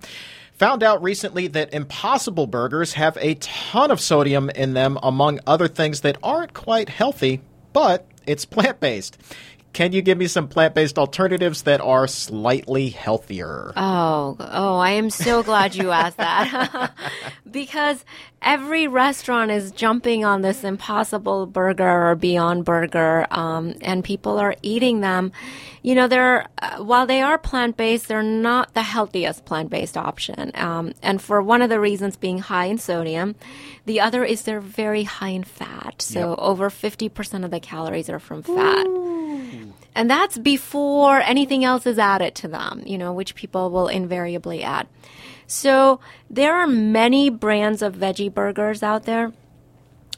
Found 0.55 0.83
out 0.83 1.01
recently 1.05 1.47
that 1.47 1.73
Impossible 1.73 2.49
Burgers 2.49 2.95
have 2.95 3.17
a 3.21 3.37
ton 3.37 3.93
of 3.93 4.01
sodium 4.01 4.51
in 4.51 4.75
them, 4.75 4.99
among 5.01 5.39
other 5.47 5.69
things 5.69 6.01
that 6.01 6.19
aren't 6.25 6.53
quite 6.53 6.89
healthy, 6.89 7.41
but 7.73 8.09
it's 8.27 8.45
plant 8.45 8.81
based. 8.81 9.19
Can 9.73 9.93
you 9.93 10.03
give 10.03 10.19
me 10.19 10.27
some 10.27 10.49
plant 10.49 10.75
based 10.75 10.99
alternatives 10.99 11.63
that 11.63 11.81
are 11.81 12.07
slightly 12.07 12.91
healthier? 12.91 13.73
Oh, 13.77 14.37
oh, 14.39 14.77
I 14.77 14.91
am 14.93 15.09
so 15.09 15.43
glad 15.43 15.75
you 15.75 15.91
asked 15.91 16.19
that. 16.19 16.93
because 17.51 18.05
every 18.43 18.87
restaurant 18.87 19.51
is 19.51 19.71
jumping 19.73 20.25
on 20.27 20.43
this 20.43 20.63
impossible 20.63 21.47
burger 21.47 22.11
or 22.11 22.15
beyond 22.15 22.65
burger, 22.67 23.27
um, 23.31 23.75
and 23.81 24.05
people 24.05 24.39
are 24.39 24.55
eating 24.63 25.01
them. 25.01 25.33
You 25.81 25.95
know, 25.95 26.07
they're, 26.07 26.47
uh, 26.61 26.83
while 26.85 27.07
they 27.07 27.23
are 27.23 27.39
plant 27.39 27.77
based, 27.79 28.09
they're 28.09 28.23
not 28.23 28.75
the 28.75 28.83
healthiest 28.83 29.47
plant 29.47 29.71
based 29.71 29.97
option. 29.97 30.51
Um, 30.55 30.93
and 31.03 31.21
for 31.21 31.41
one 31.41 31.63
of 31.63 31.71
the 31.71 31.81
reasons 31.81 32.17
being 32.17 32.39
high 32.39 32.67
in 32.67 32.77
sodium, 32.79 33.37
the 33.87 34.01
other 34.01 34.23
is 34.23 34.43
they're 34.43 34.61
very 34.61 35.05
high 35.05 35.31
in 35.31 35.45
fat. 35.45 36.03
So 36.03 36.31
Yep. 36.31 36.39
over 36.41 36.71
50% 36.71 37.45
of 37.45 37.51
the 37.51 37.59
calories 37.59 38.11
are 38.11 38.19
from 38.21 38.43
fat. 38.43 38.87
And 39.95 40.11
that's 40.11 40.39
before 40.39 41.21
anything 41.21 41.65
else 41.65 41.87
is 41.87 41.99
added 41.99 42.35
to 42.37 42.49
them, 42.49 42.83
you 42.87 42.97
know, 42.97 43.13
which 43.13 43.35
people 43.35 43.71
will 43.71 43.89
invariably 43.89 44.63
add. 44.63 44.87
So 45.47 46.01
there 46.31 46.55
are 46.55 46.67
many 46.67 47.29
brands 47.29 47.83
of 47.83 47.97
veggie 47.97 48.33
burgers 48.33 48.83
out 48.83 49.05
there. 49.05 49.33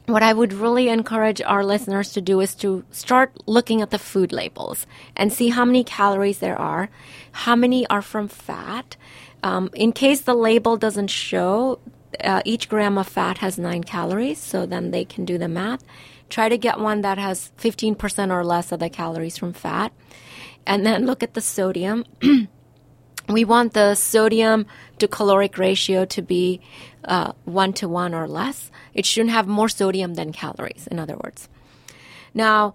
What 0.07 0.23
I 0.23 0.33
would 0.33 0.53
really 0.53 0.89
encourage 0.91 1.41
our 1.41 1.65
listeners 1.65 2.13
to 2.13 2.21
do 2.21 2.41
is 2.41 2.55
to 2.57 2.85
start 2.91 3.33
looking 3.47 3.81
at 3.81 3.91
the 3.91 3.99
food 3.99 4.33
labels 4.33 4.87
and 5.17 5.33
see 5.33 5.49
how 5.49 5.65
many 5.65 5.83
calories 5.83 6.39
there 6.39 6.61
are, 6.61 6.91
how 7.33 7.57
many 7.57 7.87
are 7.89 8.03
from 8.03 8.29
fat. 8.29 8.97
Um, 9.43 9.71
in 9.75 9.93
case 9.93 10.21
the 10.21 10.35
label 10.35 10.77
doesn't 10.77 11.09
show, 11.09 11.81
uh, 12.23 12.43
each 12.45 12.69
gram 12.69 12.99
of 12.99 13.09
fat 13.09 13.39
has 13.39 13.59
nine 13.59 13.83
calories, 13.83 14.39
so 14.39 14.67
then 14.67 14.91
they 14.91 15.05
can 15.05 15.25
do 15.25 15.39
the 15.39 15.49
math. 15.49 15.83
Try 16.35 16.49
to 16.49 16.59
get 16.59 16.81
one 16.81 17.03
that 17.03 17.17
has 17.17 17.53
15% 17.59 18.33
or 18.33 18.45
less 18.45 18.73
of 18.73 18.81
the 18.81 18.91
calories 18.91 19.39
from 19.39 19.53
fat. 19.53 19.93
And 20.67 20.85
then 20.85 21.07
look 21.07 21.23
at 21.23 21.35
the 21.35 21.41
sodium. 21.41 22.05
we 23.29 23.45
want 23.45 23.75
the 23.75 23.95
sodium 23.95 24.67
to 24.99 25.07
caloric 25.07 25.59
ratio 25.59 26.05
to 26.07 26.23
be 26.23 26.61
uh, 27.05 27.35
one 27.45 27.73
to 27.75 27.89
one 27.89 28.15
or 28.15 28.27
less. 28.27 28.73
It 28.95 29.07
shouldn't 29.07 29.31
have 29.31 29.47
more 29.47 29.69
sodium 29.69 30.15
than 30.15 30.33
calories, 30.33 30.89
in 30.89 30.99
other 30.99 31.17
words. 31.23 31.49
Now, 32.35 32.75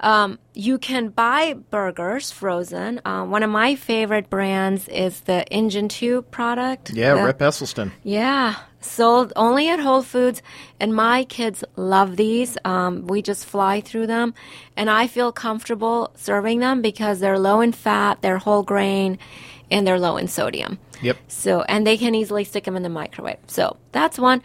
um, 0.00 0.38
you 0.54 0.78
can 0.78 1.08
buy 1.08 1.54
burgers 1.70 2.30
frozen. 2.30 3.00
Uh, 3.04 3.24
one 3.24 3.42
of 3.42 3.50
my 3.50 3.74
favorite 3.74 4.30
brands 4.30 4.88
is 4.88 5.20
the 5.22 5.44
Engine 5.48 5.88
2 5.88 6.22
product. 6.22 6.90
Yeah, 6.90 7.14
The- 7.14 7.24
Rip 7.24 7.38
Esselstyn. 7.38 7.90
yeah, 8.04 8.54
sold 8.80 9.32
only 9.36 9.68
at 9.68 9.80
Whole 9.80 10.02
Foods, 10.02 10.40
and 10.78 10.94
my 10.94 11.24
kids 11.24 11.64
love 11.76 12.16
these. 12.16 12.56
Um, 12.64 13.06
we 13.06 13.22
just 13.22 13.44
fly 13.44 13.80
through 13.80 14.06
them, 14.06 14.34
and 14.76 14.88
I 14.88 15.06
feel 15.08 15.32
comfortable 15.32 16.12
serving 16.14 16.60
them 16.60 16.80
because 16.82 17.18
they're 17.20 17.38
low 17.38 17.60
in 17.60 17.72
fat, 17.72 18.22
they're 18.22 18.38
whole 18.38 18.62
grain, 18.62 19.18
and 19.70 19.86
they're 19.86 19.98
low 19.98 20.16
in 20.16 20.28
sodium. 20.28 20.78
Yep. 21.02 21.16
So, 21.28 21.62
and 21.62 21.86
they 21.86 21.96
can 21.96 22.14
easily 22.14 22.44
stick 22.44 22.64
them 22.64 22.76
in 22.76 22.82
the 22.82 22.88
microwave. 22.88 23.38
So 23.48 23.76
that's 23.92 24.18
one. 24.18 24.42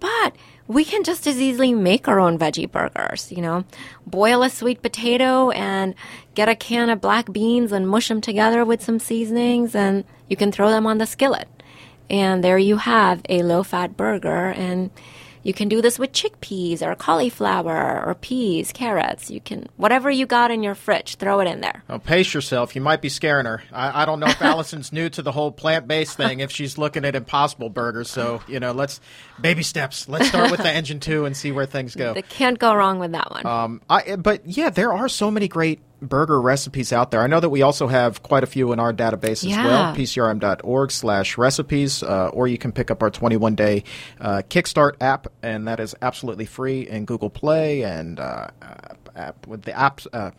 But 0.00 0.36
we 0.68 0.84
can 0.84 1.02
just 1.02 1.26
as 1.26 1.40
easily 1.40 1.72
make 1.72 2.06
our 2.06 2.20
own 2.20 2.38
veggie 2.38 2.70
burgers. 2.70 3.32
You 3.32 3.42
know, 3.42 3.64
boil 4.06 4.42
a 4.42 4.50
sweet 4.50 4.82
potato 4.82 5.50
and 5.50 5.94
get 6.34 6.48
a 6.48 6.54
can 6.54 6.90
of 6.90 7.00
black 7.00 7.32
beans 7.32 7.72
and 7.72 7.88
mush 7.88 8.08
them 8.08 8.20
together 8.20 8.64
with 8.64 8.82
some 8.82 9.00
seasonings, 9.00 9.74
and 9.74 10.04
you 10.28 10.36
can 10.36 10.52
throw 10.52 10.70
them 10.70 10.86
on 10.86 10.98
the 10.98 11.06
skillet. 11.06 11.48
And 12.10 12.44
there 12.44 12.58
you 12.58 12.76
have 12.76 13.22
a 13.28 13.42
low 13.42 13.62
fat 13.62 13.96
burger. 13.96 14.50
And 14.50 14.90
you 15.48 15.54
can 15.54 15.70
do 15.70 15.80
this 15.80 15.98
with 15.98 16.12
chickpeas 16.12 16.82
or 16.82 16.94
cauliflower 16.94 18.04
or 18.04 18.14
peas, 18.14 18.70
carrots. 18.70 19.30
You 19.30 19.40
can, 19.40 19.66
whatever 19.78 20.10
you 20.10 20.26
got 20.26 20.50
in 20.50 20.62
your 20.62 20.74
fridge, 20.74 21.14
throw 21.14 21.40
it 21.40 21.48
in 21.48 21.62
there. 21.62 21.82
Oh, 21.88 21.98
pace 21.98 22.34
yourself. 22.34 22.76
You 22.76 22.82
might 22.82 23.00
be 23.00 23.08
scaring 23.08 23.46
her. 23.46 23.62
I, 23.72 24.02
I 24.02 24.04
don't 24.04 24.20
know 24.20 24.26
if 24.26 24.42
Allison's 24.42 24.92
new 24.92 25.08
to 25.08 25.22
the 25.22 25.32
whole 25.32 25.50
plant 25.50 25.88
based 25.88 26.18
thing, 26.18 26.40
if 26.40 26.52
she's 26.52 26.76
looking 26.76 27.06
at 27.06 27.16
impossible 27.16 27.70
burgers. 27.70 28.10
So, 28.10 28.42
you 28.46 28.60
know, 28.60 28.72
let's, 28.72 29.00
baby 29.40 29.62
steps. 29.62 30.06
Let's 30.06 30.28
start 30.28 30.50
with 30.50 30.60
the 30.60 30.70
engine 30.70 31.00
two 31.00 31.24
and 31.24 31.34
see 31.34 31.50
where 31.50 31.66
things 31.66 31.94
go. 31.94 32.12
They 32.18 32.22
can't 32.22 32.58
go 32.58 32.74
wrong 32.74 32.98
with 32.98 33.12
that 33.12 33.30
one. 33.30 33.46
Um, 33.46 33.80
I, 33.88 34.16
but 34.16 34.44
yeah, 34.44 34.68
there 34.68 34.92
are 34.92 35.08
so 35.08 35.30
many 35.30 35.48
great 35.48 35.80
burger 36.00 36.40
recipes 36.40 36.92
out 36.92 37.10
there. 37.10 37.20
I 37.22 37.26
know 37.26 37.40
that 37.40 37.48
we 37.48 37.62
also 37.62 37.86
have 37.88 38.22
quite 38.22 38.42
a 38.44 38.46
few 38.46 38.72
in 38.72 38.78
our 38.80 38.92
database 38.92 39.44
as 39.44 39.46
Yeah. 39.46 39.64
well, 39.66 39.94
pcrm.org 39.94 40.90
slash 40.90 41.36
recipes, 41.38 42.02
uh, 42.02 42.28
or 42.28 42.46
you 42.48 42.58
can 42.58 42.72
pick 42.72 42.90
up 42.90 43.02
our 43.02 43.10
21 43.10 43.54
day 43.54 43.84
uh, 44.20 44.42
Kickstart 44.48 44.92
app, 45.00 45.26
and 45.42 45.66
that 45.68 45.80
is 45.80 45.94
absolutely 46.02 46.46
free 46.46 46.88
in 46.88 47.04
Google 47.04 47.30
Play 47.30 47.82
and 47.82 48.20
uh, 48.20 48.48
app, 48.62 49.08
app 49.16 49.46
with 49.46 49.62
the 49.62 49.72
apps. 49.72 50.06
Uh, 50.12 50.30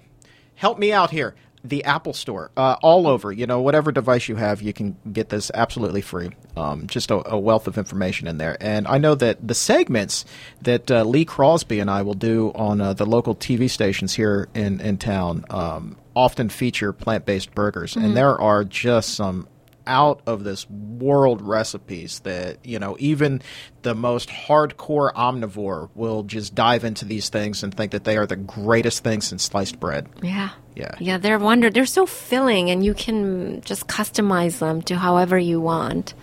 help 0.56 0.80
me 0.80 0.92
out 0.92 1.12
here. 1.12 1.36
The 1.64 1.84
Apple 1.84 2.14
Store, 2.14 2.52
uh, 2.56 2.78
all 2.82 3.08
over. 3.08 3.32
You 3.32 3.46
know, 3.48 3.62
whatever 3.62 3.92
device 3.92 4.28
you 4.28 4.36
have, 4.36 4.62
you 4.62 4.74
can 4.74 4.96
get 5.12 5.30
this 5.30 5.52
absolutely 5.54 6.02
free. 6.02 6.32
Um, 6.56 6.88
just 6.88 7.12
a, 7.12 7.32
a 7.32 7.38
wealth 7.38 7.68
of 7.68 7.78
information 7.78 8.28
in 8.28 8.38
there. 8.38 8.58
And 8.62 8.88
I 8.88 8.98
know 8.98 9.16
that 9.16 9.46
the 9.46 9.54
segments 9.56 10.26
that 10.62 10.90
uh, 10.90 11.04
Lee 11.04 11.26
Crosby 11.26 11.80
and 11.80 11.90
I 11.90 12.02
will 12.02 12.14
do 12.14 12.52
on 12.56 12.82
uh, 12.82 12.94
the 12.94 13.06
local 13.06 13.36
TV 13.36 13.70
stations 13.70 14.14
here 14.14 14.48
in 14.54 14.80
in 14.80 14.98
town 14.98 15.46
um, 15.50 15.98
often 16.16 16.50
feature 16.50 16.94
plant 16.94 17.26
based 17.26 17.54
burgers, 17.54 17.96
and 17.96 18.16
there 18.16 18.40
are 18.40 18.64
just 18.64 19.16
some 19.16 19.48
out 19.88 20.22
of 20.26 20.44
this 20.44 20.70
world 20.70 21.42
recipes 21.42 22.20
that 22.20 22.58
you 22.66 22.80
know 22.80 22.96
even 23.00 23.42
the 23.82 23.96
most 23.96 24.30
hardcore 24.30 25.12
omnivore 25.14 25.90
will 25.96 26.24
just 26.24 26.54
dive 26.54 26.84
into 26.84 27.06
these 27.06 27.30
things 27.30 27.64
and 27.64 27.76
think 27.76 27.92
that 27.92 28.04
they 28.04 28.18
are 28.18 28.28
the 28.28 28.36
greatest 28.36 29.04
things 29.04 29.28
since 29.28 29.44
sliced 29.44 29.80
bread. 29.80 30.08
yeah. 30.22 30.50
Yeah. 30.76 30.96
Yeah, 30.98 31.18
they're 31.18 31.40
wonder. 31.40 31.70
They're 31.70 31.86
so 31.86 32.06
filling, 32.06 32.70
and 32.70 32.86
you 32.86 32.94
can 32.94 33.60
just 33.62 33.88
customize 33.88 34.60
them 34.60 34.82
to 34.84 34.98
however 34.98 35.38
you 35.38 35.60
want. 35.60 36.14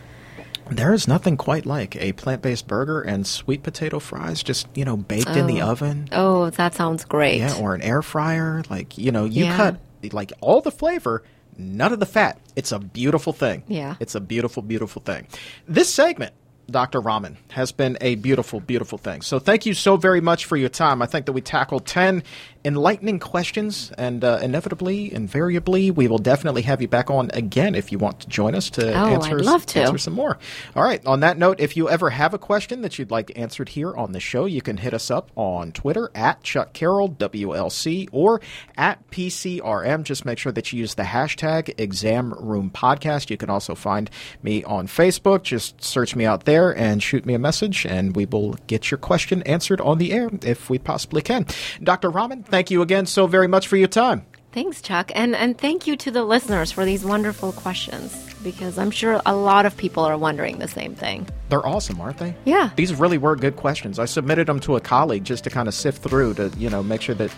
There 0.71 0.95
is 0.95 1.07
nothing 1.07 1.37
quite 1.37 1.67
like 1.67 1.95
a 1.97 2.13
plant-based 2.13 2.67
burger 2.67 3.01
and 3.03 3.27
sweet 3.27 3.63
potato 3.63 3.99
fries 4.01 4.43
just, 4.43 4.67
you 4.75 4.85
know, 4.85 4.97
baked 4.97 5.29
in 5.29 5.47
the 5.47 5.61
oh. 5.63 5.69
oven. 5.69 6.09
Oh, 6.11 6.51
that 6.51 6.75
sounds 6.75 7.05
great. 7.05 7.39
Yeah, 7.39 7.57
or 7.61 7.75
an 7.75 7.83
air 7.83 8.01
fryer. 8.03 8.65
Like, 8.71 8.99
you 8.99 9.13
know, 9.13 9.27
you 9.27 9.45
Yeah. 9.45 9.57
cut 9.57 9.77
like 10.13 10.33
all 10.41 10.61
the 10.61 10.71
flavor, 10.71 11.23
none 11.59 11.93
of 11.93 12.01
the 12.01 12.07
fat. 12.07 12.39
It's 12.55 12.73
a 12.73 12.79
beautiful 12.79 13.33
thing. 13.33 13.63
Yeah. 13.69 13.97
It's 14.01 14.15
a 14.15 14.21
beautiful, 14.21 14.63
beautiful 14.63 15.03
thing. 15.03 15.27
This 15.67 15.93
segment, 15.93 16.35
Dr. 16.71 17.01
Rahman, 17.01 17.37
has 17.51 17.73
been 17.73 17.97
a 18.01 18.17
beautiful, 18.17 18.61
beautiful 18.61 18.99
thing. 18.99 19.23
So 19.23 19.39
thank 19.39 19.67
you 19.67 19.75
so 19.75 19.97
very 19.97 20.21
much 20.21 20.45
for 20.45 20.57
your 20.57 20.69
time. 20.69 21.03
I 21.03 21.07
think 21.07 21.27
that 21.27 21.33
we 21.33 21.41
tackled 21.41 21.87
10 21.87 22.23
enlightening 22.67 23.21
questions, 23.21 23.93
and 23.97 24.25
uh, 24.25 24.41
inevitably, 24.43 25.12
invariably, 25.14 25.91
we 25.93 26.09
will 26.09 26.19
definitely 26.19 26.62
have 26.62 26.83
you 26.83 26.89
back 26.89 27.09
on 27.11 27.31
again 27.33 27.75
if 27.77 27.93
you 27.93 27.99
want 27.99 28.21
to 28.21 28.29
join 28.29 28.55
us 28.57 28.69
to 28.71 28.93
Oh, 28.93 29.07
answer, 29.07 29.39
I'd 29.39 29.45
love 29.45 29.64
to. 29.67 29.81
answer 29.83 29.99
some 29.99 30.14
more. 30.14 30.37
All 30.75 30.83
right. 30.83 31.05
On 31.07 31.21
that 31.21 31.39
note, 31.39 31.61
if 31.61 31.77
you 31.77 31.89
ever 31.89 32.11
have 32.11 32.35
a 32.35 32.39
question 32.39 32.83
that 32.83 32.99
you'd 32.99 33.11
like 33.12 33.31
answered 33.37 33.69
here 33.71 33.95
on 33.95 34.11
the 34.12 34.19
show, 34.21 34.45
you 34.47 34.61
can 34.61 34.79
hit 34.79 34.93
us 34.93 35.11
up 35.11 35.31
on 35.37 35.71
Twitter 35.71 36.11
at 36.14 36.43
Chuck 36.43 36.73
Carroll 36.73 37.09
WLC 37.09 38.09
or 38.11 38.41
at 38.77 39.09
PCRM. 39.11 40.03
Just 40.03 40.25
make 40.25 40.39
sure 40.39 40.53
that 40.53 40.73
you 40.73 40.81
use 40.81 40.95
the 40.95 41.05
hashtag 41.05 41.73
Exam 41.79 42.33
Room 42.35 42.71
Podcast. 42.71 43.31
You 43.31 43.37
can 43.37 43.49
also 43.49 43.77
find 43.77 44.11
me 44.43 44.64
on 44.64 44.89
Facebook. 44.89 45.45
Just 45.45 45.83
search 45.85 46.17
me 46.17 46.25
out 46.27 46.45
there 46.45 46.77
and 46.77 47.01
shoot 47.03 47.25
me 47.25 47.35
a 47.35 47.39
message, 47.39 47.87
and 47.87 48.17
we 48.17 48.27
will 48.27 48.55
get 48.67 48.91
your 48.91 48.99
question 48.99 49.43
answered 49.45 49.81
on 49.81 49.99
the 49.99 50.12
air 50.12 50.29
if 50.43 50.69
we 50.69 50.79
possibly 50.79 51.23
can. 51.23 51.47
Dr. 51.83 52.11
Rahman, 52.11 52.43
thank 52.57 52.71
you 52.71 52.81
again 52.81 53.05
so 53.05 53.27
very 53.27 53.47
much 53.47 53.69
for 53.69 53.77
your 53.77 53.89
time. 53.89 54.25
Thanks, 54.53 54.81
Chuck. 54.81 55.13
And 55.15 55.37
and 55.37 55.59
thank 55.59 55.87
you 55.87 55.95
to 55.97 56.11
the 56.11 56.25
listeners 56.25 56.73
for 56.73 56.87
these 56.87 57.05
wonderful 57.05 57.53
questions 57.53 58.35
because 58.43 58.79
I'm 58.79 58.91
sure 58.91 59.21
a 59.27 59.37
lot 59.37 59.67
of 59.67 59.77
people 59.77 60.03
are 60.05 60.17
wondering 60.17 60.59
the 60.59 60.69
same 60.69 60.95
thing. 60.95 61.29
They're 61.51 61.67
awesome, 61.67 62.01
aren't 62.01 62.17
they? 62.17 62.35
Yeah. 62.47 62.71
These 62.75 62.95
really 62.95 63.19
were 63.19 63.37
good 63.37 63.57
questions. 63.57 63.99
I 63.99 64.07
submitted 64.07 64.47
them 64.47 64.59
to 64.61 64.77
a 64.77 64.81
colleague 64.81 65.25
just 65.25 65.45
to 65.45 65.51
kind 65.51 65.69
of 65.69 65.75
sift 65.75 66.03
through 66.03 66.33
to, 66.35 66.51
you 66.57 66.71
know, 66.71 66.83
make 66.83 67.03
sure 67.03 67.15
that 67.17 67.31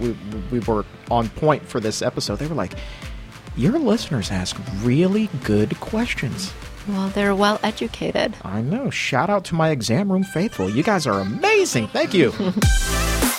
we, 0.00 0.16
we 0.52 0.60
were 0.60 0.84
on 1.10 1.28
point 1.30 1.66
for 1.66 1.80
this 1.80 2.02
episode. 2.02 2.38
They 2.38 2.46
were 2.46 2.54
like, 2.54 2.74
your 3.56 3.76
listeners 3.76 4.30
ask 4.30 4.56
really 4.82 5.28
good 5.42 5.80
questions. 5.80 6.52
Well, 6.86 7.08
they're 7.08 7.34
well 7.34 7.58
educated. 7.64 8.36
I 8.44 8.60
know. 8.60 8.90
Shout 8.90 9.30
out 9.30 9.44
to 9.46 9.56
my 9.56 9.70
exam 9.70 10.12
room 10.12 10.22
faithful. 10.22 10.70
You 10.70 10.84
guys 10.84 11.08
are 11.08 11.18
amazing. 11.18 11.88
Thank 11.88 12.14
you. 12.14 12.32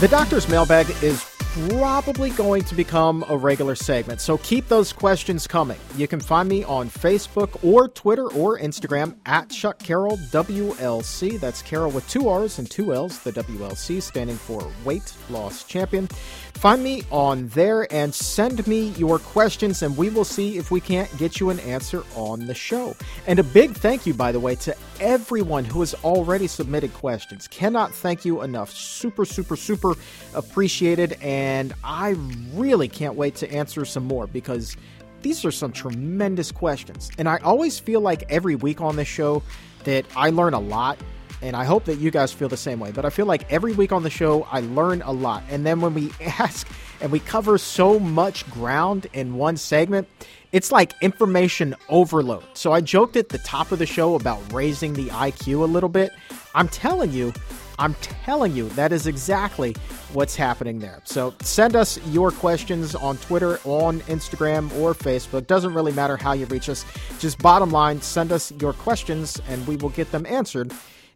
The 0.00 0.06
doctor's 0.06 0.48
mailbag 0.48 0.90
is 1.02 1.24
probably 1.66 2.30
going 2.30 2.62
to 2.62 2.74
become 2.74 3.24
a 3.28 3.36
regular 3.36 3.74
segment, 3.74 4.20
so 4.20 4.38
keep 4.38 4.68
those 4.68 4.92
questions 4.92 5.46
coming. 5.46 5.78
You 5.96 6.06
can 6.06 6.20
find 6.20 6.48
me 6.48 6.64
on 6.64 6.88
Facebook 6.88 7.58
or 7.64 7.88
Twitter 7.88 8.26
or 8.32 8.58
Instagram 8.58 9.16
at 9.26 9.50
Chuck 9.50 9.78
Carroll 9.78 10.16
WLC. 10.30 11.40
That's 11.40 11.62
Carroll 11.62 11.90
with 11.90 12.08
two 12.08 12.28
R's 12.28 12.58
and 12.58 12.70
two 12.70 12.92
L's, 12.92 13.18
the 13.20 13.32
WLC 13.32 14.02
standing 14.02 14.36
for 14.36 14.70
Weight 14.84 15.14
Loss 15.30 15.64
Champion. 15.64 16.06
Find 16.54 16.82
me 16.82 17.04
on 17.10 17.48
there 17.48 17.86
and 17.92 18.12
send 18.14 18.66
me 18.66 18.88
your 18.90 19.18
questions, 19.18 19.82
and 19.82 19.96
we 19.96 20.10
will 20.10 20.24
see 20.24 20.58
if 20.58 20.70
we 20.70 20.80
can't 20.80 21.14
get 21.16 21.38
you 21.38 21.50
an 21.50 21.60
answer 21.60 22.02
on 22.16 22.46
the 22.46 22.54
show. 22.54 22.96
And 23.26 23.38
a 23.38 23.44
big 23.44 23.76
thank 23.76 24.06
you, 24.06 24.14
by 24.14 24.32
the 24.32 24.40
way, 24.40 24.56
to 24.56 24.76
everyone 25.00 25.64
who 25.64 25.80
has 25.80 25.94
already 26.02 26.46
submitted 26.48 26.92
questions. 26.94 27.46
Cannot 27.46 27.94
thank 27.94 28.24
you 28.24 28.42
enough. 28.42 28.72
Super, 28.72 29.24
super, 29.24 29.54
super 29.54 29.94
appreciated. 30.34 31.12
And 31.22 31.47
I 31.84 32.16
really 32.54 32.88
can't 32.88 33.14
wait 33.14 33.36
to 33.36 33.52
answer 33.52 33.84
some 33.84 34.04
more 34.04 34.26
because 34.26 34.76
these 35.22 35.44
are 35.44 35.50
some 35.50 35.72
tremendous 35.72 36.52
questions. 36.52 37.10
And 37.18 37.28
I 37.28 37.38
always 37.38 37.78
feel 37.78 38.00
like 38.00 38.24
every 38.30 38.54
week 38.54 38.80
on 38.80 38.96
this 38.96 39.08
show 39.08 39.42
that 39.84 40.04
I 40.16 40.30
learn 40.30 40.54
a 40.54 40.60
lot. 40.60 40.98
And 41.40 41.54
I 41.54 41.64
hope 41.64 41.84
that 41.84 41.98
you 41.98 42.10
guys 42.10 42.32
feel 42.32 42.48
the 42.48 42.56
same 42.56 42.80
way. 42.80 42.90
But 42.90 43.04
I 43.04 43.10
feel 43.10 43.26
like 43.26 43.50
every 43.52 43.72
week 43.72 43.92
on 43.92 44.02
the 44.02 44.10
show, 44.10 44.42
I 44.50 44.60
learn 44.60 45.02
a 45.02 45.12
lot. 45.12 45.44
And 45.48 45.64
then 45.64 45.80
when 45.80 45.94
we 45.94 46.10
ask 46.20 46.66
and 47.00 47.12
we 47.12 47.20
cover 47.20 47.58
so 47.58 48.00
much 48.00 48.48
ground 48.50 49.06
in 49.12 49.36
one 49.36 49.56
segment, 49.56 50.08
it's 50.50 50.72
like 50.72 50.94
information 51.00 51.76
overload. 51.88 52.44
So 52.54 52.72
I 52.72 52.80
joked 52.80 53.16
at 53.16 53.28
the 53.28 53.38
top 53.38 53.70
of 53.70 53.78
the 53.78 53.86
show 53.86 54.14
about 54.16 54.52
raising 54.52 54.94
the 54.94 55.06
IQ 55.06 55.60
a 55.60 55.66
little 55.66 55.88
bit. 55.88 56.10
I'm 56.54 56.68
telling 56.68 57.12
you, 57.12 57.32
I'm 57.78 57.94
telling 57.94 58.54
you, 58.54 58.68
that 58.70 58.92
is 58.92 59.06
exactly 59.06 59.74
what's 60.12 60.34
happening 60.34 60.78
there. 60.78 61.00
So 61.04 61.34
send 61.40 61.76
us 61.76 62.04
your 62.06 62.30
questions 62.30 62.94
on 62.94 63.16
Twitter, 63.18 63.60
on 63.64 64.00
Instagram, 64.02 64.74
or 64.78 64.94
Facebook. 64.94 65.46
Doesn't 65.46 65.74
really 65.74 65.92
matter 65.92 66.16
how 66.16 66.32
you 66.32 66.46
reach 66.46 66.68
us. 66.68 66.84
Just 67.18 67.38
bottom 67.38 67.70
line, 67.70 68.00
send 68.02 68.32
us 68.32 68.52
your 68.60 68.72
questions 68.72 69.40
and 69.48 69.66
we 69.66 69.76
will 69.76 69.90
get 69.90 70.10
them 70.10 70.26
answered 70.26 70.72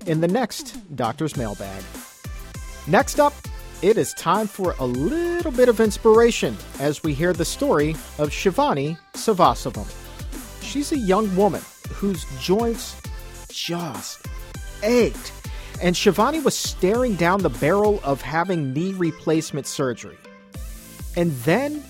in 0.07 0.21
the 0.21 0.29
next 0.29 0.97
Doctor's 0.97 1.37
Mailbag. 1.37 1.83
Next 2.87 3.21
up, 3.21 3.33
it 3.83 3.99
is 3.99 4.15
time 4.15 4.47
for 4.47 4.77
a 4.79 4.87
little 4.87 5.51
bit 5.51 5.69
of 5.69 5.81
inspiration 5.81 6.57
as 6.79 7.03
we 7.03 7.15
hear 7.15 7.33
the 7.33 7.45
story 7.45 7.91
of 8.19 8.31
Shivani 8.31 8.97
Sathasivam. 9.15 9.87
She's 10.63 10.93
a 10.93 10.99
young 10.99 11.35
woman 11.35 11.63
whose 11.91 12.25
joints 12.41 13.01
just 13.49 14.27
ached. 14.83 15.42
And 15.83 15.97
Shivani 15.97 16.43
was 16.45 16.57
staring 16.57 17.17
down 17.17 17.43
the 17.43 17.51
barrel 17.51 18.01
of 18.05 18.23
having 18.23 18.73
knee 18.73 18.93
replacement 18.93 19.67
surgery. 19.67 20.17
And 21.17 21.33
then 21.39 21.83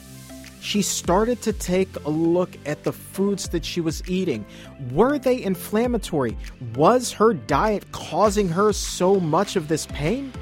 she 0.62 0.80
started 0.80 1.42
to 1.42 1.52
take 1.52 1.94
a 2.06 2.08
look 2.08 2.56
at 2.64 2.84
the 2.84 2.92
foods 2.92 3.50
that 3.50 3.66
she 3.66 3.82
was 3.82 4.02
eating. 4.08 4.46
Were 4.92 5.18
they 5.18 5.42
inflammatory? 5.42 6.38
Was 6.74 7.12
her 7.12 7.34
diet 7.34 7.92
causing 7.92 8.48
her 8.48 8.72
so 8.72 9.20
much 9.20 9.56
of 9.56 9.68
this 9.68 9.84
pain? 9.86 10.32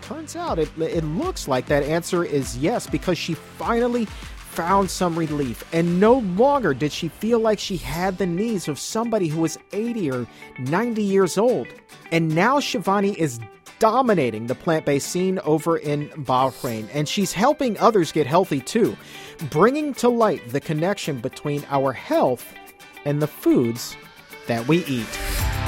Turns 0.00 0.34
out 0.34 0.58
it, 0.58 0.68
it 0.80 1.04
looks 1.04 1.46
like 1.46 1.66
that 1.66 1.84
answer 1.84 2.24
is 2.24 2.58
yes 2.58 2.88
because 2.88 3.18
she 3.18 3.34
finally 3.34 4.08
found 4.50 4.90
some 4.90 5.16
relief 5.16 5.64
and 5.72 6.00
no 6.00 6.18
longer 6.18 6.74
did 6.74 6.92
she 6.92 7.08
feel 7.08 7.38
like 7.38 7.58
she 7.58 7.76
had 7.76 8.18
the 8.18 8.26
knees 8.26 8.68
of 8.68 8.78
somebody 8.78 9.28
who 9.28 9.40
was 9.40 9.58
80 9.72 10.10
or 10.10 10.26
90 10.58 11.02
years 11.02 11.38
old. 11.38 11.68
And 12.10 12.34
now 12.34 12.58
Shivani 12.58 13.14
is 13.14 13.38
dominating 13.78 14.46
the 14.46 14.54
plant 14.54 14.84
based 14.84 15.08
scene 15.08 15.38
over 15.40 15.76
in 15.76 16.08
Bahrain, 16.10 16.88
and 16.92 17.08
she's 17.08 17.32
helping 17.32 17.78
others 17.78 18.12
get 18.12 18.26
healthy 18.26 18.60
too, 18.60 18.96
bringing 19.50 19.94
to 19.94 20.08
light 20.08 20.46
the 20.50 20.60
connection 20.60 21.18
between 21.20 21.64
our 21.70 21.92
health 21.92 22.52
and 23.04 23.22
the 23.22 23.26
foods 23.26 23.96
that 24.46 24.68
we 24.68 24.84
eat. 24.84 25.59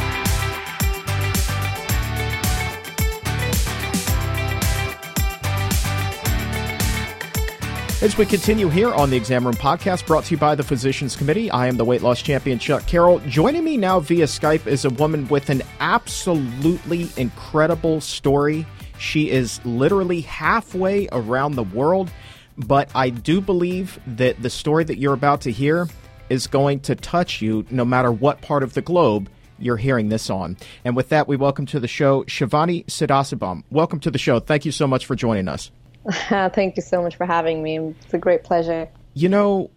As 8.02 8.18
we 8.18 8.26
continue 8.26 8.68
here 8.68 8.92
on 8.92 9.10
the 9.10 9.16
Exam 9.16 9.46
Room 9.46 9.54
Podcast, 9.54 10.08
brought 10.08 10.24
to 10.24 10.32
you 10.32 10.36
by 10.36 10.56
the 10.56 10.64
Physicians 10.64 11.14
Committee, 11.14 11.52
I 11.52 11.68
am 11.68 11.76
the 11.76 11.84
weight 11.84 12.02
loss 12.02 12.20
champion, 12.20 12.58
Chuck 12.58 12.84
Carroll. 12.88 13.20
Joining 13.28 13.62
me 13.62 13.76
now 13.76 14.00
via 14.00 14.24
Skype 14.24 14.66
is 14.66 14.84
a 14.84 14.90
woman 14.90 15.28
with 15.28 15.50
an 15.50 15.62
absolutely 15.78 17.10
incredible 17.16 18.00
story. 18.00 18.66
She 18.98 19.30
is 19.30 19.64
literally 19.64 20.22
halfway 20.22 21.08
around 21.12 21.54
the 21.54 21.62
world, 21.62 22.10
but 22.58 22.90
I 22.92 23.10
do 23.10 23.40
believe 23.40 24.00
that 24.08 24.42
the 24.42 24.50
story 24.50 24.82
that 24.82 24.98
you're 24.98 25.14
about 25.14 25.42
to 25.42 25.52
hear 25.52 25.88
is 26.28 26.48
going 26.48 26.80
to 26.80 26.96
touch 26.96 27.40
you 27.40 27.64
no 27.70 27.84
matter 27.84 28.10
what 28.10 28.42
part 28.42 28.64
of 28.64 28.74
the 28.74 28.82
globe 28.82 29.28
you're 29.60 29.76
hearing 29.76 30.08
this 30.08 30.28
on. 30.28 30.56
And 30.84 30.96
with 30.96 31.10
that, 31.10 31.28
we 31.28 31.36
welcome 31.36 31.66
to 31.66 31.78
the 31.78 31.86
show 31.86 32.24
Shivani 32.24 32.84
Sathasivam. 32.86 33.62
Welcome 33.70 34.00
to 34.00 34.10
the 34.10 34.18
show. 34.18 34.40
Thank 34.40 34.64
you 34.64 34.72
so 34.72 34.88
much 34.88 35.06
for 35.06 35.14
joining 35.14 35.46
us. 35.46 35.70
Thank 36.28 36.76
you 36.76 36.82
so 36.82 37.02
much 37.02 37.16
for 37.16 37.26
having 37.26 37.62
me. 37.62 37.78
It's 37.78 38.14
a 38.14 38.18
great 38.18 38.44
pleasure. 38.44 38.88
You 39.14 39.28
know, 39.28 39.70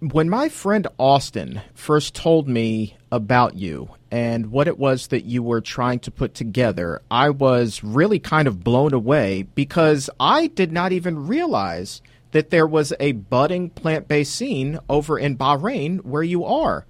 when 0.00 0.28
my 0.28 0.48
friend 0.48 0.86
Austin 0.98 1.62
first 1.74 2.14
told 2.14 2.48
me 2.48 2.96
about 3.12 3.54
you 3.54 3.88
and 4.10 4.50
what 4.50 4.66
it 4.66 4.78
was 4.78 5.06
that 5.08 5.24
you 5.24 5.42
were 5.42 5.60
trying 5.60 6.00
to 6.00 6.10
put 6.10 6.34
together, 6.34 7.00
I 7.10 7.30
was 7.30 7.84
really 7.84 8.18
kind 8.18 8.48
of 8.48 8.64
blown 8.64 8.92
away 8.92 9.42
because 9.42 10.10
I 10.18 10.48
did 10.48 10.72
not 10.72 10.92
even 10.92 11.26
realize 11.26 12.02
that 12.32 12.50
there 12.50 12.66
was 12.66 12.92
a 12.98 13.12
budding 13.12 13.70
plant 13.70 14.08
based 14.08 14.34
scene 14.34 14.78
over 14.88 15.18
in 15.18 15.36
Bahrain 15.36 16.00
where 16.04 16.22
you 16.22 16.44
are. 16.44 16.86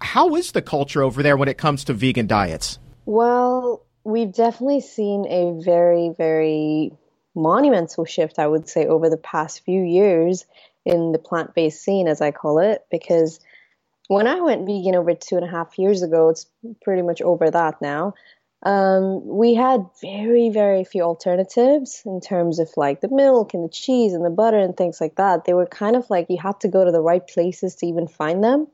How 0.00 0.34
is 0.34 0.52
the 0.52 0.62
culture 0.62 1.02
over 1.02 1.22
there 1.22 1.36
when 1.36 1.48
it 1.48 1.58
comes 1.58 1.84
to 1.84 1.94
vegan 1.94 2.26
diets? 2.26 2.78
Well, 3.06 3.86
we've 4.02 4.32
definitely 4.32 4.80
seen 4.80 5.26
a 5.26 5.62
very, 5.62 6.10
very 6.16 6.92
monumental 7.34 8.04
shift, 8.04 8.38
I 8.38 8.46
would 8.46 8.68
say, 8.68 8.86
over 8.86 9.08
the 9.08 9.16
past 9.16 9.64
few 9.64 9.82
years 9.82 10.44
in 10.84 11.12
the 11.12 11.18
plant 11.18 11.54
based 11.54 11.82
scene, 11.82 12.08
as 12.08 12.20
I 12.20 12.30
call 12.30 12.58
it, 12.58 12.84
because 12.90 13.40
when 14.08 14.26
I 14.26 14.40
went 14.40 14.66
vegan 14.66 14.94
over 14.94 15.14
two 15.14 15.36
and 15.36 15.44
a 15.44 15.50
half 15.50 15.78
years 15.78 16.02
ago, 16.02 16.28
it's 16.28 16.46
pretty 16.82 17.02
much 17.02 17.22
over 17.22 17.50
that 17.50 17.80
now. 17.80 18.14
Um, 18.64 19.26
we 19.26 19.54
had 19.54 19.86
very, 20.00 20.48
very 20.48 20.84
few 20.84 21.02
alternatives 21.02 22.02
in 22.06 22.20
terms 22.20 22.58
of 22.58 22.70
like 22.76 23.02
the 23.02 23.10
milk 23.10 23.52
and 23.52 23.64
the 23.64 23.72
cheese 23.72 24.14
and 24.14 24.24
the 24.24 24.30
butter 24.30 24.58
and 24.58 24.74
things 24.74 25.00
like 25.00 25.16
that. 25.16 25.44
They 25.44 25.52
were 25.52 25.66
kind 25.66 25.96
of 25.96 26.08
like 26.08 26.26
you 26.30 26.38
had 26.38 26.60
to 26.60 26.68
go 26.68 26.84
to 26.84 26.90
the 26.90 27.02
right 27.02 27.26
places 27.26 27.74
to 27.76 27.86
even 27.86 28.08
find 28.08 28.42
them. 28.42 28.68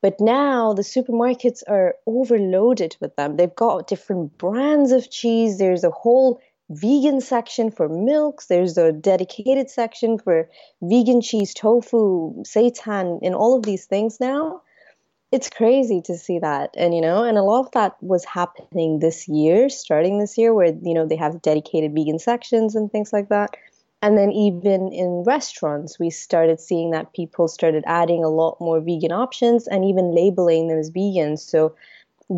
But 0.00 0.18
now 0.18 0.72
the 0.72 0.82
supermarkets 0.82 1.62
are 1.68 1.94
overloaded 2.06 2.96
with 3.00 3.14
them. 3.16 3.36
They've 3.36 3.54
got 3.54 3.86
different 3.86 4.36
brands 4.38 4.92
of 4.92 5.10
cheese. 5.10 5.58
There's 5.58 5.84
a 5.84 5.90
whole 5.90 6.40
vegan 6.72 7.20
section 7.20 7.70
for 7.70 7.88
milks. 7.88 8.46
There's 8.46 8.78
a 8.78 8.92
dedicated 8.92 9.70
section 9.70 10.18
for 10.18 10.48
vegan 10.82 11.20
cheese, 11.20 11.54
tofu, 11.54 12.42
seitan, 12.42 13.18
and 13.22 13.34
all 13.34 13.56
of 13.56 13.64
these 13.64 13.84
things 13.84 14.18
now. 14.20 14.62
It's 15.30 15.48
crazy 15.48 16.02
to 16.02 16.16
see 16.16 16.38
that. 16.40 16.74
And, 16.76 16.94
you 16.94 17.00
know, 17.00 17.24
and 17.24 17.38
a 17.38 17.42
lot 17.42 17.60
of 17.60 17.72
that 17.72 17.96
was 18.02 18.24
happening 18.24 18.98
this 18.98 19.28
year, 19.28 19.68
starting 19.68 20.18
this 20.18 20.36
year, 20.36 20.52
where, 20.52 20.74
you 20.82 20.92
know, 20.92 21.06
they 21.06 21.16
have 21.16 21.40
dedicated 21.40 21.94
vegan 21.94 22.18
sections 22.18 22.74
and 22.74 22.90
things 22.90 23.12
like 23.12 23.28
that. 23.30 23.56
And 24.02 24.18
then 24.18 24.32
even 24.32 24.92
in 24.92 25.22
restaurants, 25.24 25.98
we 25.98 26.10
started 26.10 26.60
seeing 26.60 26.90
that 26.90 27.14
people 27.14 27.48
started 27.48 27.84
adding 27.86 28.24
a 28.24 28.28
lot 28.28 28.60
more 28.60 28.80
vegan 28.80 29.12
options 29.12 29.68
and 29.68 29.84
even 29.84 30.14
labeling 30.14 30.68
them 30.68 30.78
as 30.78 30.88
vegan. 30.88 31.36
So 31.36 31.74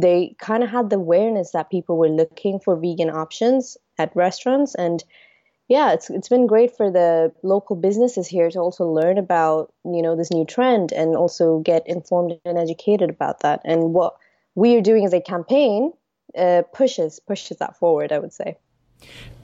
they 0.00 0.34
kind 0.38 0.62
of 0.62 0.70
had 0.70 0.90
the 0.90 0.96
awareness 0.96 1.52
that 1.52 1.70
people 1.70 1.96
were 1.96 2.08
looking 2.08 2.58
for 2.58 2.76
vegan 2.76 3.10
options 3.10 3.76
at 3.98 4.14
restaurants. 4.16 4.74
And 4.74 5.02
yeah 5.68 5.92
it's 5.92 6.10
it's 6.10 6.28
been 6.28 6.46
great 6.46 6.76
for 6.76 6.90
the 6.90 7.32
local 7.42 7.74
businesses 7.74 8.26
here 8.26 8.50
to 8.50 8.58
also 8.58 8.84
learn 8.84 9.16
about 9.16 9.72
you 9.84 10.02
know 10.02 10.14
this 10.14 10.30
new 10.30 10.44
trend 10.44 10.92
and 10.92 11.16
also 11.16 11.60
get 11.60 11.86
informed 11.86 12.38
and 12.44 12.58
educated 12.58 13.10
about 13.10 13.40
that. 13.40 13.60
And 13.64 13.94
what 13.94 14.16
we 14.54 14.76
are 14.76 14.82
doing 14.82 15.04
as 15.04 15.14
a 15.14 15.20
campaign 15.20 15.92
uh, 16.36 16.62
pushes 16.72 17.20
pushes 17.20 17.56
that 17.58 17.76
forward 17.76 18.12
i 18.12 18.18
would 18.18 18.32
say 18.32 18.56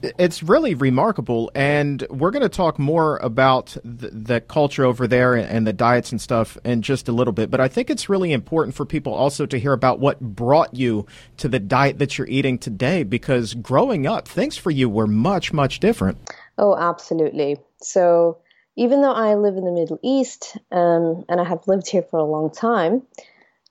it's 0.01 0.41
really 0.41 0.73
remarkable, 0.73 1.51
and 1.53 2.05
we're 2.09 2.31
going 2.31 2.41
to 2.41 2.49
talk 2.49 2.79
more 2.79 3.17
about 3.17 3.77
the, 3.83 4.09
the, 4.09 4.41
culture 4.41 4.83
over 4.83 5.07
there 5.07 5.35
and 5.35 5.67
the 5.67 5.73
diets 5.73 6.11
and 6.11 6.19
stuff 6.19 6.57
in 6.63 6.81
just 6.81 7.07
a 7.07 7.11
little 7.11 7.33
bit. 7.33 7.51
But 7.51 7.59
I 7.59 7.67
think 7.67 7.89
it's 7.89 8.09
really 8.09 8.33
important 8.33 8.75
for 8.75 8.85
people 8.85 9.13
also 9.13 9.45
to 9.45 9.59
hear 9.59 9.73
about 9.73 9.99
what 9.99 10.19
brought 10.19 10.73
you 10.73 11.05
to 11.37 11.47
the 11.47 11.59
diet 11.59 11.99
that 11.99 12.17
you're 12.17 12.27
eating 12.27 12.57
today, 12.57 13.03
because 13.03 13.53
growing 13.53 14.07
up, 14.07 14.27
things 14.27 14.57
for 14.57 14.71
you 14.71 14.89
were 14.89 15.07
much, 15.07 15.53
much 15.53 15.79
different. 15.79 16.17
Oh, 16.57 16.75
absolutely. 16.75 17.57
So 17.81 18.39
even 18.75 19.01
though 19.01 19.13
I 19.13 19.35
live 19.35 19.55
in 19.55 19.65
the 19.65 19.71
Middle 19.71 19.99
East 20.03 20.57
um, 20.71 21.25
and 21.29 21.39
I 21.39 21.43
have 21.43 21.67
lived 21.67 21.89
here 21.89 22.03
for 22.03 22.19
a 22.19 22.25
long 22.25 22.49
time, 22.49 23.03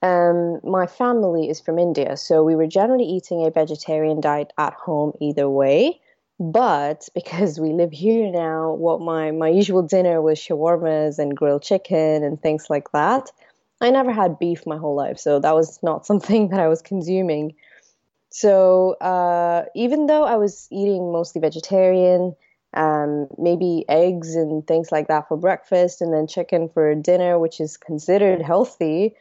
um, 0.02 0.60
my 0.64 0.86
family 0.86 1.48
is 1.50 1.60
from 1.60 1.78
India, 1.78 2.16
so 2.16 2.42
we 2.42 2.56
were 2.56 2.66
generally 2.66 3.04
eating 3.04 3.44
a 3.44 3.50
vegetarian 3.50 4.20
diet 4.20 4.52
at 4.56 4.74
home 4.74 5.12
either 5.20 5.48
way. 5.48 6.00
But 6.38 7.06
because 7.14 7.60
we 7.60 7.74
live 7.74 7.92
here 7.92 8.30
now, 8.30 8.72
what 8.72 9.02
my, 9.02 9.30
my 9.30 9.48
usual 9.48 9.82
dinner 9.82 10.22
was 10.22 10.38
shawarmas 10.38 11.18
and 11.18 11.36
grilled 11.36 11.62
chicken 11.62 12.24
and 12.24 12.40
things 12.40 12.70
like 12.70 12.90
that. 12.92 13.30
I 13.82 13.90
never 13.90 14.10
had 14.10 14.38
beef 14.38 14.66
my 14.66 14.78
whole 14.78 14.94
life, 14.94 15.18
so 15.18 15.38
that 15.38 15.54
was 15.54 15.78
not 15.82 16.06
something 16.10 16.48
that 16.48 16.60
I 16.60 16.68
was 16.68 16.80
consuming. 16.80 17.54
So 18.30 18.92
uh, 18.94 19.64
even 19.74 20.06
though 20.06 20.24
I 20.24 20.36
was 20.36 20.66
eating 20.70 21.12
mostly 21.12 21.40
vegetarian, 21.40 22.34
um, 22.72 23.26
maybe 23.36 23.84
eggs 23.88 24.36
and 24.36 24.66
things 24.66 24.92
like 24.92 25.08
that 25.08 25.28
for 25.28 25.36
breakfast, 25.36 26.00
and 26.00 26.12
then 26.14 26.26
chicken 26.26 26.68
for 26.68 26.94
dinner, 26.94 27.38
which 27.38 27.60
is 27.60 27.76
considered 27.76 28.40
healthy, 28.40 29.14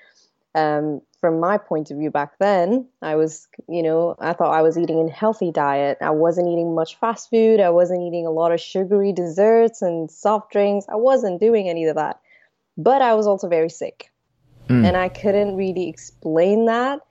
um, 0.56 1.02
from 1.20 1.40
my 1.40 1.58
point 1.58 1.92
of 1.92 1.98
view 1.98 2.10
back 2.10 2.38
then, 2.40 2.88
I 3.02 3.16
was, 3.16 3.48
you 3.68 3.84
know, 3.84 4.16
I 4.20 4.34
thought 4.34 4.54
I 4.54 4.62
was 4.62 4.78
eating 4.78 5.08
a 5.08 5.12
healthy 5.12 5.52
diet. 5.52 5.98
I 6.02 6.12
wasn't 6.12 6.48
eating 6.48 6.74
much 6.74 6.96
fast 6.96 7.30
food. 7.30 7.60
I 7.60 7.70
wasn't 7.70 8.02
eating 8.02 8.26
a 8.26 8.32
lot 8.32 8.52
of 8.52 8.62
sugary 8.62 9.12
desserts 9.12 9.82
and 9.82 10.10
soft 10.10 10.52
drinks. 10.52 10.86
I 10.90 10.96
wasn't 10.96 11.40
doing 11.40 11.70
any 11.70 11.86
of 11.86 11.96
that. 11.96 12.20
But 12.78 13.02
I 13.02 13.14
was 13.16 13.28
also 13.28 13.48
very 13.48 13.70
sick. 13.70 14.12
Mm. 14.70 14.88
And 14.88 14.98
I 14.98 15.10
couldn't 15.10 15.56
really 15.56 15.90
explain 15.90 16.66
that. 16.66 17.02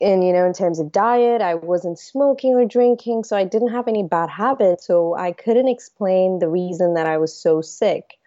And, 0.00 0.24
you 0.24 0.32
know, 0.32 0.44
in 0.44 0.52
terms 0.52 0.78
of 0.78 0.92
diet, 0.92 1.40
I 1.40 1.54
wasn't 1.54 1.98
smoking 1.98 2.54
or 2.54 2.66
drinking. 2.66 3.24
So 3.24 3.36
I 3.36 3.44
didn't 3.44 3.72
have 3.72 3.88
any 3.88 4.02
bad 4.02 4.28
habits. 4.28 4.86
So 4.86 5.14
I 5.14 5.32
couldn't 5.32 5.68
explain 5.68 6.40
the 6.40 6.48
reason 6.48 6.94
that 6.94 7.06
I 7.06 7.16
was 7.16 7.34
so 7.34 7.62
sick. 7.62 8.18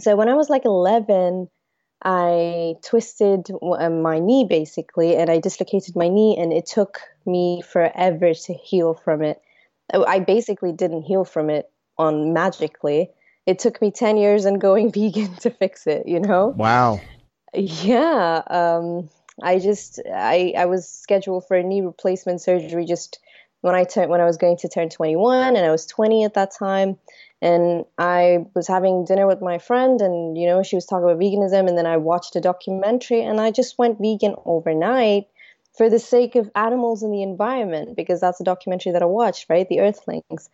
So 0.00 0.16
when 0.16 0.28
I 0.28 0.34
was 0.34 0.50
like 0.50 0.64
11, 0.64 1.48
I 2.04 2.74
twisted 2.82 3.50
uh, 3.50 3.88
my 3.88 4.18
knee 4.18 4.46
basically, 4.48 5.16
and 5.16 5.30
I 5.30 5.40
dislocated 5.40 5.96
my 5.96 6.08
knee, 6.08 6.36
and 6.38 6.52
it 6.52 6.66
took 6.66 7.00
me 7.24 7.62
forever 7.62 8.34
to 8.34 8.52
heal 8.52 8.94
from 8.94 9.22
it. 9.22 9.40
Oh, 9.92 10.04
I 10.04 10.18
basically 10.18 10.72
didn't 10.72 11.02
heal 11.02 11.24
from 11.24 11.48
it 11.48 11.70
on 11.96 12.32
magically. 12.32 13.10
It 13.46 13.58
took 13.58 13.80
me 13.80 13.90
10 13.90 14.16
years 14.16 14.44
and 14.44 14.60
going 14.60 14.92
vegan 14.94 15.34
to 15.36 15.50
fix 15.50 15.86
it, 15.86 16.06
you 16.06 16.20
know? 16.20 16.48
Wow. 16.48 17.00
Yeah. 17.54 18.42
Um, 18.48 19.08
I 19.42 19.58
just, 19.58 20.00
I, 20.12 20.54
I 20.56 20.66
was 20.66 20.88
scheduled 20.88 21.46
for 21.46 21.56
a 21.56 21.62
knee 21.62 21.80
replacement 21.80 22.40
surgery 22.40 22.84
just 22.84 23.18
when 23.62 23.74
I 23.74 23.84
turned, 23.84 24.10
when 24.10 24.20
I 24.20 24.24
was 24.24 24.36
going 24.36 24.58
to 24.58 24.68
turn 24.68 24.90
21 24.90 25.56
and 25.56 25.64
I 25.64 25.70
was 25.70 25.86
20 25.86 26.24
at 26.24 26.34
that 26.34 26.54
time 26.54 26.98
and 27.44 27.84
I 27.98 28.46
was 28.54 28.66
having 28.66 29.04
dinner 29.04 29.26
with 29.26 29.42
my 29.42 29.58
friend, 29.58 30.00
and 30.00 30.38
you 30.38 30.46
know, 30.46 30.62
she 30.62 30.76
was 30.76 30.86
talking 30.86 31.04
about 31.04 31.20
veganism, 31.20 31.68
and 31.68 31.76
then 31.76 31.86
I 31.86 31.98
watched 31.98 32.34
a 32.36 32.40
documentary, 32.40 33.22
and 33.22 33.38
I 33.40 33.50
just 33.50 33.78
went 33.78 34.00
vegan 34.00 34.34
overnight 34.46 35.26
for 35.76 35.90
the 35.90 35.98
sake 35.98 36.36
of 36.36 36.50
animals 36.54 37.02
and 37.02 37.12
the 37.12 37.22
environment, 37.22 37.96
because 37.96 38.20
that's 38.20 38.40
a 38.40 38.44
documentary 38.44 38.92
that 38.92 39.02
I 39.02 39.06
watched, 39.06 39.46
right? 39.50 39.68
The 39.68 39.80
Earthlings. 39.80 40.48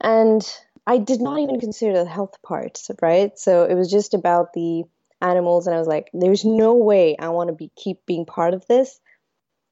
And 0.00 0.48
I 0.86 0.98
did 0.98 1.20
not 1.20 1.40
even 1.40 1.58
consider 1.58 1.94
the 1.94 2.08
health 2.08 2.40
part, 2.42 2.80
right? 3.02 3.36
So 3.36 3.64
it 3.64 3.74
was 3.74 3.90
just 3.90 4.14
about 4.14 4.52
the 4.52 4.84
animals, 5.20 5.66
and 5.66 5.74
I 5.74 5.78
was 5.80 5.88
like, 5.88 6.10
there's 6.12 6.44
no 6.44 6.74
way 6.74 7.16
I 7.18 7.30
want 7.30 7.48
to 7.48 7.54
be 7.54 7.72
keep 7.74 8.06
being 8.06 8.24
part 8.24 8.54
of 8.54 8.64
this. 8.68 9.00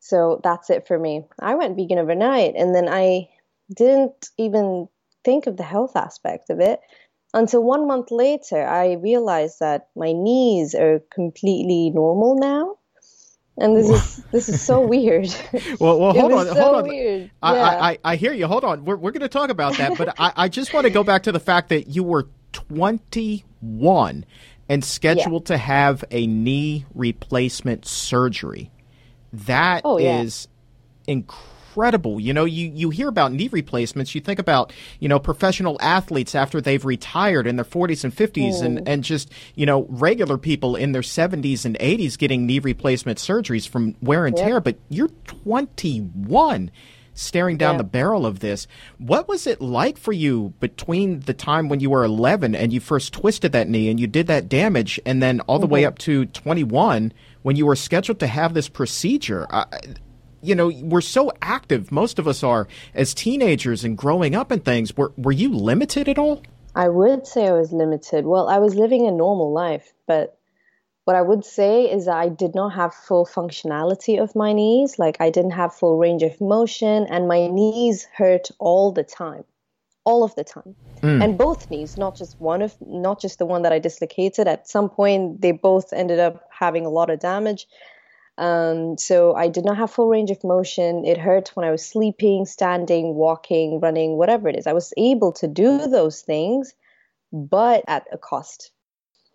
So 0.01 0.41
that's 0.43 0.71
it 0.71 0.89
for 0.89 0.99
me. 0.99 1.25
I 1.39 1.55
went 1.55 1.77
vegan 1.77 1.99
overnight, 1.99 2.55
and 2.57 2.75
then 2.75 2.89
I 2.89 3.29
didn't 3.73 4.31
even 4.39 4.89
think 5.27 5.47
of 5.47 5.59
the 5.59 5.65
health 5.65 5.97
aspect 5.97 6.49
of 6.49 6.61
it 6.61 6.81
until 7.35 7.63
one 7.63 7.87
month 7.87 8.11
later 8.11 8.67
I 8.67 8.93
realized 8.93 9.59
that 9.61 9.89
my 9.95 10.13
knees 10.13 10.75
are 10.75 11.03
completely 11.13 11.91
normal 11.91 12.39
now. 12.39 12.79
and 13.59 13.77
this 13.77 13.91
is 13.91 14.25
this 14.31 14.49
is 14.49 14.63
so 14.63 14.81
weird. 14.95 15.29
well, 15.81 15.99
well, 15.99 16.15
hold 16.15 16.33
on, 16.33 16.47
so 16.47 16.55
hold 16.55 16.77
on. 16.77 16.89
Weird. 16.89 17.31
I, 17.43 17.55
yeah. 17.55 17.63
I, 17.63 17.91
I, 17.91 17.99
I 18.13 18.17
hear 18.17 18.33
you. 18.33 18.47
Hold 18.47 18.65
on. 18.65 18.85
We're, 18.85 18.97
we're 18.97 19.11
going 19.11 19.23
to 19.23 19.29
talk 19.41 19.51
about 19.51 19.77
that, 19.79 19.99
but 19.99 20.15
I, 20.19 20.33
I 20.45 20.49
just 20.49 20.73
want 20.73 20.85
to 20.85 20.91
go 20.91 21.03
back 21.03 21.25
to 21.25 21.33
the 21.33 21.41
fact 21.41 21.71
that 21.71 21.89
you 21.89 22.05
were 22.05 22.29
21 22.53 24.25
and 24.69 24.85
scheduled 24.85 25.51
yeah. 25.51 25.57
to 25.57 25.59
have 25.59 26.05
a 26.11 26.27
knee 26.27 26.87
replacement 26.95 27.87
surgery. 27.87 28.71
That 29.33 29.83
oh, 29.85 29.99
yeah. 29.99 30.23
is 30.23 30.49
incredible. 31.07 31.56
You 32.21 32.33
know, 32.33 32.45
you, 32.45 32.71
you 32.75 32.91
hear 32.91 33.09
about 33.09 33.33
knee 33.33 33.49
replacements, 33.49 34.15
you 34.15 34.21
think 34.21 34.39
about, 34.39 34.73
you 35.01 35.09
know, 35.09 35.19
professional 35.19 35.77
athletes 35.81 36.35
after 36.35 36.61
they've 36.61 36.85
retired 36.85 37.47
in 37.47 37.57
their 37.57 37.65
40s 37.65 38.05
and 38.05 38.15
50s 38.15 38.63
and, 38.63 38.89
and 38.89 39.05
just, 39.05 39.31
you 39.55 39.67
know, 39.67 39.87
regular 39.89 40.39
people 40.39 40.77
in 40.77 40.93
their 40.93 41.03
70s 41.03 41.65
and 41.65 41.79
80s 41.79 42.19
getting 42.19 42.47
knee 42.47 42.59
replacement 42.59 43.19
surgeries 43.19 43.69
from 43.69 43.97
wear 44.01 44.27
and 44.27 44.37
tear, 44.37 44.61
but 44.61 44.77
you're 44.89 45.11
21 45.27 46.71
staring 47.17 47.57
down 47.57 47.75
yeah. 47.75 47.79
the 47.79 47.85
barrel 47.85 48.27
of 48.27 48.41
this. 48.41 48.67
What 48.99 49.27
was 49.27 49.47
it 49.47 49.61
like 49.61 49.99
for 49.99 50.13
you 50.13 50.53
between 50.61 51.21
the 51.21 51.35
time 51.35 51.69
when 51.69 51.81
you 51.81 51.91
were 51.91 52.05
11 52.05 52.55
and 52.55 52.73
you 52.73 52.81
first 52.81 53.13
twisted 53.13 53.53
that 53.53 53.69
knee 53.69 53.89
and 53.89 53.99
you 53.99 54.07
did 54.07 54.27
that 54.29 54.49
damage, 54.49 55.01
and 55.05 55.23
then 55.23 55.41
all 55.41 55.59
the 55.59 55.67
mm-hmm. 55.67 55.73
way 55.73 55.85
up 55.85 55.99
to 55.99 56.27
21 56.27 57.13
when 57.43 57.57
you 57.57 57.67
were 57.67 57.77
scheduled 57.77 58.21
to 58.21 58.27
have 58.27 58.55
this 58.55 58.69
procedure? 58.69 59.47
You 60.47 60.55
know, 60.55 60.69
we're 60.69 61.01
so 61.01 61.33
active. 61.43 61.91
Most 61.91 62.19
of 62.19 62.29
us 62.29 62.43
are 62.43 62.69
as 62.95 63.13
teenagers 63.15 63.85
and 63.85 63.99
growing 63.99 64.35
up 64.35 64.51
and 64.51 64.65
things. 64.65 64.97
Were 64.97 65.13
were 65.17 65.33
you 65.33 65.55
limited 65.55 66.09
at 66.09 66.19
all? 66.19 66.43
I 66.75 66.89
would 66.89 67.27
say 67.27 67.49
I 67.49 67.53
was 67.53 67.73
limited. 67.73 68.27
Well, 68.27 68.49
I 68.49 68.59
was 68.59 68.75
living 68.75 69.07
a 69.07 69.11
normal 69.11 69.53
life, 69.53 69.95
but 70.07 70.39
what 71.07 71.17
I 71.17 71.23
would 71.23 71.45
say 71.45 71.91
is 71.91 72.09
I 72.09 72.29
did 72.29 72.55
not 72.55 72.75
have 72.75 72.93
full 72.93 73.27
functionality 73.27 74.21
of 74.21 74.35
my 74.35 74.53
knees. 74.53 74.99
Like 74.99 75.17
I 75.21 75.31
didn't 75.31 75.53
have 75.53 75.73
full 75.73 75.99
range 75.99 76.23
of 76.23 76.39
motion, 76.41 77.07
and 77.09 77.29
my 77.29 77.47
knees 77.47 78.07
hurt 78.17 78.51
all 78.59 78.93
the 78.93 79.05
time, 79.05 79.45
all 80.05 80.25
of 80.25 80.35
the 80.35 80.45
time, 80.45 80.75
mm. 81.01 81.23
and 81.23 81.39
both 81.39 81.71
knees, 81.71 81.97
not 81.97 82.17
just 82.17 82.41
one 82.41 82.61
of, 82.61 82.77
not 82.81 83.21
just 83.21 83.39
the 83.39 83.47
one 83.47 83.63
that 83.63 83.73
I 83.73 83.79
dislocated. 83.79 84.47
At 84.47 84.69
some 84.69 84.91
point, 84.91 85.41
they 85.41 85.53
both 85.53 85.93
ended 85.93 86.19
up 86.19 86.49
having 86.51 86.85
a 86.85 86.91
lot 86.91 87.09
of 87.09 87.21
damage. 87.21 87.67
Um, 88.39 88.99
so 88.99 89.35
I 89.35 89.49
did 89.49 89.65
not 89.65 89.79
have 89.79 89.91
full 89.91 90.09
range 90.09 90.31
of 90.31 90.45
motion. 90.45 91.05
It 91.05 91.19
hurt 91.19 91.53
when 91.55 91.67
I 91.67 91.71
was 91.71 91.85
sleeping, 91.85 92.45
standing, 92.45 93.15
walking, 93.15 93.81
running, 93.81 94.19
whatever 94.19 94.49
it 94.49 94.57
is. 94.57 94.67
I 94.67 94.73
was 94.75 94.93
able 94.97 95.33
to 95.33 95.49
do 95.49 95.87
those 95.87 96.21
things, 96.21 96.75
but 97.33 97.85
at 97.89 98.07
a 98.13 98.19
cost 98.19 98.73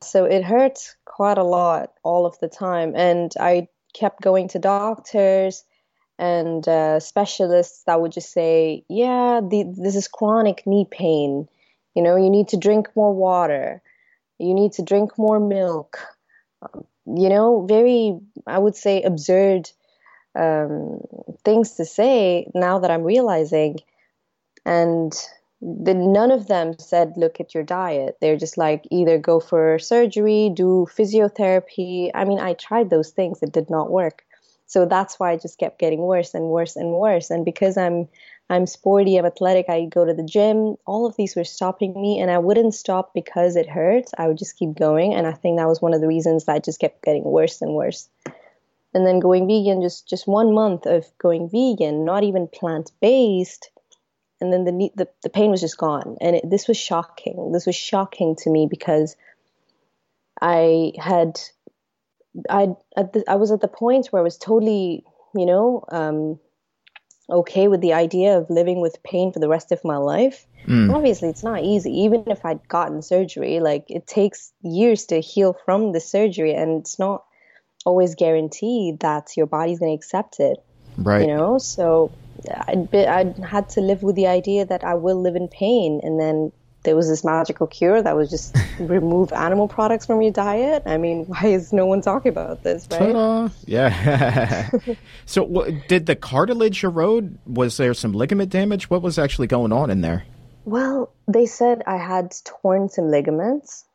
so 0.01 0.25
it 0.25 0.43
hurt 0.43 0.95
quite 1.05 1.37
a 1.37 1.43
lot 1.43 1.93
all 2.03 2.25
of 2.25 2.37
the 2.39 2.47
time. 2.47 2.93
And 2.95 3.31
I 3.39 3.67
kept 3.93 4.21
going 4.21 4.47
to 4.49 4.59
doctors 4.59 5.63
and 6.17 6.67
uh, 6.67 6.99
specialists 6.99 7.83
that 7.85 8.01
would 8.01 8.11
just 8.11 8.31
say, 8.31 8.83
yeah, 8.89 9.41
the, 9.41 9.63
this 9.77 9.95
is 9.95 10.07
chronic 10.07 10.63
knee 10.65 10.87
pain. 10.89 11.47
You 11.95 12.03
know, 12.03 12.15
you 12.15 12.29
need 12.29 12.49
to 12.49 12.57
drink 12.57 12.89
more 12.95 13.13
water. 13.13 13.81
You 14.39 14.53
need 14.53 14.73
to 14.73 14.83
drink 14.83 15.17
more 15.17 15.39
milk. 15.39 15.99
You 17.15 17.29
know, 17.29 17.65
very, 17.67 18.19
I 18.47 18.59
would 18.59 18.75
say, 18.75 19.01
absurd 19.01 19.69
um, 20.35 20.99
things 21.43 21.73
to 21.73 21.85
say 21.85 22.47
now 22.55 22.79
that 22.79 22.91
I'm 22.91 23.03
realizing. 23.03 23.79
And 24.65 25.13
the, 25.61 25.93
none 25.93 26.31
of 26.31 26.47
them 26.47 26.77
said 26.79 27.13
look 27.17 27.39
at 27.39 27.53
your 27.53 27.63
diet. 27.63 28.17
They're 28.21 28.37
just 28.37 28.57
like 28.57 28.87
either 28.91 29.17
go 29.17 29.39
for 29.39 29.77
surgery 29.79 30.51
do 30.53 30.87
physiotherapy. 30.89 32.11
I 32.13 32.25
mean 32.25 32.39
i 32.39 32.53
tried 32.53 32.89
those 32.89 33.11
things. 33.11 33.43
It 33.43 33.51
did 33.51 33.69
not 33.69 33.91
work. 33.91 34.23
So 34.65 34.85
that's 34.85 35.19
why 35.19 35.31
i 35.31 35.37
just 35.37 35.59
kept 35.59 35.79
getting 35.79 36.01
worse 36.01 36.33
and 36.33 36.45
worse 36.45 36.75
and 36.75 36.93
worse. 36.93 37.29
And 37.29 37.45
because 37.45 37.77
i'm 37.77 38.07
i'm 38.51 38.67
sporty 38.67 39.17
i'm 39.17 39.25
athletic 39.25 39.65
i 39.69 39.85
go 39.85 40.05
to 40.05 40.13
the 40.13 40.23
gym. 40.23 40.75
All 40.85 41.05
of 41.05 41.15
these 41.15 41.35
were 41.35 41.43
stopping 41.43 41.99
me 41.99 42.19
and 42.19 42.29
i 42.29 42.37
wouldn't 42.37 42.75
stop 42.75 43.13
because 43.13 43.55
it 43.55 43.67
hurt 43.67 44.05
i 44.17 44.27
would 44.27 44.37
just 44.37 44.57
keep 44.57 44.77
going 44.77 45.13
and 45.13 45.25
i 45.25 45.31
think 45.31 45.57
that 45.57 45.67
was 45.67 45.81
one 45.81 45.93
of 45.93 46.01
the 46.01 46.07
reasons 46.07 46.45
that 46.45 46.55
i 46.55 46.59
just 46.59 46.79
kept 46.79 47.03
getting 47.03 47.23
worse 47.23 47.61
and 47.61 47.73
worse. 47.73 48.09
And 48.93 49.07
then 49.07 49.21
going 49.21 49.47
vegan 49.47 49.81
just 49.81 50.07
just 50.07 50.27
one 50.27 50.53
month 50.53 50.85
of 50.85 51.05
going 51.17 51.49
vegan 51.49 52.03
not 52.03 52.23
even 52.23 52.49
plant 52.53 52.91
based 53.01 53.71
and 54.41 54.51
then 54.51 54.65
the 54.65 54.91
the, 54.95 55.07
the 55.23 55.29
pain 55.29 55.49
was 55.49 55.61
just 55.61 55.77
gone. 55.77 56.17
And 56.19 56.35
it, 56.35 56.49
this 56.49 56.67
was 56.67 56.75
shocking. 56.75 57.51
This 57.53 57.65
was 57.65 57.75
shocking 57.75 58.35
to 58.37 58.49
me 58.49 58.67
because 58.69 59.15
i 60.41 60.91
had 60.97 61.39
i 62.49 62.69
at 62.97 63.13
the, 63.13 63.23
i 63.29 63.35
was 63.35 63.51
at 63.51 63.61
the 63.61 63.67
point 63.67 64.07
where 64.07 64.21
i 64.21 64.23
was 64.23 64.37
totally 64.37 65.03
you 65.35 65.45
know 65.45 65.83
um, 65.91 66.39
okay 67.31 67.67
with 67.67 67.81
the 67.81 67.93
idea 67.93 68.37
of 68.37 68.49
living 68.49 68.81
with 68.81 69.01
pain 69.03 69.31
for 69.31 69.39
the 69.39 69.49
rest 69.49 69.71
of 69.71 69.83
my 69.83 69.97
life. 69.97 70.45
Mm. 70.67 70.93
obviously 70.93 71.29
it's 71.29 71.43
not 71.43 71.63
easy. 71.63 71.91
Even 72.01 72.23
if 72.27 72.45
i'd 72.45 72.67
gotten 72.67 73.01
surgery 73.01 73.59
like 73.59 73.85
it 73.89 74.05
takes 74.05 74.53
years 74.61 75.05
to 75.07 75.19
heal 75.19 75.57
from 75.65 75.91
the 75.91 75.99
surgery 75.99 76.53
and 76.53 76.81
it's 76.81 76.99
not 76.99 77.23
always 77.83 78.13
guaranteed 78.13 78.99
that 78.99 79.35
your 79.35 79.47
body's 79.47 79.79
going 79.79 79.91
to 79.91 79.95
accept 79.95 80.39
it 80.39 80.57
right. 80.97 81.21
you 81.21 81.27
know? 81.27 81.57
So 81.57 82.11
I'd, 82.67 82.89
be, 82.89 83.05
I'd 83.05 83.37
had 83.37 83.69
to 83.69 83.81
live 83.81 84.03
with 84.03 84.15
the 84.15 84.27
idea 84.27 84.65
that 84.65 84.83
I 84.83 84.95
will 84.95 85.21
live 85.21 85.35
in 85.35 85.47
pain, 85.47 86.01
and 86.03 86.19
then 86.19 86.51
there 86.83 86.95
was 86.95 87.07
this 87.07 87.23
magical 87.23 87.67
cure 87.67 88.01
that 88.01 88.15
was 88.15 88.29
just 88.29 88.55
remove 88.79 89.31
animal 89.33 89.67
products 89.67 90.05
from 90.05 90.21
your 90.21 90.31
diet. 90.31 90.83
I 90.85 90.97
mean, 90.97 91.25
why 91.25 91.47
is 91.47 91.71
no 91.71 91.85
one 91.85 92.01
talking 92.01 92.29
about 92.29 92.63
this, 92.63 92.87
right? 92.91 92.99
Ta-da. 92.99 93.49
Yeah. 93.65 94.69
so, 95.25 95.45
w- 95.45 95.81
did 95.87 96.05
the 96.05 96.15
cartilage 96.15 96.83
erode? 96.83 97.37
Was 97.45 97.77
there 97.77 97.93
some 97.93 98.13
ligament 98.13 98.49
damage? 98.49 98.89
What 98.89 99.01
was 99.01 99.19
actually 99.19 99.47
going 99.47 99.71
on 99.71 99.89
in 99.89 100.01
there? 100.01 100.25
Well, 100.65 101.13
they 101.27 101.45
said 101.45 101.83
I 101.85 101.97
had 101.97 102.33
torn 102.45 102.89
some 102.89 103.09
ligaments. 103.09 103.85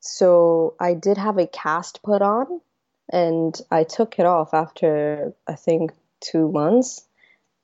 So, 0.00 0.74
I 0.80 0.94
did 0.94 1.18
have 1.18 1.38
a 1.38 1.46
cast 1.46 2.02
put 2.02 2.22
on, 2.22 2.60
and 3.12 3.60
I 3.70 3.84
took 3.84 4.18
it 4.18 4.26
off 4.26 4.54
after, 4.54 5.34
I 5.46 5.54
think, 5.54 5.92
two 6.20 6.50
months 6.50 7.07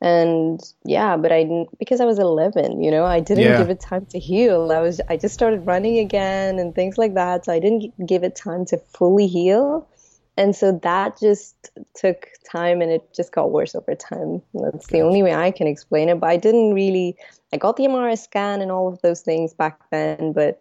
and 0.05 0.61
yeah 0.85 1.17
but 1.17 1.33
i 1.33 1.43
didn't 1.43 1.79
because 1.79 1.99
i 1.99 2.05
was 2.05 2.19
11 2.19 2.83
you 2.83 2.91
know 2.91 3.07
i 3.07 3.21
didn't 3.21 3.45
yeah. 3.45 3.57
give 3.57 3.71
it 3.71 3.81
time 3.81 4.05
to 4.07 4.19
heal. 4.19 4.71
I 4.71 4.81
was 4.81 5.01
i 5.09 5.17
just 5.17 5.33
started 5.33 5.67
running 5.67 5.99
again 5.99 6.59
and 6.59 6.75
things 6.75 6.99
like 6.99 7.15
that. 7.15 7.47
So 7.47 7.53
i 7.55 7.59
didn't 7.59 7.91
give 8.07 8.23
it 8.23 8.37
time 8.37 8.67
to 8.67 8.77
fully 8.77 9.27
heal. 9.27 9.89
And 10.37 10.55
so 10.55 10.73
that 10.83 11.19
just 11.19 11.71
took 11.95 12.27
time 12.51 12.83
and 12.83 12.91
it 12.91 13.03
just 13.15 13.33
got 13.33 13.53
worse 13.53 13.75
over 13.75 13.95
time. 13.95 14.43
That's 14.53 14.89
the 14.89 15.01
only 15.01 15.23
way 15.23 15.33
i 15.33 15.51
can 15.51 15.67
explain 15.67 16.11
it. 16.11 16.21
But 16.21 16.29
i 16.29 16.37
didn't 16.37 16.75
really 16.75 17.17
i 17.55 17.57
got 17.57 17.77
the 17.77 17.85
mri 17.85 18.19
scan 18.19 18.61
and 18.61 18.71
all 18.71 18.89
of 18.89 19.01
those 19.01 19.23
things 19.23 19.55
back 19.55 19.79
then 19.91 20.35
but 20.35 20.61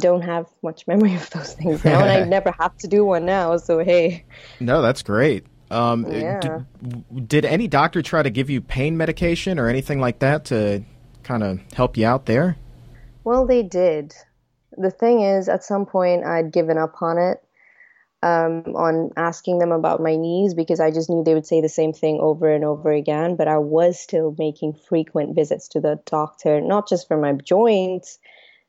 don't 0.00 0.22
have 0.22 0.46
much 0.62 0.86
memory 0.88 1.14
of 1.14 1.30
those 1.30 1.54
things 1.54 1.84
now. 1.84 2.00
And 2.00 2.10
i 2.10 2.24
never 2.36 2.52
have 2.58 2.76
to 2.78 2.88
do 2.88 3.04
one 3.04 3.26
now. 3.26 3.58
So 3.58 3.78
hey. 3.78 4.24
No 4.58 4.82
that's 4.82 5.04
great 5.04 5.46
um, 5.72 6.10
yeah. 6.12 6.40
did, 6.40 7.28
did 7.28 7.44
any 7.44 7.68
doctor 7.68 8.02
try 8.02 8.22
to 8.22 8.30
give 8.30 8.50
you 8.50 8.60
pain 8.60 8.96
medication 8.96 9.58
or 9.58 9.68
anything 9.68 10.00
like 10.00 10.18
that 10.20 10.44
to 10.46 10.84
kind 11.22 11.42
of 11.42 11.60
help 11.72 11.96
you 11.96 12.06
out 12.06 12.26
there? 12.26 12.56
Well, 13.24 13.46
they 13.46 13.62
did. 13.62 14.14
The 14.76 14.90
thing 14.90 15.20
is, 15.22 15.48
at 15.48 15.64
some 15.64 15.86
point, 15.86 16.24
I'd 16.24 16.52
given 16.52 16.78
up 16.78 17.00
on 17.02 17.18
it, 17.18 17.42
um, 18.22 18.74
on 18.76 19.10
asking 19.16 19.58
them 19.58 19.72
about 19.72 20.00
my 20.00 20.16
knees 20.16 20.54
because 20.54 20.80
I 20.80 20.90
just 20.90 21.10
knew 21.10 21.24
they 21.24 21.34
would 21.34 21.46
say 21.46 21.60
the 21.60 21.68
same 21.68 21.92
thing 21.92 22.18
over 22.20 22.52
and 22.52 22.64
over 22.64 22.90
again. 22.90 23.36
But 23.36 23.48
I 23.48 23.58
was 23.58 23.98
still 23.98 24.34
making 24.38 24.74
frequent 24.88 25.34
visits 25.34 25.68
to 25.68 25.80
the 25.80 26.00
doctor, 26.06 26.60
not 26.60 26.88
just 26.88 27.08
for 27.08 27.16
my 27.16 27.32
joints. 27.32 28.18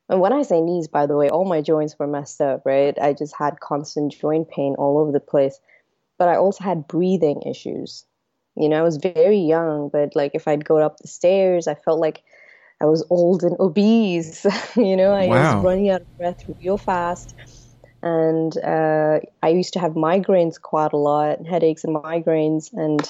And 0.09 0.19
when 0.19 0.33
I 0.33 0.41
say 0.43 0.61
knees, 0.61 0.87
by 0.87 1.05
the 1.05 1.15
way, 1.15 1.29
all 1.29 1.45
my 1.45 1.61
joints 1.61 1.97
were 1.97 2.07
messed 2.07 2.41
up, 2.41 2.63
right? 2.65 2.97
I 2.99 3.13
just 3.13 3.35
had 3.35 3.59
constant 3.59 4.11
joint 4.11 4.49
pain 4.49 4.75
all 4.77 4.99
over 4.99 5.11
the 5.11 5.19
place 5.19 5.59
but 6.23 6.29
I 6.29 6.37
also 6.37 6.63
had 6.63 6.87
breathing 6.87 7.41
issues. 7.41 8.05
You 8.55 8.69
know, 8.69 8.79
I 8.79 8.81
was 8.81 8.95
very 8.95 9.39
young, 9.39 9.89
but 9.91 10.15
like 10.15 10.31
if 10.33 10.47
I'd 10.47 10.63
go 10.63 10.77
up 10.77 10.99
the 10.99 11.07
stairs, 11.09 11.67
I 11.67 11.75
felt 11.75 11.99
like 11.99 12.23
I 12.79 12.85
was 12.85 13.05
old 13.09 13.43
and 13.43 13.59
obese. 13.59 14.45
you 14.77 14.95
know, 14.95 15.11
I 15.11 15.27
wow. 15.27 15.57
was 15.57 15.65
running 15.65 15.89
out 15.89 15.99
of 15.99 16.17
breath 16.17 16.39
real 16.61 16.77
fast. 16.77 17.35
And 18.01 18.57
uh, 18.59 19.19
I 19.41 19.49
used 19.49 19.73
to 19.73 19.81
have 19.81 19.95
migraines 19.95 20.61
quite 20.61 20.93
a 20.93 20.97
lot, 20.97 21.45
headaches 21.45 21.83
and 21.83 21.93
migraines. 21.93 22.71
And 22.71 23.01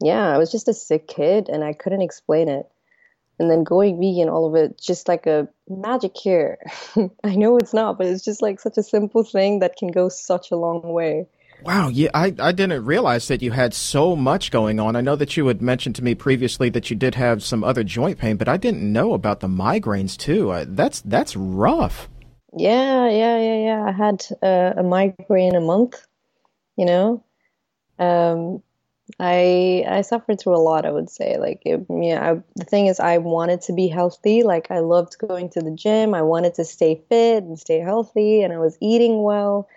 yeah, 0.00 0.28
I 0.28 0.38
was 0.38 0.52
just 0.52 0.68
a 0.68 0.74
sick 0.74 1.08
kid 1.08 1.48
and 1.48 1.64
I 1.64 1.72
couldn't 1.72 2.02
explain 2.02 2.48
it. 2.48 2.70
And 3.40 3.50
then 3.50 3.64
going 3.64 3.98
vegan, 3.98 4.28
all 4.28 4.46
of 4.46 4.54
it, 4.54 4.80
just 4.80 5.08
like 5.08 5.26
a 5.26 5.48
magic 5.68 6.14
cure. 6.14 6.58
I 7.24 7.34
know 7.34 7.56
it's 7.56 7.74
not, 7.74 7.98
but 7.98 8.06
it's 8.06 8.24
just 8.24 8.42
like 8.42 8.60
such 8.60 8.78
a 8.78 8.82
simple 8.84 9.24
thing 9.24 9.58
that 9.58 9.74
can 9.74 9.88
go 9.88 10.08
such 10.08 10.52
a 10.52 10.56
long 10.56 10.82
way. 10.84 11.26
Wow, 11.62 11.88
yeah, 11.88 12.10
I, 12.14 12.34
I 12.38 12.52
didn't 12.52 12.84
realize 12.84 13.28
that 13.28 13.42
you 13.42 13.52
had 13.52 13.74
so 13.74 14.16
much 14.16 14.50
going 14.50 14.80
on. 14.80 14.96
I 14.96 15.00
know 15.00 15.16
that 15.16 15.36
you 15.36 15.46
had 15.46 15.62
mentioned 15.62 15.96
to 15.96 16.04
me 16.04 16.14
previously 16.14 16.68
that 16.70 16.90
you 16.90 16.96
did 16.96 17.14
have 17.14 17.42
some 17.42 17.64
other 17.64 17.84
joint 17.84 18.18
pain, 18.18 18.36
but 18.36 18.48
I 18.48 18.56
didn't 18.58 18.92
know 18.92 19.14
about 19.14 19.40
the 19.40 19.48
migraines 19.48 20.16
too. 20.16 20.50
Uh, 20.50 20.64
that's 20.68 21.00
that's 21.02 21.36
rough. 21.36 22.08
Yeah, 22.56 23.08
yeah, 23.08 23.38
yeah, 23.38 23.58
yeah. 23.64 23.84
I 23.84 23.92
had 23.92 24.26
uh, 24.42 24.74
a 24.80 24.82
migraine 24.82 25.54
a 25.56 25.60
month, 25.60 26.06
you 26.76 26.86
know, 26.86 27.24
Um, 27.98 28.62
I 29.20 29.84
I 29.88 30.02
suffered 30.02 30.40
through 30.40 30.56
a 30.56 30.58
lot. 30.62 30.86
I 30.86 30.90
would 30.90 31.10
say, 31.10 31.38
like, 31.38 31.62
it, 31.66 31.86
yeah. 31.90 32.32
I, 32.32 32.42
the 32.56 32.64
thing 32.64 32.86
is, 32.86 33.00
I 33.00 33.18
wanted 33.18 33.62
to 33.62 33.74
be 33.74 33.88
healthy. 33.88 34.42
Like, 34.42 34.70
I 34.70 34.80
loved 34.80 35.18
going 35.18 35.50
to 35.50 35.60
the 35.60 35.70
gym. 35.72 36.14
I 36.14 36.22
wanted 36.22 36.54
to 36.54 36.64
stay 36.64 37.02
fit 37.08 37.44
and 37.44 37.58
stay 37.58 37.80
healthy, 37.80 38.42
and 38.42 38.52
I 38.52 38.58
was 38.58 38.78
eating 38.80 39.22
well. 39.22 39.68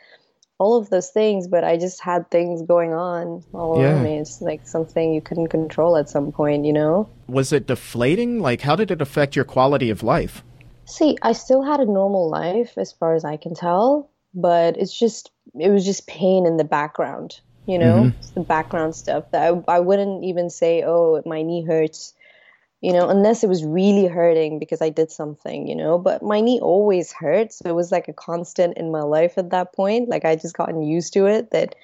All 0.59 0.77
of 0.77 0.89
those 0.89 1.09
things, 1.09 1.47
but 1.47 1.63
I 1.63 1.77
just 1.77 2.01
had 2.01 2.31
things 2.31 2.61
going 2.63 2.93
on 2.93 3.43
all 3.53 3.79
yeah. 3.79 3.91
around 3.91 4.03
me. 4.03 4.17
It's 4.17 4.41
like 4.41 4.67
something 4.67 5.13
you 5.13 5.21
couldn't 5.21 5.47
control 5.47 5.97
at 5.97 6.09
some 6.09 6.31
point, 6.31 6.65
you 6.65 6.73
know. 6.73 7.09
Was 7.27 7.53
it 7.53 7.67
deflating? 7.67 8.39
Like, 8.39 8.61
how 8.61 8.75
did 8.75 8.89
it 8.89 9.01
affect 9.01 9.35
your 9.35 9.45
quality 9.45 9.89
of 9.89 10.01
life? 10.01 10.43
See, 10.85 11.17
I 11.21 11.33
still 11.33 11.63
had 11.63 11.79
a 11.79 11.85
normal 11.85 12.29
life 12.29 12.77
as 12.77 12.91
far 12.91 13.13
as 13.13 13.23
I 13.23 13.37
can 13.37 13.53
tell, 13.53 14.09
but 14.33 14.77
it's 14.77 14.97
just 14.97 15.31
it 15.59 15.69
was 15.69 15.85
just 15.85 16.07
pain 16.07 16.45
in 16.45 16.57
the 16.57 16.63
background 16.63 17.39
you 17.67 17.77
know, 17.77 18.03
mm-hmm. 18.05 18.33
the 18.33 18.45
background 18.45 18.95
stuff 18.95 19.29
that 19.31 19.53
I, 19.53 19.75
I 19.75 19.79
wouldn't 19.81 20.23
even 20.23 20.49
say, 20.49 20.83
oh, 20.85 21.21
my 21.25 21.41
knee 21.41 21.65
hurts, 21.65 22.13
you 22.81 22.93
know, 22.93 23.09
unless 23.09 23.43
it 23.43 23.49
was 23.49 23.63
really 23.65 24.05
hurting 24.05 24.59
because 24.59 24.81
I 24.81 24.89
did 24.89 25.11
something, 25.11 25.67
you 25.67 25.75
know, 25.75 25.97
but 25.97 26.21
my 26.21 26.41
knee 26.41 26.59
always 26.59 27.11
hurt. 27.11 27.51
So 27.51 27.69
it 27.69 27.75
was 27.75 27.91
like 27.91 28.07
a 28.07 28.13
constant 28.13 28.77
in 28.77 28.91
my 28.91 29.01
life 29.01 29.37
at 29.37 29.49
that 29.49 29.73
point. 29.73 30.09
Like 30.09 30.25
I 30.25 30.35
just 30.35 30.55
gotten 30.55 30.83
used 30.83 31.13
to 31.13 31.25
it 31.25 31.51
that 31.51 31.75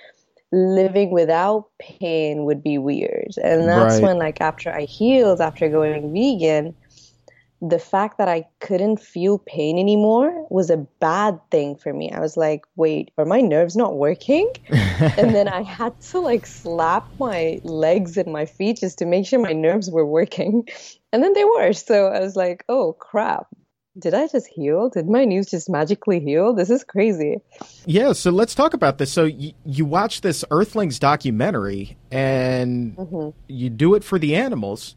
living 0.51 1.09
without 1.11 1.67
pain 1.79 2.45
would 2.45 2.61
be 2.61 2.77
weird. 2.77 3.33
And 3.43 3.67
that's 3.67 3.95
right. 3.95 4.03
when, 4.03 4.19
like, 4.19 4.39
after 4.39 4.71
I 4.71 4.83
healed, 4.83 5.41
after 5.41 5.67
going 5.67 6.13
vegan, 6.13 6.75
the 7.63 7.79
fact 7.79 8.17
that 8.17 8.27
I 8.27 8.45
couldn't 8.59 8.99
feel 8.99 9.37
pain 9.37 9.79
anymore 9.79 10.45
was 10.49 10.69
a 10.69 10.77
bad 10.99 11.39
thing 11.49 11.77
for 11.77 11.93
me. 11.93 12.11
I 12.11 12.19
was 12.19 12.35
like, 12.35 12.65
wait, 12.75 13.11
are 13.17 13.23
my 13.23 13.39
nerves 13.39 13.77
not 13.77 13.95
working? 13.95 14.51
and 14.69 15.33
then 15.33 15.47
I 15.47 15.61
had 15.61 15.99
to 16.01 16.19
like 16.19 16.45
slap 16.45 17.07
my 17.19 17.61
legs 17.63 18.17
and 18.17 18.33
my 18.33 18.45
feet 18.45 18.79
just 18.81 18.97
to 18.99 19.05
make 19.05 19.25
sure 19.25 19.39
my 19.39 19.53
nerves 19.53 19.89
were 19.89 20.05
working. 20.05 20.67
And 21.13 21.23
then 21.23 21.31
they 21.33 21.45
were. 21.45 21.71
So 21.71 22.07
I 22.07 22.19
was 22.19 22.35
like, 22.35 22.65
oh 22.67 22.93
crap. 22.93 23.47
Did 23.97 24.13
I 24.13 24.27
just 24.27 24.47
heal? 24.47 24.89
Did 24.89 25.07
my 25.07 25.23
knees 25.23 25.49
just 25.49 25.69
magically 25.69 26.19
heal? 26.19 26.53
This 26.53 26.71
is 26.71 26.83
crazy. 26.83 27.37
Yeah, 27.85 28.13
so 28.13 28.31
let's 28.31 28.55
talk 28.55 28.73
about 28.73 28.97
this. 28.97 29.11
So 29.11 29.25
y- 29.25 29.53
you 29.63 29.85
watch 29.85 30.21
this 30.21 30.43
Earthlings 30.49 30.97
documentary 30.97 31.95
and 32.11 32.97
mm-hmm. 32.97 33.29
you 33.47 33.69
do 33.69 33.93
it 33.93 34.03
for 34.03 34.17
the 34.17 34.35
animals 34.35 34.95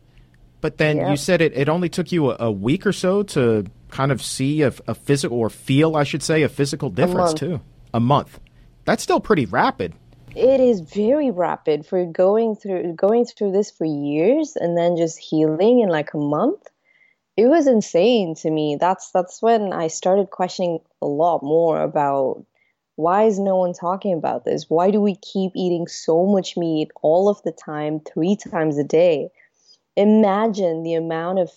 but 0.66 0.78
then 0.78 1.08
you 1.08 1.16
said 1.16 1.40
it, 1.40 1.52
it 1.56 1.68
only 1.68 1.88
took 1.88 2.10
you 2.10 2.32
a, 2.32 2.36
a, 2.40 2.50
week 2.50 2.88
or 2.88 2.92
so 2.92 3.22
to 3.22 3.66
kind 3.90 4.10
of 4.10 4.20
see 4.20 4.62
a, 4.62 4.72
a, 4.88 4.96
physical, 4.96 5.38
or 5.38 5.48
feel, 5.48 5.94
I 5.94 6.02
should 6.02 6.24
say, 6.24 6.42
a 6.42 6.48
physical 6.48 6.90
difference, 6.90 7.34
a 7.34 7.36
too. 7.36 7.60
A 7.94 8.00
month. 8.00 8.40
That's 8.84 9.00
still 9.00 9.20
pretty 9.20 9.46
rapid. 9.46 9.94
It 10.34 10.58
is 10.58 10.80
very 10.80 11.30
rapid 11.30 11.86
for 11.86 12.04
going 12.04 12.56
through 12.56 12.94
going 12.94 13.26
through 13.26 13.52
this 13.52 13.70
for 13.70 13.84
years 13.84 14.56
and 14.56 14.76
then 14.76 14.96
just 14.96 15.20
healing 15.20 15.78
in 15.78 15.88
like 15.88 16.14
a 16.14 16.18
month. 16.18 16.66
It 17.36 17.46
was 17.46 17.68
insane 17.68 18.34
to 18.42 18.50
me. 18.50 18.76
That's 18.80 19.12
that's 19.12 19.40
when 19.40 19.72
I 19.72 19.86
started 19.86 20.30
questioning 20.30 20.80
a 21.00 21.06
lot 21.06 21.44
more 21.44 21.80
about 21.80 22.44
why 22.96 23.26
is 23.26 23.38
no 23.38 23.54
one 23.54 23.72
talking 23.72 24.14
about 24.14 24.44
this? 24.44 24.68
Why 24.68 24.90
do 24.90 25.00
we 25.00 25.14
keep 25.14 25.52
eating 25.54 25.86
so 25.86 26.26
much 26.26 26.56
meat 26.56 26.90
all 27.02 27.28
of 27.28 27.40
the 27.44 27.52
time, 27.52 28.00
three 28.00 28.34
times 28.34 28.78
a 28.78 28.84
day? 28.84 29.30
Imagine 29.96 30.82
the 30.82 30.94
amount 30.94 31.38
of 31.38 31.50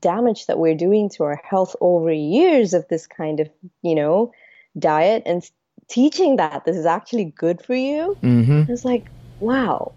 damage 0.00 0.46
that 0.46 0.58
we're 0.58 0.74
doing 0.74 1.10
to 1.10 1.24
our 1.24 1.40
health 1.44 1.76
over 1.80 2.10
years 2.10 2.72
of 2.74 2.88
this 2.88 3.06
kind 3.06 3.40
of, 3.40 3.50
you 3.82 3.94
know, 3.94 4.32
diet 4.78 5.22
and 5.26 5.48
teaching 5.88 6.36
that 6.36 6.64
this 6.64 6.76
is 6.76 6.86
actually 6.86 7.26
good 7.26 7.62
for 7.62 7.74
you. 7.74 8.16
Mm-hmm. 8.22 8.72
It's 8.72 8.84
like, 8.84 9.06
wow, 9.40 9.92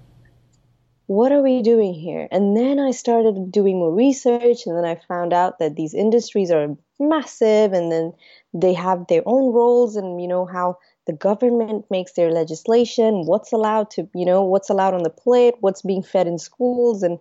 what 1.05 1.31
are 1.31 1.41
we 1.41 1.61
doing 1.61 1.93
here? 1.93 2.27
And 2.31 2.57
then 2.57 2.79
I 2.79 2.91
started 2.91 3.51
doing 3.51 3.77
more 3.77 3.93
research, 3.93 4.65
and 4.65 4.75
then 4.77 4.83
I 4.83 4.99
found 5.07 5.31
out 5.31 5.59
that 5.59 5.77
these 5.77 5.93
industries 5.93 6.51
are 6.51 6.75
massive, 6.99 7.71
and 7.71 7.89
then 7.91 8.13
they 8.53 8.73
have 8.73 9.07
their 9.07 9.23
own 9.25 9.53
roles, 9.53 9.95
and 9.95 10.21
you 10.21 10.27
know 10.27 10.45
how 10.45 10.77
the 11.05 11.13
government 11.13 11.85
makes 11.89 12.11
their 12.13 12.31
legislation, 12.31 13.25
what's 13.25 13.53
allowed 13.53 13.89
to, 13.91 14.09
you 14.13 14.25
know, 14.25 14.43
what's 14.43 14.69
allowed 14.69 14.93
on 14.93 15.03
the 15.03 15.09
plate, 15.09 15.53
what's 15.61 15.81
being 15.81 16.03
fed 16.03 16.27
in 16.27 16.37
schools, 16.37 17.01
and 17.01 17.19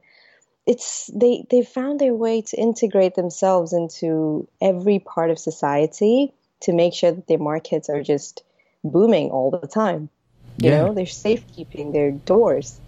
it's 0.67 1.09
they 1.15 1.47
they 1.49 1.63
found 1.63 2.01
their 2.01 2.15
way 2.15 2.43
to 2.43 2.57
integrate 2.57 3.15
themselves 3.15 3.73
into 3.73 4.49
every 4.61 4.99
part 4.99 5.31
of 5.31 5.39
society 5.39 6.33
to 6.61 6.73
make 6.73 6.93
sure 6.93 7.13
that 7.13 7.29
their 7.29 7.39
markets 7.39 7.89
are 7.89 8.03
just 8.03 8.43
booming 8.83 9.31
all 9.31 9.51
the 9.51 9.67
time. 9.67 10.09
You 10.59 10.71
yeah. 10.71 10.83
know, 10.83 10.95
they're 10.95 11.07
safekeeping 11.07 11.93
their 11.93 12.11
doors. 12.11 12.81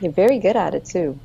They're 0.00 0.10
very 0.10 0.38
good 0.38 0.56
at 0.56 0.74
it 0.74 0.84
too. 0.84 1.18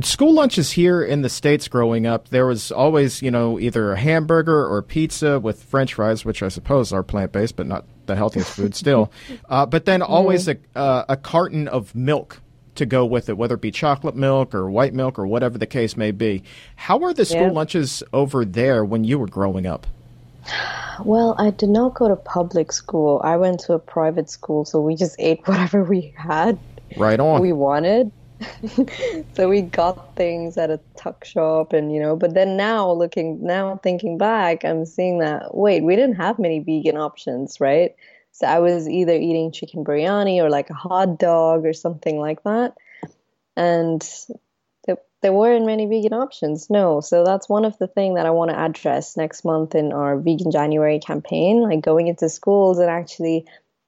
School 0.00 0.32
lunches 0.32 0.72
here 0.72 1.02
in 1.02 1.20
the 1.20 1.28
States 1.28 1.68
growing 1.68 2.06
up, 2.06 2.28
there 2.30 2.46
was 2.46 2.72
always, 2.72 3.20
you 3.20 3.30
know, 3.30 3.60
either 3.60 3.92
a 3.92 3.98
hamburger 3.98 4.66
or 4.66 4.80
pizza 4.80 5.38
with 5.38 5.62
french 5.62 5.94
fries, 5.94 6.24
which 6.24 6.42
I 6.42 6.48
suppose 6.48 6.94
are 6.94 7.02
plant 7.02 7.30
based, 7.30 7.56
but 7.56 7.66
not 7.66 7.84
the 8.06 8.16
healthiest 8.16 8.50
food 8.50 8.74
still. 8.74 9.12
Uh, 9.48 9.66
but 9.66 9.84
then 9.84 10.00
always 10.00 10.48
a, 10.48 10.56
uh, 10.74 11.04
a 11.10 11.16
carton 11.16 11.68
of 11.68 11.94
milk 11.94 12.40
to 12.74 12.86
go 12.86 13.04
with 13.04 13.28
it, 13.28 13.36
whether 13.36 13.54
it 13.54 13.60
be 13.60 13.70
chocolate 13.70 14.16
milk 14.16 14.54
or 14.54 14.70
white 14.70 14.94
milk 14.94 15.18
or 15.18 15.26
whatever 15.26 15.58
the 15.58 15.66
case 15.66 15.96
may 15.96 16.10
be. 16.10 16.42
How 16.76 16.96
were 16.96 17.12
the 17.12 17.24
school 17.24 17.42
yeah. 17.42 17.50
lunches 17.50 18.02
over 18.12 18.44
there 18.44 18.84
when 18.84 19.04
you 19.04 19.18
were 19.18 19.26
growing 19.26 19.66
up? 19.66 19.86
Well, 21.04 21.34
I 21.38 21.50
did 21.50 21.68
not 21.68 21.94
go 21.94 22.08
to 22.08 22.16
public 22.16 22.72
school. 22.72 23.20
I 23.24 23.36
went 23.36 23.60
to 23.60 23.74
a 23.74 23.78
private 23.78 24.28
school, 24.28 24.64
so 24.64 24.80
we 24.80 24.96
just 24.96 25.16
ate 25.18 25.40
whatever 25.46 25.84
we 25.84 26.14
had. 26.16 26.58
Right 26.96 27.20
on. 27.20 27.40
We 27.40 27.52
wanted. 27.52 28.10
so 29.34 29.48
we 29.48 29.62
got 29.62 30.16
things 30.16 30.56
at 30.56 30.68
a 30.68 30.80
tuck 30.96 31.24
shop 31.24 31.72
and 31.72 31.94
you 31.94 32.00
know, 32.00 32.16
but 32.16 32.34
then 32.34 32.56
now 32.56 32.90
looking 32.90 33.42
now 33.44 33.78
thinking 33.84 34.18
back, 34.18 34.64
I'm 34.64 34.84
seeing 34.84 35.18
that 35.18 35.54
wait, 35.54 35.84
we 35.84 35.94
didn't 35.94 36.16
have 36.16 36.40
many 36.40 36.58
vegan 36.58 36.96
options, 36.96 37.60
right? 37.60 37.94
So 38.32 38.46
I 38.46 38.58
was 38.60 38.88
either 38.88 39.14
eating 39.14 39.52
chicken 39.52 39.84
biryani 39.84 40.42
or 40.42 40.50
like 40.50 40.70
a 40.70 40.74
hot 40.74 41.18
dog 41.18 41.66
or 41.66 41.74
something 41.74 42.18
like 42.18 42.42
that. 42.44 42.74
And 43.56 44.02
there, 44.86 44.96
there 45.20 45.32
weren't 45.34 45.66
many 45.66 45.86
vegan 45.86 46.14
options, 46.14 46.70
no. 46.70 47.00
So 47.00 47.24
that's 47.24 47.48
one 47.48 47.66
of 47.66 47.76
the 47.78 47.86
things 47.86 48.16
that 48.16 48.26
I 48.26 48.30
want 48.30 48.50
to 48.50 48.58
address 48.58 49.16
next 49.18 49.44
month 49.44 49.74
in 49.74 49.92
our 49.92 50.18
Vegan 50.18 50.50
January 50.50 50.98
campaign, 50.98 51.60
like 51.60 51.82
going 51.82 52.08
into 52.08 52.30
schools 52.30 52.78
and 52.78 52.88
actually 52.88 53.46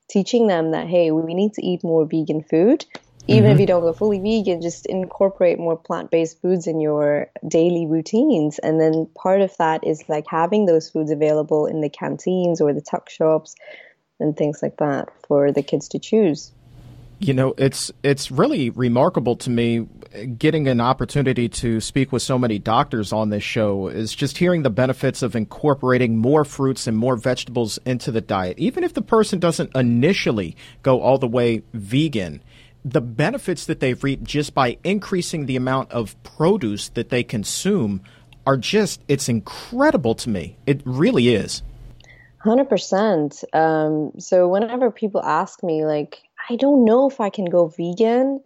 teaching 0.09 0.47
them 0.47 0.73
that, 0.73 0.87
hey, 0.87 1.11
we 1.11 1.33
need 1.33 1.55
to 1.55 1.65
eat 1.65 1.83
more 1.83 2.05
vegan 2.05 2.43
food. 2.43 2.85
Even 3.27 3.45
mm-hmm. 3.45 3.55
if 3.55 3.61
you 3.61 3.67
don't 3.67 3.81
go 3.81 3.95
fully 3.95 4.21
vegan, 4.21 4.61
just 4.61 4.85
incorporate 4.85 5.59
more 5.59 5.79
plant 5.79 6.11
based 6.11 6.43
foods 6.43 6.67
in 6.67 6.79
your 6.79 7.31
daily 7.49 7.87
routines. 7.87 8.59
And 8.59 8.79
then 8.79 9.09
part 9.15 9.41
of 9.41 9.57
that 9.57 9.83
is 9.87 10.07
like 10.11 10.27
having 10.29 10.67
those 10.67 10.91
foods 10.91 11.11
available 11.11 11.65
in 11.65 11.81
the 11.81 11.89
canteens 11.89 12.61
or 12.61 12.75
the 12.75 12.83
tuck 12.83 13.09
shops 13.09 13.55
and 14.21 14.37
things 14.37 14.63
like 14.63 14.77
that 14.79 15.09
for 15.27 15.53
the 15.53 15.63
kids 15.63 15.89
to 15.89 15.99
choose. 15.99 16.53
You 17.21 17.33
know, 17.33 17.55
it's 17.57 17.93
it's 18.03 18.31
really 18.31 18.71
remarkable 18.71 19.37
to 19.37 19.51
me 19.51 19.87
getting 20.39 20.69
an 20.69 20.81
opportunity 20.81 21.49
to 21.49 21.81
speak 21.81 22.13
with 22.13 22.23
so 22.23 22.39
many 22.39 22.59
doctors 22.59 23.13
on 23.13 23.31
this 23.31 23.43
show 23.43 23.89
is 23.89 24.15
just 24.15 24.39
hearing 24.39 24.63
the 24.63 24.71
benefits 24.71 25.23
of 25.23 25.35
incorporating 25.35 26.17
more 26.17 26.45
fruits 26.45 26.87
and 26.87 26.97
more 26.97 27.17
vegetables 27.17 27.79
into 27.85 28.11
the 28.13 28.21
diet. 28.21 28.59
Even 28.59 28.85
if 28.85 28.95
the 28.95 29.03
person 29.03 29.39
doesn't 29.39 29.75
initially 29.75 30.57
go 30.83 31.01
all 31.01 31.19
the 31.19 31.27
way 31.27 31.63
vegan, 31.73 32.43
the 32.85 33.01
benefits 33.01 33.67
that 33.67 33.81
they've 33.81 34.05
reaped 34.05 34.25
just 34.25 34.55
by 34.55 34.77
increasing 34.85 35.47
the 35.47 35.57
amount 35.57 35.91
of 35.91 36.21
produce 36.23 36.89
that 36.91 37.09
they 37.09 37.25
consume 37.25 38.03
are 38.47 38.57
just 38.57 39.01
it's 39.09 39.29
incredible 39.29 40.15
to 40.15 40.29
me. 40.29 40.57
It 40.67 40.83
really 40.85 41.35
is. 41.35 41.63
Hundred 42.45 42.63
um, 42.63 42.69
percent. 42.69 43.43
So 44.23 44.49
whenever 44.49 44.91
people 44.91 45.23
ask 45.25 45.63
me, 45.63 45.87
like, 45.87 46.23
I 46.51 46.57
don't 46.57 46.85
know 46.85 47.09
if 47.09 47.19
I 47.19 47.31
can 47.31 47.47
go 47.47 47.69
vegan. 47.69 48.43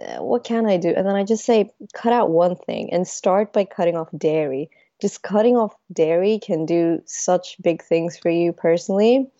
Uh, 0.00 0.22
what 0.22 0.42
can 0.42 0.64
I 0.64 0.78
do? 0.78 0.88
And 0.96 1.06
then 1.06 1.16
I 1.16 1.24
just 1.24 1.44
say, 1.44 1.70
cut 1.92 2.14
out 2.14 2.30
one 2.30 2.56
thing 2.56 2.90
and 2.94 3.06
start 3.06 3.52
by 3.52 3.66
cutting 3.66 3.94
off 3.94 4.08
dairy. 4.16 4.70
Just 5.02 5.22
cutting 5.22 5.58
off 5.58 5.74
dairy 5.92 6.38
can 6.38 6.64
do 6.64 7.02
such 7.04 7.60
big 7.60 7.82
things 7.82 8.16
for 8.16 8.30
you 8.30 8.54
personally. 8.54 9.30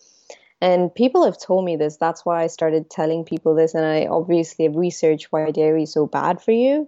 And 0.61 0.93
people 0.93 1.25
have 1.25 1.39
told 1.39 1.65
me 1.65 1.75
this. 1.75 1.97
That's 1.97 2.23
why 2.23 2.43
I 2.43 2.47
started 2.47 2.91
telling 2.91 3.25
people 3.25 3.55
this. 3.55 3.73
And 3.73 3.83
I 3.83 4.05
obviously 4.05 4.65
have 4.65 4.75
researched 4.75 5.31
why 5.31 5.49
dairy 5.49 5.83
is 5.83 5.93
so 5.93 6.05
bad 6.05 6.39
for 6.39 6.51
you. 6.51 6.87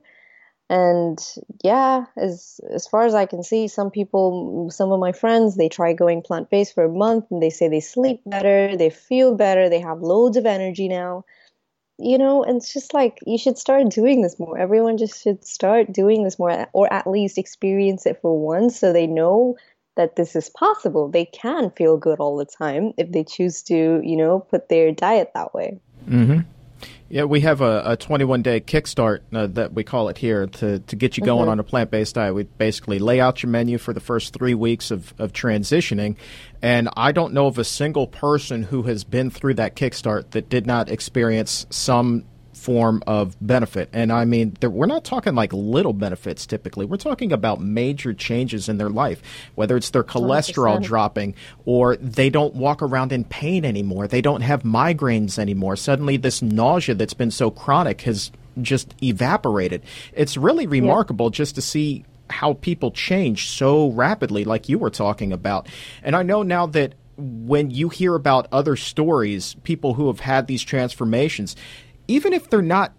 And 0.74 1.24
yeah, 1.64 2.06
as 2.18 2.60
as 2.74 2.88
far 2.88 3.06
as 3.06 3.14
I 3.14 3.28
can 3.28 3.44
see, 3.44 3.68
some 3.68 3.92
people, 3.92 4.72
some 4.72 4.92
of 4.92 5.00
my 5.00 5.12
friends, 5.12 5.56
they 5.56 5.70
try 5.70 5.94
going 5.94 6.24
plant 6.24 6.50
based 6.50 6.74
for 6.74 6.86
a 6.86 6.90
month 6.90 7.26
and 7.30 7.44
they 7.44 7.52
say 7.52 7.68
they 7.68 7.80
sleep 7.80 8.22
better, 8.26 8.76
they 8.76 8.90
feel 8.90 9.36
better, 9.36 9.70
they 9.70 9.80
have 9.80 10.02
loads 10.02 10.36
of 10.36 10.48
energy 10.48 10.88
now. 10.88 11.26
You 12.00 12.18
know, 12.18 12.44
and 12.44 12.58
it's 12.58 12.74
just 12.74 12.92
like 12.92 13.20
you 13.28 13.38
should 13.38 13.60
start 13.60 13.90
doing 13.90 14.24
this 14.24 14.40
more. 14.40 14.58
Everyone 14.58 14.98
just 14.98 15.22
should 15.22 15.46
start 15.46 15.94
doing 15.94 16.24
this 16.24 16.40
more, 16.40 16.68
or 16.74 16.92
at 16.92 17.06
least 17.06 17.38
experience 17.38 18.08
it 18.08 18.20
for 18.20 18.36
once, 18.36 18.80
so 18.80 18.92
they 18.92 19.06
know 19.06 19.56
that 19.96 20.16
this 20.16 20.36
is 20.36 20.50
possible. 20.50 21.08
They 21.08 21.26
can 21.26 21.70
feel 21.70 21.98
good 21.98 22.20
all 22.20 22.36
the 22.36 22.46
time 22.46 22.94
if 22.98 23.12
they 23.12 23.24
choose 23.24 23.62
to, 23.64 24.02
you 24.04 24.18
know, 24.18 24.40
put 24.40 24.70
their 24.70 24.92
diet 24.92 25.34
that 25.36 25.54
way. 25.54 25.80
Mm-hmm. 26.10 26.40
Yeah, 27.10 27.26
we 27.26 27.42
have 27.42 27.62
a, 27.62 27.84
a 27.86 27.98
21 27.98 28.42
day 28.42 28.60
kickstart 28.60 29.20
uh, 29.34 29.48
that 29.48 29.74
we 29.74 29.84
call 29.84 30.10
it 30.10 30.18
here 30.18 30.48
to, 30.48 30.80
to 30.80 30.96
get 30.96 31.18
you 31.18 31.24
going 31.24 31.44
mm-hmm. 31.44 31.52
on 31.52 31.60
a 31.60 31.64
plant 31.64 31.92
based 31.92 32.16
diet. 32.16 32.34
We 32.34 32.44
basically 32.44 33.00
lay 33.00 33.20
out 33.20 33.44
your 33.44 33.50
menu 33.50 33.78
for 33.78 33.94
the 33.94 34.00
first 34.00 34.34
three 34.34 34.56
weeks 34.56 34.92
of, 34.92 35.14
of 35.20 35.32
transitioning. 35.34 36.16
And 36.62 36.90
I 36.96 37.12
don't 37.12 37.34
know 37.34 37.48
of 37.48 37.58
a 37.58 37.64
single 37.64 38.08
person 38.08 38.64
who 38.64 38.84
has 38.84 39.04
been 39.04 39.30
through 39.30 39.56
that 39.56 39.76
kickstart 39.76 40.32
that 40.32 40.50
did 40.50 40.66
not 40.66 40.90
experience 40.90 41.66
some 41.70 42.26
form 42.54 43.04
of 43.08 43.36
benefit. 43.42 43.90
And 43.94 44.12
I 44.12 44.26
mean, 44.26 44.56
we're 44.62 44.86
not 44.86 45.04
talking 45.04 45.36
like 45.36 45.52
little 45.54 45.94
benefits 45.94 46.46
typically. 46.46 46.86
We're 46.86 46.98
talking 46.98 47.32
about 47.32 47.62
major 47.62 48.14
changes 48.14 48.70
in 48.70 48.78
their 48.78 48.90
life, 48.90 49.22
whether 49.56 49.76
it's 49.76 49.90
their 49.90 50.04
cholesterol 50.04 50.80
100%. 50.80 50.84
dropping 50.84 51.36
or 51.66 51.96
they 51.98 52.30
don't 52.30 52.56
walk 52.56 52.82
around 52.82 53.12
in 53.12 53.24
pain 53.26 53.66
anymore. 53.66 54.08
They 54.08 54.22
don't 54.22 54.42
have 54.42 54.64
migraines 54.64 55.38
anymore. 55.38 55.76
Suddenly, 55.76 56.18
this 56.18 56.42
nausea 56.42 56.96
that's 56.96 57.14
been 57.14 57.32
so 57.32 57.52
chronic 57.52 58.02
has 58.02 58.32
just 58.62 58.94
evaporated. 59.02 59.84
It's 60.14 60.38
really 60.38 60.68
remarkable 60.68 61.28
yeah. 61.28 61.32
just 61.32 61.56
to 61.56 61.62
see 61.62 62.06
how 62.30 62.54
people 62.54 62.92
change 62.92 63.50
so 63.50 63.90
rapidly, 63.90 64.44
like 64.44 64.70
you 64.70 64.80
were 64.80 64.90
talking 64.90 65.32
about. 65.32 65.68
And 66.04 66.16
I 66.16 66.24
know 66.24 66.44
now 66.44 66.66
that 66.68 66.94
when 67.18 67.70
you 67.70 67.90
hear 67.90 68.16
about 68.16 68.48
other 68.52 68.76
stories, 68.76 69.56
people 69.64 69.94
who 69.94 70.08
have 70.08 70.20
had 70.20 70.48
these 70.48 70.64
transformations, 70.64 71.56
even 72.08 72.34
if 72.34 72.50
they're 72.50 72.62
not 72.62 72.94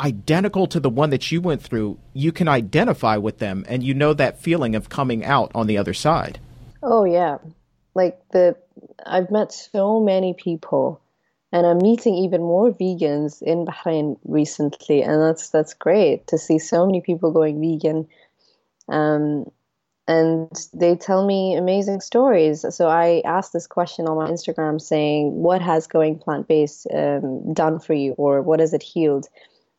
identical 0.00 0.66
to 0.66 0.80
the 0.80 0.90
one 0.90 1.10
that 1.10 1.32
you 1.32 1.40
went 1.40 1.62
through, 1.62 1.98
you 2.12 2.32
can 2.32 2.48
identify 2.48 3.16
with 3.16 3.38
them 3.38 3.64
and 3.68 3.82
you 3.82 3.94
know 3.94 4.12
that 4.14 4.40
feeling 4.40 4.74
of 4.74 4.88
coming 4.88 5.24
out 5.24 5.50
on 5.54 5.66
the 5.66 5.78
other 5.78 5.94
side. 5.94 6.38
Oh 6.82 7.04
yeah. 7.04 7.38
Like 7.94 8.20
the 8.30 8.56
I've 9.04 9.30
met 9.30 9.52
so 9.52 10.00
many 10.00 10.34
people 10.34 11.00
and 11.52 11.66
I'm 11.66 11.78
meeting 11.78 12.14
even 12.14 12.42
more 12.42 12.70
vegans 12.72 13.40
in 13.40 13.64
Bahrain 13.64 14.18
recently 14.24 15.02
and 15.02 15.22
that's 15.22 15.48
that's 15.48 15.74
great 15.74 16.26
to 16.28 16.38
see 16.38 16.58
so 16.58 16.84
many 16.84 17.00
people 17.00 17.32
going 17.32 17.60
vegan. 17.60 18.08
Um 18.88 19.50
and 20.08 20.48
they 20.72 20.94
tell 20.94 21.26
me 21.26 21.56
amazing 21.56 22.00
stories. 22.00 22.64
So 22.70 22.88
I 22.88 23.22
asked 23.24 23.52
this 23.52 23.66
question 23.66 24.06
on 24.06 24.16
my 24.16 24.30
Instagram 24.30 24.80
saying, 24.80 25.32
What 25.32 25.60
has 25.62 25.86
going 25.86 26.18
plant 26.18 26.46
based 26.46 26.86
um, 26.94 27.52
done 27.52 27.80
for 27.80 27.94
you, 27.94 28.12
or 28.12 28.40
what 28.42 28.60
has 28.60 28.72
it 28.72 28.82
healed? 28.82 29.26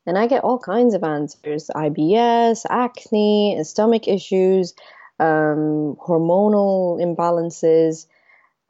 And 0.05 0.17
I 0.17 0.28
get 0.28 0.43
all 0.43 0.59
kinds 0.59 0.93
of 0.93 1.03
answers 1.03 1.69
IBS, 1.73 2.65
acne, 2.69 3.63
stomach 3.63 4.07
issues, 4.07 4.73
um, 5.19 5.95
hormonal 5.95 6.99
imbalances, 7.01 8.05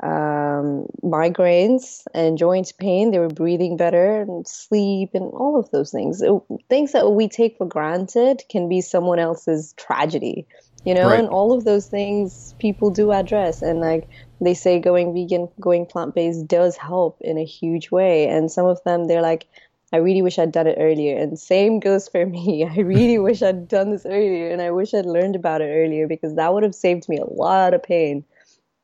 um, 0.02 0.86
migraines, 1.04 2.04
and 2.14 2.38
joint 2.38 2.72
pain. 2.80 3.10
They 3.10 3.20
were 3.20 3.30
breathing 3.30 3.78
better, 3.78 4.22
and 4.22 4.48
sleep, 4.48 5.12
and 5.16 5.32
all 5.34 5.60
of 5.60 5.72
those 5.72 5.92
things. 5.92 6.22
Things 6.70 6.92
that 6.92 7.10
we 7.10 7.28
take 7.28 7.58
for 7.58 7.66
granted 7.68 8.44
can 8.48 8.70
be 8.70 8.82
someone 8.82 9.18
else's 9.18 9.74
tragedy 9.74 10.48
you 10.88 10.94
know 10.94 11.10
right. 11.10 11.20
and 11.20 11.28
all 11.28 11.52
of 11.52 11.66
those 11.66 11.88
things 11.88 12.56
people 12.60 12.90
do 12.90 13.12
address. 13.12 13.62
And 13.62 13.82
like 13.82 14.08
they 14.40 14.54
say 14.54 14.80
going 14.80 15.14
vegan 15.14 15.50
going 15.60 15.86
plant-based 15.86 16.48
does 16.48 16.78
help 16.78 17.18
in 17.20 17.38
a 17.38 17.44
huge 17.44 17.92
way. 17.92 18.30
And 18.30 18.50
some 18.50 18.66
of 18.66 18.82
them 18.86 19.08
they're 19.08 19.22
like 19.22 19.48
i 19.92 19.98
really 19.98 20.22
wish 20.22 20.40
i'd 20.40 20.54
done 20.54 20.66
it 20.66 20.78
earlier. 20.80 21.18
And 21.18 21.38
same 21.38 21.82
goes 21.82 22.08
for 22.08 22.26
me. 22.26 22.66
I 22.78 22.80
really 22.80 23.20
wish 23.28 23.42
i'd 23.44 23.68
done 23.68 23.92
this 23.92 24.06
earlier 24.06 24.50
and 24.50 24.62
i 24.62 24.72
wish 24.72 24.94
i'd 24.94 25.06
learned 25.06 25.36
about 25.36 25.62
it 25.62 25.66
earlier 25.66 26.08
because 26.08 26.36
that 26.36 26.54
would 26.54 26.64
have 26.64 26.76
saved 26.76 27.10
me 27.10 27.18
a 27.18 27.26
lot 27.26 27.74
of 27.74 27.84
pain 27.84 28.24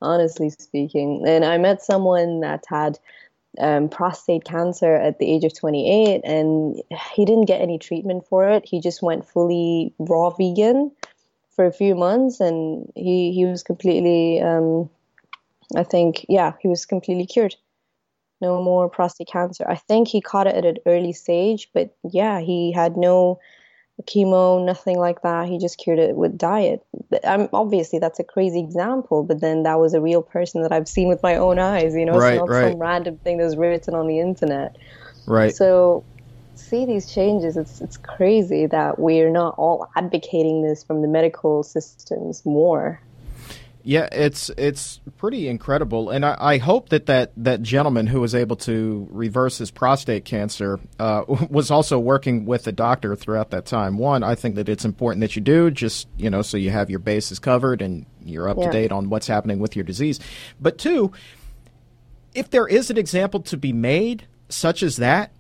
honestly 0.02 0.50
speaking. 0.50 1.24
And 1.26 1.46
i 1.46 1.58
met 1.58 1.82
someone 1.82 2.42
that 2.42 2.66
had 2.68 3.00
um, 3.60 3.88
prostate 3.88 4.44
cancer 4.44 4.94
at 4.96 5.20
the 5.20 5.32
age 5.32 5.46
of 5.46 5.58
28 5.58 6.22
and 6.26 6.82
he 7.14 7.24
didn't 7.24 7.46
get 7.46 7.62
any 7.62 7.78
treatment 7.78 8.26
for 8.28 8.50
it. 8.50 8.68
He 8.68 8.82
just 8.82 9.02
went 9.02 9.26
fully 9.26 9.94
raw 10.00 10.32
vegan 10.32 10.92
for 11.56 11.66
a 11.66 11.72
few 11.72 11.96
months, 11.96 12.40
and 12.40 12.92
he 12.96 13.32
he 13.34 13.46
was 13.46 13.64
completely. 13.64 14.42
Um, 14.42 14.90
I 15.76 15.84
think 15.84 16.26
yeah, 16.30 16.54
he 16.60 16.68
was 16.68 16.86
completely 16.86 17.26
cured. 17.26 17.56
No 18.42 18.62
more 18.62 18.90
prostate 18.90 19.30
cancer. 19.32 19.66
I 19.68 19.76
think 19.76 20.08
he 20.08 20.22
caught 20.22 20.48
it 20.48 20.56
at 20.56 20.66
an 20.66 20.78
early 20.86 21.14
stage, 21.14 21.70
but 21.74 21.96
yeah, 22.12 22.40
he 22.42 22.72
had 22.72 22.98
no 22.98 23.40
chemo, 24.02 24.64
nothing 24.64 24.98
like 24.98 25.22
that. 25.22 25.48
He 25.48 25.58
just 25.60 25.78
cured 25.78 26.00
it 26.00 26.16
with 26.16 26.38
diet. 26.38 26.84
I'm 27.24 27.48
obviously 27.54 28.00
that's 28.00 28.20
a 28.20 28.24
crazy 28.24 28.60
example, 28.60 29.24
but 29.24 29.40
then 29.40 29.64
that 29.64 29.80
was 29.80 29.94
a 29.94 30.02
real 30.02 30.22
person 30.22 30.62
that 30.64 30.72
I've 30.72 30.88
seen 30.88 31.08
with 31.08 31.22
my 31.24 31.36
own 31.36 31.60
eyes. 31.60 31.96
You 31.96 32.06
know, 32.06 32.18
right, 32.18 32.34
it's 32.34 32.40
not 32.40 32.50
right. 32.50 32.72
some 32.72 32.80
random 32.80 33.18
thing 33.20 33.38
that 33.38 33.46
was 33.46 33.56
written 33.56 33.94
on 33.94 34.08
the 34.08 34.20
internet. 34.20 34.76
Right. 35.26 35.56
So 35.56 36.04
see 36.56 36.86
these 36.86 37.12
changes, 37.12 37.58
it's 37.58 37.82
it's 37.82 37.98
crazy 37.98 38.66
that 38.68 39.00
we're 39.00 39.30
not 39.30 39.56
all 39.58 39.90
advocating 39.96 40.64
this 40.64 40.84
from 40.84 41.02
the 41.02 41.08
medical 41.08 41.64
systems 41.64 42.46
more. 42.46 43.02
Yeah, 43.86 44.08
it's 44.14 44.50
it's 44.58 45.02
pretty 45.18 45.50
incredible, 45.50 46.10
and 46.10 46.26
I, 46.26 46.38
I, 46.40 46.58
hope 46.58 46.88
that, 46.90 47.08
that 47.08 47.34
that 47.36 47.62
gentleman 47.62 48.08
who 48.08 48.22
was 48.22 48.34
able 48.34 48.56
to 48.58 49.06
reverse 49.12 49.58
his 49.58 49.72
prostate 49.72 50.24
cancer 50.24 50.80
uh, 51.00 51.26
was 51.50 51.70
also 51.70 52.00
working 52.00 52.46
with 52.46 52.66
a 52.66 52.72
doctor 52.72 53.14
throughout 53.18 53.50
that 53.50 53.66
time. 53.66 53.98
One, 53.98 54.24
I 54.24 54.36
think 54.36 54.56
that 54.56 54.70
it's 54.70 54.86
important 54.86 55.20
that 55.20 55.36
you 55.36 55.42
do, 55.42 55.70
just 55.70 56.08
you 56.18 56.30
know, 56.30 56.42
so 56.42 56.56
you 56.56 56.70
have 56.70 56.90
your 56.90 57.00
bases 57.00 57.40
covered 57.40 57.82
and 57.82 58.06
you're 58.24 58.48
up 58.48 58.58
yeah. 58.58 58.68
to 58.68 58.72
date 58.72 58.94
on 58.94 59.10
what's 59.10 59.28
happening 59.28 59.60
with 59.60 59.76
your 59.76 59.84
disease. 59.84 60.18
But 60.62 60.78
two, 60.78 61.12
if 62.34 62.50
there 62.50 62.68
is 62.68 62.90
an 62.90 62.98
example 62.98 63.42
to 63.42 63.58
be 63.58 63.74
made, 63.74 64.28
such 64.48 64.82
as 64.82 64.96
that, 64.96 65.34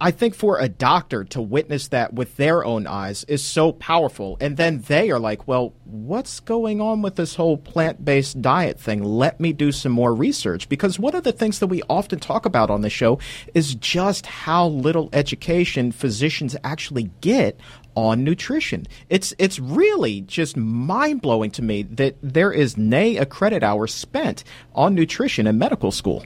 I 0.00 0.10
think 0.10 0.34
for 0.34 0.58
a 0.58 0.68
doctor 0.68 1.24
to 1.24 1.42
witness 1.42 1.88
that 1.88 2.14
with 2.14 2.36
their 2.36 2.64
own 2.64 2.86
eyes 2.86 3.24
is 3.24 3.44
so 3.44 3.72
powerful. 3.72 4.36
And 4.40 4.56
then 4.56 4.80
they 4.82 5.10
are 5.10 5.18
like, 5.18 5.46
well, 5.46 5.74
what's 5.84 6.40
going 6.40 6.80
on 6.80 7.02
with 7.02 7.16
this 7.16 7.34
whole 7.34 7.56
plant 7.56 8.04
based 8.04 8.40
diet 8.40 8.78
thing? 8.78 9.02
Let 9.02 9.40
me 9.40 9.52
do 9.52 9.72
some 9.72 9.92
more 9.92 10.14
research. 10.14 10.68
Because 10.68 10.98
one 10.98 11.14
of 11.14 11.24
the 11.24 11.32
things 11.32 11.58
that 11.58 11.66
we 11.66 11.82
often 11.88 12.18
talk 12.18 12.46
about 12.46 12.70
on 12.70 12.82
the 12.82 12.90
show 12.90 13.18
is 13.54 13.74
just 13.74 14.26
how 14.26 14.68
little 14.68 15.08
education 15.12 15.92
physicians 15.92 16.56
actually 16.64 17.10
get 17.20 17.58
on 17.94 18.22
nutrition. 18.22 18.86
It's 19.10 19.34
it's 19.38 19.58
really 19.58 20.20
just 20.20 20.56
mind 20.56 21.20
blowing 21.20 21.50
to 21.52 21.62
me 21.62 21.82
that 21.82 22.16
there 22.22 22.52
is 22.52 22.76
nay 22.76 23.16
a 23.16 23.26
credit 23.26 23.64
hour 23.64 23.86
spent 23.88 24.44
on 24.74 24.94
nutrition 24.94 25.46
in 25.48 25.58
medical 25.58 25.90
school. 25.90 26.24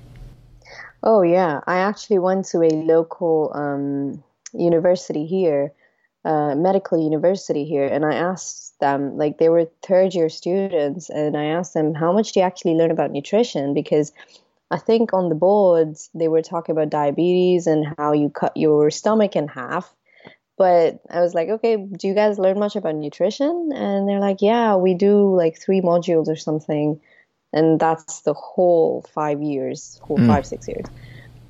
Oh 1.02 1.22
yeah, 1.22 1.60
I 1.66 1.78
actually 1.78 2.18
went 2.18 2.46
to 2.46 2.62
a 2.62 2.70
local 2.70 3.50
um, 3.54 4.22
university 4.52 5.26
here, 5.26 5.72
uh, 6.24 6.54
medical 6.54 7.02
university 7.02 7.64
here, 7.64 7.86
and 7.86 8.04
I 8.04 8.14
asked 8.14 8.78
them, 8.78 9.16
like 9.16 9.38
they 9.38 9.48
were 9.48 9.66
third 9.82 10.14
year 10.14 10.28
students, 10.28 11.10
and 11.10 11.36
I 11.36 11.46
asked 11.46 11.74
them 11.74 11.94
how 11.94 12.12
much 12.12 12.32
do 12.32 12.40
you 12.40 12.46
actually 12.46 12.74
learn 12.74 12.92
about 12.92 13.10
nutrition 13.10 13.74
because 13.74 14.12
I 14.70 14.78
think 14.78 15.12
on 15.12 15.28
the 15.28 15.34
boards 15.34 16.08
they 16.14 16.28
were 16.28 16.42
talking 16.42 16.72
about 16.72 16.90
diabetes 16.90 17.66
and 17.66 17.94
how 17.98 18.12
you 18.12 18.30
cut 18.30 18.56
your 18.56 18.90
stomach 18.90 19.34
in 19.36 19.48
half. 19.48 19.92
But 20.56 21.00
I 21.10 21.20
was 21.20 21.34
like, 21.34 21.48
okay, 21.48 21.76
do 21.76 22.06
you 22.06 22.14
guys 22.14 22.38
learn 22.38 22.58
much 22.58 22.76
about 22.76 22.94
nutrition? 22.94 23.70
And 23.74 24.08
they're 24.08 24.20
like, 24.20 24.40
yeah, 24.40 24.76
we 24.76 24.94
do 24.94 25.34
like 25.34 25.58
three 25.58 25.80
modules 25.80 26.28
or 26.28 26.36
something 26.36 27.00
and 27.52 27.78
that's 27.78 28.20
the 28.20 28.34
whole 28.34 29.04
five 29.14 29.42
years, 29.42 30.00
whole 30.02 30.18
mm. 30.18 30.26
five 30.26 30.46
six 30.46 30.68
years. 30.68 30.86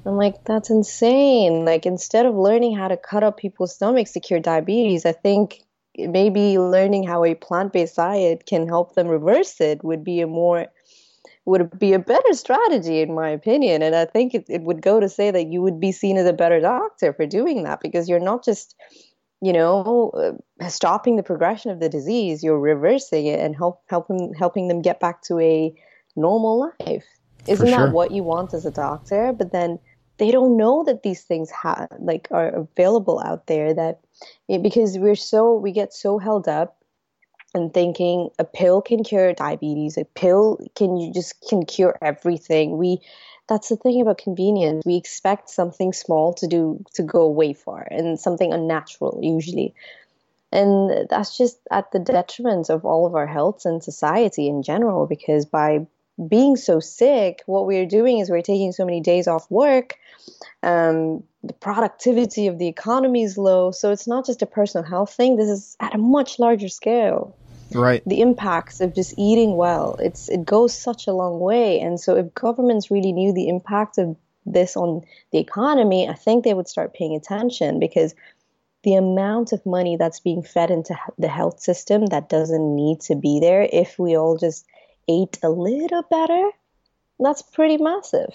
I'm 0.04 0.16
like, 0.16 0.44
that's 0.44 0.70
insane. 0.70 1.64
Like 1.64 1.86
instead 1.86 2.26
of 2.26 2.34
learning 2.34 2.76
how 2.76 2.88
to 2.88 2.96
cut 2.96 3.22
up 3.22 3.36
people's 3.36 3.74
stomachs 3.74 4.12
to 4.12 4.20
cure 4.20 4.40
diabetes, 4.40 5.06
I 5.06 5.12
think 5.12 5.62
maybe 5.96 6.58
learning 6.58 7.04
how 7.04 7.24
a 7.24 7.34
plant-based 7.34 7.96
diet 7.96 8.46
can 8.46 8.66
help 8.66 8.94
them 8.94 9.08
reverse 9.08 9.60
it 9.60 9.84
would 9.84 10.02
be 10.02 10.20
a 10.20 10.26
more 10.26 10.66
would 11.44 11.76
be 11.78 11.92
a 11.92 11.98
better 11.98 12.32
strategy 12.32 13.00
in 13.00 13.14
my 13.14 13.28
opinion 13.28 13.82
and 13.82 13.94
i 13.94 14.04
think 14.04 14.34
it, 14.34 14.46
it 14.48 14.62
would 14.62 14.80
go 14.80 15.00
to 15.00 15.08
say 15.08 15.30
that 15.30 15.48
you 15.48 15.60
would 15.60 15.80
be 15.80 15.92
seen 15.92 16.16
as 16.16 16.26
a 16.26 16.32
better 16.32 16.60
doctor 16.60 17.12
for 17.12 17.26
doing 17.26 17.64
that 17.64 17.80
because 17.80 18.08
you're 18.08 18.20
not 18.20 18.44
just 18.44 18.74
you 19.42 19.52
know 19.52 20.10
uh, 20.14 20.68
stopping 20.68 21.16
the 21.16 21.22
progression 21.22 21.70
of 21.70 21.80
the 21.80 21.88
disease 21.88 22.42
you're 22.42 22.58
reversing 22.58 23.26
it 23.26 23.40
and 23.40 23.56
help 23.56 23.82
helping 23.88 24.32
helping 24.38 24.68
them 24.68 24.80
get 24.80 25.00
back 25.00 25.20
to 25.20 25.38
a 25.40 25.74
normal 26.16 26.72
life. 26.80 27.04
Isn't 27.46 27.68
sure. 27.68 27.86
that 27.86 27.92
what 27.92 28.12
you 28.12 28.22
want 28.22 28.54
as 28.54 28.64
a 28.66 28.70
doctor? 28.70 29.32
But 29.32 29.52
then 29.52 29.78
they 30.18 30.30
don't 30.30 30.56
know 30.56 30.84
that 30.84 31.02
these 31.02 31.22
things 31.22 31.50
have 31.50 31.88
like 31.98 32.28
are 32.30 32.48
available 32.48 33.20
out 33.24 33.46
there 33.46 33.74
that 33.74 34.00
it, 34.48 34.62
because 34.62 34.98
we're 34.98 35.16
so 35.16 35.56
we 35.56 35.72
get 35.72 35.92
so 35.92 36.18
held 36.18 36.46
up 36.48 36.76
and 37.54 37.74
thinking 37.74 38.30
a 38.38 38.44
pill 38.44 38.80
can 38.80 39.02
cure 39.02 39.32
diabetes 39.32 39.96
a 39.96 40.04
pill 40.04 40.58
can 40.76 40.96
you 40.96 41.12
just 41.12 41.34
can 41.48 41.64
cure 41.64 41.98
everything 42.00 42.78
we 42.78 42.98
that's 43.48 43.68
the 43.68 43.76
thing 43.76 44.00
about 44.00 44.18
convenience 44.18 44.84
we 44.86 44.96
expect 44.96 45.50
something 45.50 45.92
small 45.92 46.32
to 46.32 46.46
do 46.46 46.82
to 46.94 47.02
go 47.02 47.28
way 47.28 47.52
far 47.52 47.86
and 47.90 48.20
something 48.20 48.52
unnatural 48.52 49.18
usually 49.22 49.74
and 50.52 51.08
that's 51.08 51.36
just 51.36 51.58
at 51.70 51.90
the 51.92 51.98
detriment 51.98 52.68
of 52.68 52.84
all 52.84 53.06
of 53.06 53.14
our 53.14 53.26
health 53.26 53.62
and 53.64 53.82
society 53.82 54.46
in 54.46 54.62
general 54.62 55.06
because 55.06 55.46
by 55.46 55.84
being 56.28 56.56
so 56.56 56.80
sick, 56.80 57.42
what 57.46 57.66
we're 57.66 57.86
doing 57.86 58.18
is 58.18 58.30
we're 58.30 58.42
taking 58.42 58.72
so 58.72 58.84
many 58.84 59.00
days 59.00 59.26
off 59.26 59.50
work. 59.50 59.96
Um, 60.62 61.22
the 61.42 61.54
productivity 61.54 62.46
of 62.46 62.58
the 62.58 62.68
economy 62.68 63.22
is 63.22 63.36
low. 63.36 63.70
So 63.70 63.90
it's 63.90 64.06
not 64.06 64.26
just 64.26 64.42
a 64.42 64.46
personal 64.46 64.84
health 64.84 65.12
thing. 65.12 65.36
This 65.36 65.48
is 65.48 65.76
at 65.80 65.94
a 65.94 65.98
much 65.98 66.38
larger 66.38 66.68
scale. 66.68 67.36
Right. 67.72 68.02
The 68.06 68.20
impacts 68.20 68.80
of 68.80 68.94
just 68.94 69.14
eating 69.16 69.56
well, 69.56 69.96
it's 69.98 70.28
it 70.28 70.44
goes 70.44 70.76
such 70.76 71.06
a 71.06 71.12
long 71.12 71.40
way. 71.40 71.80
And 71.80 71.98
so 71.98 72.16
if 72.16 72.34
governments 72.34 72.90
really 72.90 73.12
knew 73.12 73.32
the 73.32 73.48
impact 73.48 73.96
of 73.96 74.16
this 74.44 74.76
on 74.76 75.02
the 75.30 75.38
economy, 75.38 76.08
I 76.08 76.14
think 76.14 76.44
they 76.44 76.54
would 76.54 76.68
start 76.68 76.94
paying 76.94 77.14
attention 77.14 77.78
because 77.78 78.14
the 78.82 78.94
amount 78.94 79.52
of 79.52 79.64
money 79.64 79.96
that's 79.96 80.20
being 80.20 80.42
fed 80.42 80.70
into 80.70 80.94
the 81.18 81.28
health 81.28 81.60
system 81.60 82.06
that 82.06 82.28
doesn't 82.28 82.74
need 82.74 83.00
to 83.00 83.14
be 83.14 83.40
there 83.40 83.68
if 83.72 83.98
we 83.98 84.16
all 84.16 84.36
just 84.36 84.66
ate 85.08 85.38
a 85.42 85.48
little 85.50 86.02
better, 86.10 86.50
that's 87.24 87.42
pretty 87.42 87.76
massive. 87.76 88.34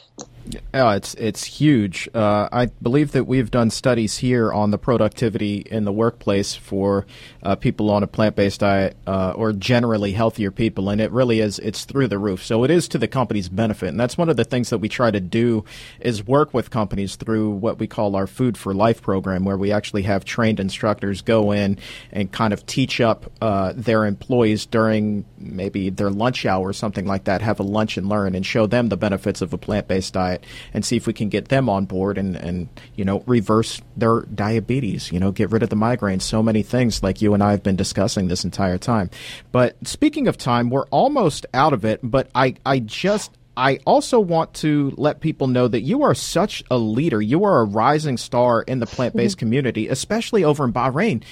Oh, 0.73 0.89
it's 0.91 1.13
it's 1.15 1.43
huge. 1.43 2.07
Uh, 2.13 2.47
I 2.51 2.67
believe 2.81 3.11
that 3.11 3.25
we've 3.25 3.51
done 3.51 3.69
studies 3.69 4.17
here 4.17 4.53
on 4.53 4.71
the 4.71 4.77
productivity 4.77 5.57
in 5.57 5.83
the 5.83 5.91
workplace 5.91 6.55
for 6.55 7.05
uh, 7.43 7.55
people 7.55 7.91
on 7.91 8.01
a 8.01 8.07
plant-based 8.07 8.61
diet 8.61 8.95
uh, 9.05 9.33
or 9.35 9.51
generally 9.51 10.13
healthier 10.13 10.51
people, 10.51 10.89
and 10.89 11.01
it 11.01 11.11
really 11.11 11.41
is 11.41 11.59
it's 11.59 11.83
through 11.83 12.07
the 12.07 12.17
roof. 12.17 12.45
So 12.45 12.63
it 12.63 12.71
is 12.71 12.87
to 12.89 12.97
the 12.97 13.09
company's 13.09 13.49
benefit, 13.49 13.89
and 13.89 13.99
that's 13.99 14.17
one 14.17 14.29
of 14.29 14.37
the 14.37 14.45
things 14.45 14.69
that 14.69 14.77
we 14.77 14.87
try 14.87 15.11
to 15.11 15.19
do 15.19 15.65
is 15.99 16.25
work 16.25 16.53
with 16.53 16.69
companies 16.69 17.17
through 17.17 17.49
what 17.49 17.79
we 17.79 17.87
call 17.87 18.15
our 18.15 18.27
Food 18.27 18.57
for 18.57 18.73
Life 18.73 19.01
program, 19.01 19.43
where 19.43 19.57
we 19.57 19.73
actually 19.73 20.03
have 20.03 20.23
trained 20.23 20.61
instructors 20.61 21.21
go 21.21 21.51
in 21.51 21.77
and 22.13 22.31
kind 22.31 22.53
of 22.53 22.65
teach 22.65 23.01
up 23.01 23.29
uh, 23.41 23.73
their 23.75 24.05
employees 24.05 24.65
during 24.65 25.25
maybe 25.37 25.89
their 25.89 26.09
lunch 26.09 26.45
hour 26.45 26.69
or 26.69 26.73
something 26.73 27.05
like 27.05 27.25
that, 27.25 27.41
have 27.41 27.59
a 27.59 27.63
lunch 27.63 27.97
and 27.97 28.07
learn, 28.07 28.33
and 28.33 28.45
show 28.45 28.65
them 28.65 28.76
the 28.89 28.97
benefits 28.97 29.41
of 29.41 29.51
a 29.51 29.57
plant-based 29.57 30.13
diet 30.13 30.27
diet 30.27 30.45
and 30.73 30.85
see 30.85 30.97
if 30.97 31.07
we 31.07 31.13
can 31.13 31.29
get 31.29 31.49
them 31.49 31.69
on 31.69 31.85
board 31.85 32.17
and, 32.17 32.35
and 32.35 32.67
you 32.95 33.05
know 33.05 33.23
reverse 33.25 33.81
their 33.95 34.21
diabetes 34.21 35.11
you 35.11 35.19
know 35.19 35.31
get 35.31 35.51
rid 35.51 35.63
of 35.63 35.69
the 35.69 35.75
migraines 35.75 36.21
so 36.21 36.43
many 36.43 36.63
things 36.63 37.03
like 37.03 37.21
you 37.21 37.33
and 37.33 37.43
I 37.43 37.51
have 37.51 37.63
been 37.63 37.75
discussing 37.75 38.27
this 38.27 38.43
entire 38.43 38.77
time. 38.77 39.09
But 39.51 39.75
speaking 39.87 40.27
of 40.27 40.37
time 40.37 40.69
we're 40.69 40.87
almost 40.87 41.45
out 41.53 41.73
of 41.73 41.85
it 41.85 41.99
but 42.03 42.29
I 42.35 42.55
I 42.65 42.79
just 42.79 43.31
I 43.55 43.79
also 43.87 44.19
want 44.19 44.53
to 44.55 44.93
let 44.97 45.19
people 45.19 45.47
know 45.47 45.67
that 45.67 45.81
you 45.81 46.03
are 46.03 46.13
such 46.13 46.63
a 46.69 46.77
leader. 46.77 47.19
You 47.19 47.43
are 47.43 47.61
a 47.61 47.63
rising 47.63 48.17
star 48.17 48.61
in 48.61 48.77
the 48.77 48.85
plant 48.85 49.15
based 49.15 49.37
community, 49.43 49.87
especially 49.87 50.43
over 50.43 50.63
in 50.63 50.71
Bahrain 50.71 51.23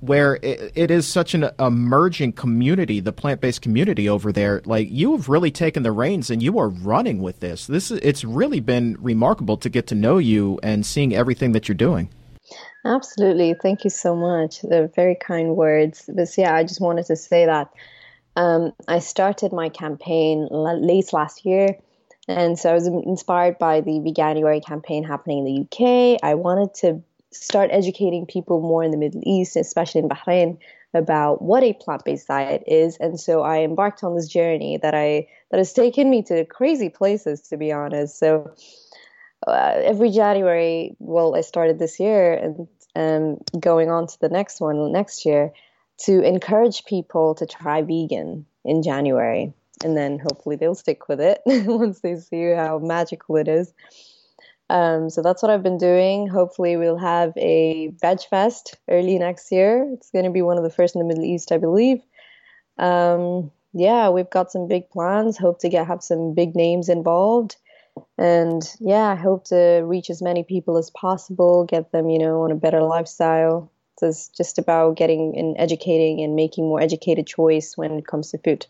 where 0.00 0.36
it, 0.42 0.72
it 0.74 0.90
is 0.90 1.06
such 1.06 1.34
an 1.34 1.50
emerging 1.58 2.32
community, 2.32 3.00
the 3.00 3.12
plant-based 3.12 3.62
community 3.62 4.08
over 4.08 4.32
there. 4.32 4.62
Like 4.64 4.88
you 4.90 5.12
have 5.12 5.28
really 5.28 5.50
taken 5.50 5.82
the 5.82 5.92
reins 5.92 6.30
and 6.30 6.42
you 6.42 6.58
are 6.58 6.68
running 6.68 7.20
with 7.20 7.40
this. 7.40 7.66
This 7.66 7.90
is, 7.90 8.00
it's 8.02 8.24
really 8.24 8.60
been 8.60 8.96
remarkable 9.00 9.56
to 9.58 9.68
get 9.68 9.86
to 9.88 9.94
know 9.94 10.18
you 10.18 10.58
and 10.62 10.84
seeing 10.84 11.14
everything 11.14 11.52
that 11.52 11.68
you're 11.68 11.74
doing. 11.74 12.08
Absolutely. 12.84 13.54
Thank 13.54 13.84
you 13.84 13.90
so 13.90 14.16
much. 14.16 14.62
They're 14.62 14.88
very 14.88 15.14
kind 15.14 15.54
words. 15.54 16.08
But 16.12 16.28
yeah, 16.36 16.54
I 16.54 16.64
just 16.64 16.80
wanted 16.80 17.06
to 17.06 17.16
say 17.16 17.44
that 17.46 17.70
um, 18.36 18.72
I 18.88 19.00
started 19.00 19.52
my 19.52 19.68
campaign 19.68 20.48
late 20.50 21.12
last 21.12 21.44
year. 21.44 21.76
And 22.26 22.58
so 22.58 22.70
I 22.70 22.74
was 22.74 22.86
inspired 22.86 23.58
by 23.58 23.80
the 23.80 23.98
Veganuary 24.00 24.64
campaign 24.64 25.04
happening 25.04 25.38
in 25.38 25.44
the 25.44 25.60
UK. 25.62 26.20
I 26.22 26.34
wanted 26.34 26.74
to 26.76 27.02
start 27.32 27.70
educating 27.72 28.26
people 28.26 28.60
more 28.60 28.82
in 28.82 28.90
the 28.90 28.96
Middle 28.96 29.22
East, 29.24 29.56
especially 29.56 30.00
in 30.00 30.08
Bahrain, 30.08 30.58
about 30.92 31.40
what 31.40 31.62
a 31.62 31.72
plant-based 31.72 32.26
diet 32.26 32.64
is. 32.66 32.96
And 32.96 33.18
so 33.18 33.42
I 33.42 33.60
embarked 33.60 34.02
on 34.02 34.16
this 34.16 34.26
journey 34.26 34.78
that 34.78 34.94
I 34.94 35.28
that 35.50 35.58
has 35.58 35.72
taken 35.72 36.10
me 36.10 36.22
to 36.24 36.44
crazy 36.44 36.88
places, 36.88 37.42
to 37.48 37.56
be 37.56 37.72
honest. 37.72 38.18
So 38.18 38.52
uh, 39.46 39.72
every 39.76 40.10
January, 40.10 40.96
well, 40.98 41.36
I 41.36 41.40
started 41.42 41.78
this 41.78 42.00
year 42.00 42.34
and 42.34 42.68
um, 42.96 43.38
going 43.60 43.90
on 43.90 44.06
to 44.08 44.20
the 44.20 44.28
next 44.28 44.60
one 44.60 44.92
next 44.92 45.24
year 45.24 45.52
to 45.98 46.22
encourage 46.22 46.84
people 46.84 47.34
to 47.36 47.46
try 47.46 47.82
vegan 47.82 48.46
in 48.64 48.82
January. 48.82 49.52
And 49.82 49.96
then 49.96 50.18
hopefully 50.18 50.56
they'll 50.56 50.74
stick 50.74 51.08
with 51.08 51.20
it 51.20 51.40
once 51.46 52.00
they 52.00 52.16
see 52.16 52.52
how 52.52 52.78
magical 52.78 53.36
it 53.36 53.48
is. 53.48 53.72
Um, 54.70 55.10
so 55.10 55.20
that's 55.20 55.42
what 55.42 55.50
I've 55.50 55.64
been 55.64 55.78
doing. 55.78 56.28
Hopefully, 56.28 56.76
we'll 56.76 56.96
have 56.96 57.32
a 57.36 57.88
Veg 58.00 58.20
Fest 58.30 58.76
early 58.88 59.18
next 59.18 59.50
year. 59.50 59.90
It's 59.94 60.10
going 60.12 60.26
to 60.26 60.30
be 60.30 60.42
one 60.42 60.58
of 60.58 60.62
the 60.62 60.70
first 60.70 60.94
in 60.94 61.00
the 61.00 61.08
Middle 61.08 61.24
East, 61.24 61.50
I 61.50 61.58
believe. 61.58 61.98
Um, 62.78 63.50
yeah, 63.72 64.10
we've 64.10 64.30
got 64.30 64.52
some 64.52 64.68
big 64.68 64.88
plans. 64.88 65.36
Hope 65.36 65.58
to 65.62 65.68
get 65.68 65.88
have 65.88 66.04
some 66.04 66.34
big 66.34 66.54
names 66.54 66.88
involved, 66.88 67.56
and 68.16 68.62
yeah, 68.78 69.08
I 69.08 69.16
hope 69.16 69.46
to 69.46 69.82
reach 69.84 70.08
as 70.08 70.22
many 70.22 70.44
people 70.44 70.78
as 70.78 70.88
possible, 70.90 71.64
get 71.64 71.90
them, 71.90 72.08
you 72.08 72.20
know, 72.20 72.42
on 72.42 72.52
a 72.52 72.56
better 72.56 72.80
lifestyle. 72.80 73.72
It's 74.00 74.28
just 74.28 74.58
about 74.58 74.96
getting 74.96 75.36
and 75.36 75.56
educating 75.58 76.22
and 76.22 76.36
making 76.36 76.64
more 76.64 76.80
educated 76.80 77.26
choice 77.26 77.76
when 77.76 77.98
it 77.98 78.06
comes 78.06 78.30
to 78.30 78.38
food. 78.38 78.66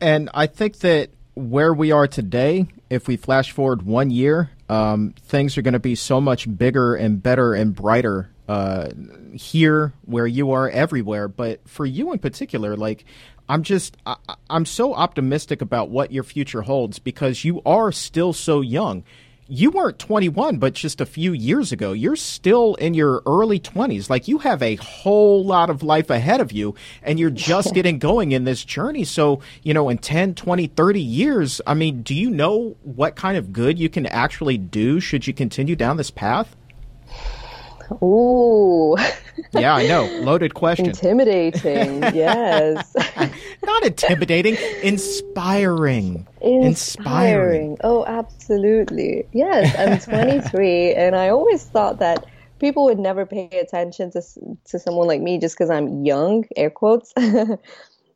And 0.00 0.28
I 0.34 0.48
think 0.48 0.78
that 0.80 1.10
where 1.34 1.72
we 1.72 1.92
are 1.92 2.08
today, 2.08 2.66
if 2.90 3.06
we 3.06 3.16
flash 3.16 3.52
forward 3.52 3.82
one 3.82 4.10
year, 4.10 4.50
um, 4.68 5.14
things 5.22 5.56
are 5.56 5.62
going 5.62 5.72
to 5.74 5.78
be 5.78 5.94
so 5.94 6.20
much 6.20 6.56
bigger 6.56 6.94
and 6.94 7.22
better 7.22 7.54
and 7.54 7.74
brighter 7.74 8.30
uh, 8.48 8.90
here 9.34 9.92
where 10.04 10.26
you 10.26 10.52
are 10.52 10.68
everywhere. 10.70 11.28
But 11.28 11.66
for 11.68 11.86
you 11.86 12.12
in 12.12 12.18
particular, 12.18 12.76
like 12.76 13.04
I'm 13.48 13.62
just 13.62 13.96
I, 14.06 14.16
I'm 14.50 14.64
so 14.64 14.94
optimistic 14.94 15.62
about 15.62 15.88
what 15.88 16.12
your 16.12 16.24
future 16.24 16.62
holds 16.62 16.98
because 16.98 17.44
you 17.44 17.62
are 17.64 17.92
still 17.92 18.32
so 18.32 18.60
young 18.60 19.04
you 19.48 19.70
weren't 19.70 19.98
21, 19.98 20.58
but 20.58 20.74
just 20.74 21.00
a 21.00 21.06
few 21.06 21.32
years 21.32 21.72
ago. 21.72 21.92
You're 21.92 22.16
still 22.16 22.74
in 22.76 22.94
your 22.94 23.22
early 23.26 23.60
20s. 23.60 24.10
Like 24.10 24.28
you 24.28 24.38
have 24.38 24.62
a 24.62 24.76
whole 24.76 25.44
lot 25.44 25.70
of 25.70 25.82
life 25.82 26.10
ahead 26.10 26.40
of 26.40 26.52
you 26.52 26.74
and 27.02 27.18
you're 27.18 27.30
just 27.30 27.74
getting 27.74 27.98
going 27.98 28.32
in 28.32 28.44
this 28.44 28.64
journey. 28.64 29.04
So, 29.04 29.40
you 29.62 29.72
know, 29.74 29.88
in 29.88 29.98
10, 29.98 30.34
20, 30.34 30.66
30 30.68 31.00
years, 31.00 31.60
I 31.66 31.74
mean, 31.74 32.02
do 32.02 32.14
you 32.14 32.30
know 32.30 32.76
what 32.82 33.16
kind 33.16 33.36
of 33.36 33.52
good 33.52 33.78
you 33.78 33.88
can 33.88 34.06
actually 34.06 34.58
do 34.58 35.00
should 35.00 35.26
you 35.26 35.32
continue 35.32 35.76
down 35.76 35.96
this 35.96 36.10
path? 36.10 36.56
Ooh. 38.02 38.96
yeah, 39.52 39.74
I 39.74 39.86
know. 39.86 40.04
Loaded 40.20 40.54
question. 40.62 40.86
Intimidating. 40.86 42.02
yes. 42.02 42.94
Not 43.64 43.84
intimidating, 43.84 44.56
inspiring. 44.82 46.26
inspiring. 46.40 46.64
Inspiring. 46.64 47.78
Oh, 47.82 48.04
absolutely. 48.06 49.26
Yes, 49.32 49.74
I'm 49.78 49.98
23 49.98 50.94
and 50.96 51.16
I 51.16 51.28
always 51.28 51.64
thought 51.64 51.98
that 52.00 52.26
people 52.58 52.84
would 52.84 52.98
never 52.98 53.26
pay 53.26 53.48
attention 53.52 54.10
to 54.12 54.22
to 54.66 54.78
someone 54.78 55.06
like 55.06 55.20
me 55.20 55.38
just 55.38 55.56
cuz 55.56 55.70
I'm 55.70 56.04
young, 56.04 56.44
air 56.56 56.70
quotes. 56.70 57.12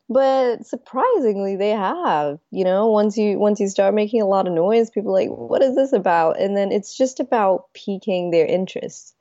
but 0.09 0.65
surprisingly 0.65 1.55
they 1.55 1.69
have 1.69 2.37
you 2.51 2.65
know 2.65 2.87
once 2.87 3.17
you 3.17 3.39
once 3.39 3.61
you 3.61 3.67
start 3.69 3.93
making 3.93 4.21
a 4.21 4.25
lot 4.27 4.45
of 4.45 4.51
noise 4.53 4.89
people 4.89 5.11
are 5.11 5.21
like 5.21 5.29
what 5.29 5.61
is 5.63 5.73
this 5.73 5.93
about 5.93 6.37
and 6.37 6.57
then 6.57 6.71
it's 6.73 6.97
just 6.97 7.21
about 7.21 7.71
piquing 7.73 8.29
their 8.29 8.45
interest 8.45 9.15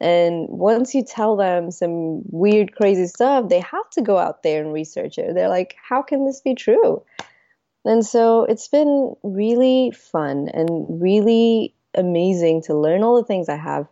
and 0.00 0.46
once 0.48 0.94
you 0.94 1.04
tell 1.04 1.36
them 1.36 1.70
some 1.70 2.22
weird, 2.30 2.74
crazy 2.74 3.06
stuff, 3.06 3.48
they 3.48 3.60
have 3.60 3.88
to 3.90 4.02
go 4.02 4.18
out 4.18 4.42
there 4.42 4.62
and 4.62 4.72
research 4.72 5.18
it. 5.18 5.34
They're 5.34 5.48
like, 5.48 5.74
how 5.82 6.02
can 6.02 6.26
this 6.26 6.40
be 6.40 6.54
true? 6.54 7.02
And 7.84 8.04
so 8.04 8.44
it's 8.44 8.68
been 8.68 9.14
really 9.22 9.92
fun 9.92 10.48
and 10.52 11.00
really 11.00 11.74
amazing 11.94 12.62
to 12.62 12.74
learn 12.74 13.02
all 13.02 13.16
the 13.16 13.26
things 13.26 13.48
I 13.48 13.56
have, 13.56 13.86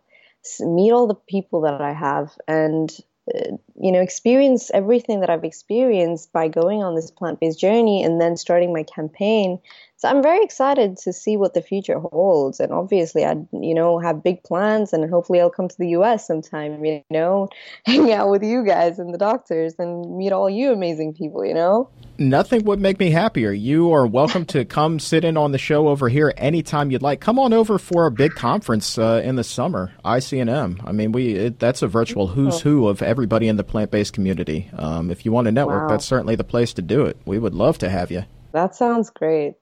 meet 0.59 0.91
all 0.91 1.07
the 1.07 1.15
people 1.15 1.61
that 1.61 1.81
I 1.81 1.93
have, 1.93 2.31
and 2.47 2.95
uh, 3.33 3.57
you 3.81 3.91
know 3.91 4.01
experience 4.01 4.69
everything 4.71 5.21
that 5.21 5.31
I've 5.31 5.43
experienced 5.43 6.31
by 6.31 6.47
going 6.47 6.83
on 6.83 6.93
this 6.93 7.09
plant-based 7.09 7.59
journey 7.59 8.03
and 8.03 8.21
then 8.21 8.37
starting 8.37 8.71
my 8.71 8.83
campaign 8.83 9.59
so 10.05 10.11
I'm 10.11 10.21
very 10.21 10.43
excited 10.43 10.97
to 10.97 11.13
see 11.13 11.35
what 11.35 11.55
the 11.55 11.63
future 11.63 11.99
holds. 11.99 12.59
And 12.59 12.71
obviously, 12.71 13.25
I, 13.25 13.35
you 13.51 13.73
know, 13.73 13.97
have 13.97 14.23
big 14.23 14.43
plans, 14.43 14.93
and 14.93 15.09
hopefully, 15.09 15.41
I'll 15.41 15.49
come 15.49 15.67
to 15.67 15.77
the 15.77 15.89
U.S. 15.89 16.27
sometime. 16.27 16.85
You 16.85 17.01
know, 17.09 17.49
hang 17.85 18.11
out 18.11 18.29
with 18.29 18.43
you 18.43 18.63
guys 18.63 18.99
and 18.99 19.13
the 19.13 19.17
doctors, 19.17 19.73
and 19.79 20.15
meet 20.15 20.31
all 20.31 20.49
you 20.49 20.71
amazing 20.71 21.13
people. 21.13 21.43
You 21.43 21.55
know. 21.55 21.89
Nothing 22.17 22.63
would 22.65 22.79
make 22.79 22.99
me 22.99 23.09
happier. 23.09 23.51
You 23.51 23.91
are 23.93 24.05
welcome 24.05 24.45
to 24.45 24.63
come 24.77 24.99
sit 24.99 25.25
in 25.25 25.37
on 25.37 25.51
the 25.51 25.57
show 25.57 25.87
over 25.87 26.07
here 26.07 26.33
anytime 26.37 26.91
you'd 26.91 27.01
like. 27.01 27.19
Come 27.19 27.39
on 27.39 27.51
over 27.51 27.77
for 27.77 28.05
a 28.05 28.11
big 28.11 28.35
conference 28.35 28.97
uh, 28.97 29.21
in 29.23 29.35
the 29.35 29.43
summer, 29.43 29.91
ICNM. 30.05 30.81
I 30.85 30.91
mean, 30.91 31.13
we 31.13 31.33
it, 31.33 31.59
that's 31.59 31.81
a 31.81 31.87
virtual 31.87 32.27
who's 32.27 32.61
who 32.61 32.87
of 32.87 33.01
everybody 33.01 33.47
in 33.47 33.57
the 33.57 33.63
plant 33.63 33.89
based 33.89 34.13
community. 34.13 34.69
Um, 34.77 35.09
if 35.09 35.25
you 35.25 35.31
want 35.31 35.45
to 35.45 35.51
network, 35.51 35.83
wow. 35.83 35.87
that's 35.89 36.05
certainly 36.05 36.35
the 36.35 36.43
place 36.43 36.73
to 36.73 36.83
do 36.83 37.05
it. 37.05 37.17
We 37.25 37.39
would 37.39 37.55
love 37.55 37.79
to 37.79 37.89
have 37.89 38.11
you. 38.11 38.25
That 38.51 38.75
sounds 38.75 39.09
great 39.09 39.55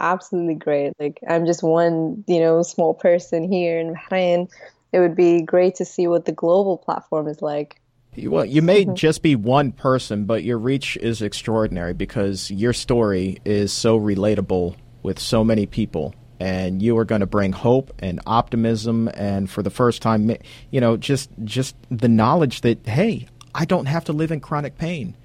absolutely 0.00 0.54
great. 0.54 0.92
Like 0.98 1.20
I'm 1.28 1.46
just 1.46 1.62
one, 1.62 2.24
you 2.26 2.40
know, 2.40 2.62
small 2.62 2.94
person 2.94 3.50
here 3.50 3.78
in 3.78 3.94
Bahrain. 3.94 4.50
It 4.92 4.98
would 5.00 5.14
be 5.14 5.42
great 5.42 5.76
to 5.76 5.84
see 5.84 6.08
what 6.08 6.24
the 6.24 6.32
global 6.32 6.76
platform 6.76 7.28
is 7.28 7.40
like. 7.42 7.80
Well, 8.16 8.44
you 8.44 8.60
may 8.60 8.84
mm-hmm. 8.84 8.94
just 8.94 9.22
be 9.22 9.36
one 9.36 9.72
person, 9.72 10.24
but 10.24 10.42
your 10.42 10.58
reach 10.58 10.96
is 10.96 11.22
extraordinary 11.22 11.94
because 11.94 12.50
your 12.50 12.72
story 12.72 13.40
is 13.44 13.72
so 13.72 13.98
relatable 13.98 14.76
with 15.02 15.18
so 15.18 15.44
many 15.44 15.66
people. 15.66 16.14
And 16.40 16.82
you 16.82 16.96
are 16.98 17.04
going 17.04 17.20
to 17.20 17.26
bring 17.26 17.52
hope 17.52 17.92
and 17.98 18.18
optimism, 18.26 19.08
and 19.12 19.48
for 19.48 19.62
the 19.62 19.68
first 19.68 20.00
time, 20.00 20.34
you 20.70 20.80
know, 20.80 20.96
just 20.96 21.28
just 21.44 21.76
the 21.90 22.08
knowledge 22.08 22.62
that 22.62 22.86
hey, 22.86 23.28
I 23.54 23.66
don't 23.66 23.84
have 23.84 24.04
to 24.06 24.14
live 24.14 24.32
in 24.32 24.40
chronic 24.40 24.78
pain. 24.78 25.18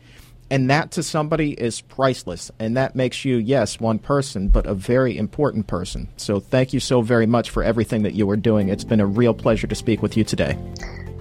And 0.50 0.70
that 0.70 0.92
to 0.92 1.04
somebody 1.04 1.54
is 1.54 1.82
priceless. 1.82 2.52
And 2.60 2.78
that 2.78 2.96
makes 2.96 3.26
you, 3.26 3.38
yes, 3.38 3.80
one 3.80 4.00
person, 4.00 4.50
but 4.50 4.66
a 4.66 4.76
very 4.76 5.18
important 5.18 5.68
person. 5.68 6.08
So 6.18 6.40
thank 6.40 6.74
you 6.74 6.80
so 6.80 7.02
very 7.02 7.26
much 7.26 7.50
for 7.50 7.64
everything 7.64 8.04
that 8.04 8.14
you 8.14 8.30
are 8.30 8.38
doing. 8.38 8.70
It's 8.70 8.84
been 8.84 9.00
a 9.00 9.08
real 9.08 9.34
pleasure 9.34 9.68
to 9.68 9.76
speak 9.76 10.02
with 10.02 10.16
you 10.16 10.24
today. 10.24 10.58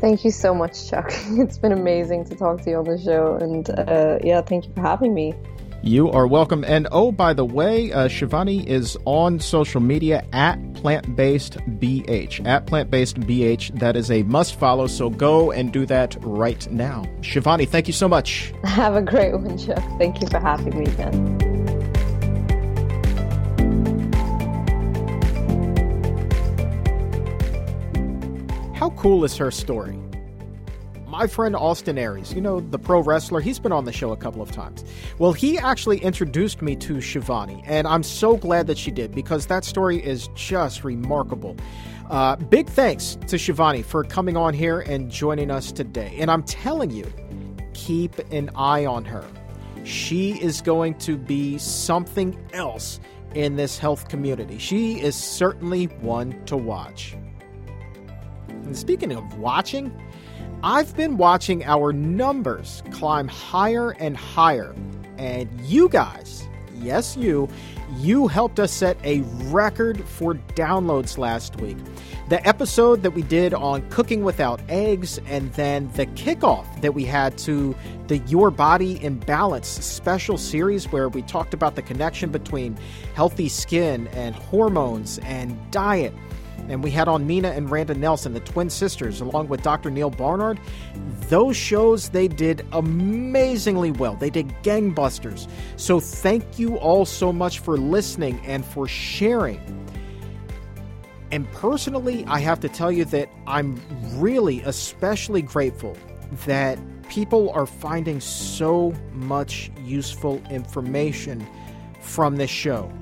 Thank 0.01 0.25
you 0.25 0.31
so 0.31 0.55
much, 0.55 0.91
Chuck. 0.91 1.11
It's 1.31 1.57
been 1.57 1.73
amazing 1.73 2.27
to 2.27 2.37
talk 2.37 2.61
to 2.63 2.71
you 2.71 2.77
on 2.77 2.85
the 2.85 2.99
show. 2.99 3.39
And 3.41 3.71
uh, 3.71 4.19
yeah, 4.23 4.43
thank 4.43 4.67
you 4.67 4.73
for 4.75 4.83
having 4.83 5.15
me. 5.15 5.35
You 5.87 6.11
are 6.13 6.27
welcome. 6.27 6.65
And 6.65 6.89
oh, 6.93 7.13
by 7.13 7.35
the 7.35 7.45
way, 7.45 7.93
uh, 7.93 8.09
Shivani 8.09 8.65
is 8.67 8.97
on 9.05 9.39
social 9.39 9.83
media 9.83 10.25
at 10.33 10.57
plant 10.73 11.15
based 11.15 11.59
BH. 11.79 12.47
At 12.47 12.67
plant 12.67 12.91
based 12.91 13.21
BH. 13.21 13.79
That 13.81 13.95
is 13.95 14.11
a 14.11 14.23
must 14.23 14.59
follow. 14.59 14.87
So 14.87 15.11
go 15.11 15.53
and 15.53 15.71
do 15.71 15.85
that 15.85 16.17
right 16.23 16.67
now. 16.73 17.05
Shivani, 17.21 17.69
thank 17.69 17.87
you 17.87 17.93
so 17.93 18.09
much. 18.09 18.55
Have 18.65 18.97
a 18.97 19.03
great 19.03 19.35
one, 19.35 19.59
Chuck. 19.59 19.85
Thank 19.99 20.23
you 20.23 20.27
for 20.29 20.41
having 20.41 20.79
me 20.79 20.87
again. 20.87 21.41
How 28.75 28.89
cool 28.97 29.23
is 29.25 29.37
her 29.37 29.51
story? 29.51 29.99
My 31.19 31.29
friend 31.29 31.55
Austin 31.55 31.97
Aries, 31.97 32.35
you 32.35 32.41
know, 32.41 32.59
the 32.59 32.79
pro 32.79 33.01
wrestler, 33.01 33.41
he's 33.41 33.61
been 33.61 33.71
on 33.71 33.85
the 33.85 33.93
show 33.93 34.11
a 34.11 34.17
couple 34.17 34.43
of 34.43 34.51
times. 34.51 34.85
Well, 35.21 35.33
he 35.33 35.57
actually 35.57 35.99
introduced 35.99 36.61
me 36.61 36.75
to 36.75 36.95
Shivani, 36.95 37.63
and 37.67 37.87
I'm 37.87 38.03
so 38.03 38.37
glad 38.37 38.67
that 38.67 38.77
she 38.77 38.91
did 38.91 39.15
because 39.15 39.47
that 39.47 39.65
story 39.65 40.05
is 40.05 40.27
just 40.35 40.83
remarkable. 40.83 41.57
Uh, 42.11 42.35
big 42.35 42.69
thanks 42.69 43.17
to 43.29 43.37
Shivani 43.37 43.85
for 43.85 44.03
coming 44.03 44.37
on 44.37 44.55
here 44.55 44.81
and 44.81 45.09
joining 45.09 45.53
us 45.53 45.71
today. 45.71 46.17
And 46.19 46.33
I'm 46.33 46.43
telling 46.43 46.91
you, 46.91 47.07
keep 47.75 48.19
an 48.33 48.51
eye 48.57 48.85
on 48.85 49.05
her. 49.05 49.25
She 49.85 50.33
is 50.43 50.61
going 50.61 50.99
to 50.99 51.17
be 51.17 51.59
something 51.59 52.37
else 52.53 52.99
in 53.37 53.55
this 53.55 53.79
health 53.79 54.09
community. 54.09 54.59
She 54.59 55.01
is 55.01 55.15
certainly 55.15 55.85
one 56.01 56.45
to 56.47 56.57
watch. 56.57 57.17
And 58.49 58.77
speaking 58.77 59.13
of 59.13 59.39
watching, 59.39 59.93
I've 60.67 60.97
been 60.97 61.19
watching 61.19 61.63
our 61.63 61.93
numbers 61.93 62.83
climb 62.91 63.29
higher 63.29 63.91
and 63.91 64.17
higher, 64.17 64.75
and 65.19 65.61
you 65.61 65.91
guys, 65.91 66.49
yes, 66.77 67.19
you, 67.19 67.51
you 67.99 68.29
helped 68.29 68.59
us 68.59 68.73
set 68.73 68.97
a 69.05 69.21
record 69.51 70.03
for 70.09 70.37
downloads 70.55 71.19
last 71.19 71.61
week. 71.61 71.77
The 72.31 72.49
episode 72.49 73.03
that 73.03 73.11
we 73.11 73.21
did 73.21 73.53
on 73.53 73.87
cooking 73.91 74.25
without 74.25 74.63
eggs, 74.71 75.21
and 75.27 75.53
then 75.53 75.93
the 75.97 76.07
kickoff 76.07 76.81
that 76.81 76.95
we 76.95 77.05
had 77.05 77.37
to 77.41 77.77
the 78.07 78.17
Your 78.21 78.51
Body 78.51 79.05
in 79.05 79.19
Balance 79.19 79.69
special 79.69 80.39
series, 80.39 80.91
where 80.91 81.11
we 81.11 81.21
talked 81.21 81.53
about 81.53 81.75
the 81.75 81.83
connection 81.83 82.31
between 82.31 82.79
healthy 83.13 83.51
skin 83.51 84.09
and 84.15 84.35
hormones 84.35 85.19
and 85.25 85.59
diet 85.71 86.15
and 86.69 86.83
we 86.83 86.91
had 86.91 87.09
on 87.09 87.27
Nina 87.27 87.51
and 87.51 87.71
Randa 87.71 87.95
Nelson, 87.95 88.33
the 88.33 88.41
twin 88.41 88.71
sisters, 88.71 89.21
along 89.21 89.49
with 89.49 89.63
Dr. 89.63 89.91
Neil 89.91 90.11
Barnard. 90.11 90.59
Those 91.29 91.57
shows, 91.57 92.11
they 92.11 92.29
did 92.29 92.67
amazingly 92.73 93.91
well. 93.91 94.17
They 94.17 94.31
did 94.31 94.49
gangbusters. 94.63 95.49
So 95.77 96.01
thank 96.01 96.59
you 96.59 96.77
all 96.77 97.05
so 97.05 97.33
much 97.33 97.59
for 97.59 97.77
listening 97.77 98.41
and 98.47 98.65
for 98.65 98.89
sharing. 98.89 99.61
And 101.31 101.51
personally, 101.53 102.25
I 102.27 102.39
have 102.39 102.61
to 102.61 102.69
tell 102.69 102.93
you 102.93 103.05
that 103.07 103.29
I'm 103.47 103.81
really 104.21 104.61
especially 104.63 105.43
grateful 105.43 105.97
that 106.47 106.79
people 107.09 107.51
are 107.51 107.67
finding 107.67 108.21
so 108.21 108.95
much 109.13 109.71
useful 109.85 110.43
information 110.51 111.47
from 112.01 112.37
this 112.37 112.51
show. 112.51 112.93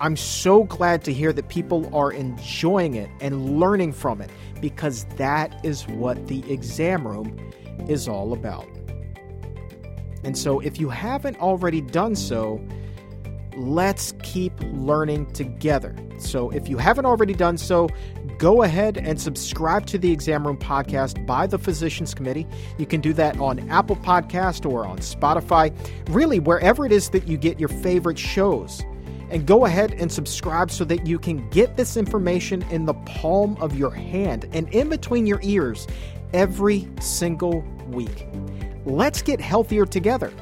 I'm 0.00 0.16
so 0.16 0.64
glad 0.64 1.02
to 1.04 1.12
hear 1.12 1.32
that 1.32 1.48
people 1.48 1.94
are 1.94 2.12
enjoying 2.12 2.94
it 2.94 3.10
and 3.20 3.58
learning 3.58 3.92
from 3.92 4.20
it 4.20 4.30
because 4.60 5.04
that 5.16 5.58
is 5.64 5.88
what 5.88 6.28
the 6.28 6.50
exam 6.50 7.06
room 7.06 7.36
is 7.88 8.06
all 8.08 8.32
about. 8.32 8.66
And 10.24 10.36
so, 10.36 10.60
if 10.60 10.78
you 10.78 10.88
haven't 10.88 11.40
already 11.40 11.80
done 11.80 12.14
so, 12.14 12.60
let's 13.56 14.14
keep 14.22 14.52
learning 14.72 15.32
together. 15.32 15.94
So, 16.18 16.50
if 16.50 16.68
you 16.68 16.76
haven't 16.76 17.06
already 17.06 17.34
done 17.34 17.56
so, 17.56 17.88
go 18.36 18.62
ahead 18.62 18.98
and 18.98 19.20
subscribe 19.20 19.86
to 19.86 19.98
the 19.98 20.12
Exam 20.12 20.46
Room 20.46 20.58
podcast 20.58 21.24
by 21.24 21.46
the 21.46 21.58
Physicians 21.58 22.14
Committee. 22.14 22.46
You 22.78 22.86
can 22.86 23.00
do 23.00 23.12
that 23.14 23.38
on 23.40 23.68
Apple 23.70 23.96
Podcast 23.96 24.68
or 24.68 24.86
on 24.86 24.98
Spotify, 24.98 25.74
really 26.10 26.40
wherever 26.40 26.84
it 26.84 26.92
is 26.92 27.10
that 27.10 27.26
you 27.26 27.36
get 27.36 27.58
your 27.58 27.68
favorite 27.68 28.18
shows 28.18 28.82
and 29.30 29.46
go 29.46 29.64
ahead 29.64 29.92
and 29.94 30.10
subscribe 30.10 30.70
so 30.70 30.84
that 30.84 31.06
you 31.06 31.18
can 31.18 31.48
get 31.50 31.76
this 31.76 31.96
information 31.96 32.62
in 32.70 32.86
the 32.86 32.94
palm 32.94 33.56
of 33.60 33.76
your 33.76 33.90
hand 33.90 34.48
and 34.52 34.68
in 34.74 34.88
between 34.88 35.26
your 35.26 35.40
ears 35.42 35.86
every 36.32 36.88
single 37.00 37.62
week. 37.88 38.26
Let's 38.84 39.22
get 39.22 39.40
healthier 39.40 39.86
together. 39.86 40.32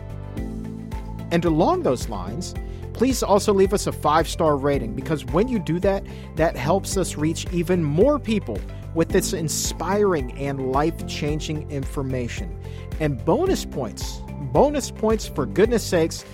And 1.30 1.44
along 1.44 1.82
those 1.82 2.08
lines, 2.08 2.54
please 2.92 3.22
also 3.22 3.52
leave 3.52 3.74
us 3.74 3.86
a 3.86 3.92
five 3.92 4.28
star 4.28 4.56
rating 4.56 4.94
because 4.94 5.24
when 5.26 5.48
you 5.48 5.58
do 5.58 5.80
that, 5.80 6.04
that 6.36 6.56
helps 6.56 6.96
us 6.96 7.16
reach 7.16 7.46
even 7.52 7.82
more 7.82 8.18
people 8.18 8.58
with 8.94 9.10
this 9.10 9.32
inspiring 9.32 10.36
and 10.38 10.72
life 10.72 11.06
changing 11.06 11.70
information. 11.70 12.58
And 13.00 13.22
bonus 13.24 13.64
points, 13.64 14.22
bonus 14.52 14.90
points 14.90 15.28
for 15.28 15.44
goodness 15.44 15.82
sakes 15.82 16.24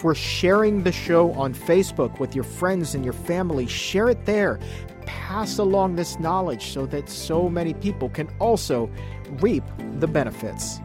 for 0.00 0.14
sharing 0.14 0.82
the 0.82 0.90
show 0.90 1.30
on 1.32 1.52
Facebook 1.52 2.18
with 2.18 2.34
your 2.34 2.42
friends 2.42 2.94
and 2.94 3.04
your 3.04 3.12
family. 3.12 3.66
Share 3.66 4.08
it 4.08 4.24
there. 4.24 4.58
Pass 5.04 5.58
along 5.58 5.96
this 5.96 6.18
knowledge 6.18 6.72
so 6.72 6.86
that 6.86 7.10
so 7.10 7.50
many 7.50 7.74
people 7.74 8.08
can 8.08 8.30
also 8.38 8.90
reap 9.42 9.62
the 9.98 10.06
benefits. 10.06 10.80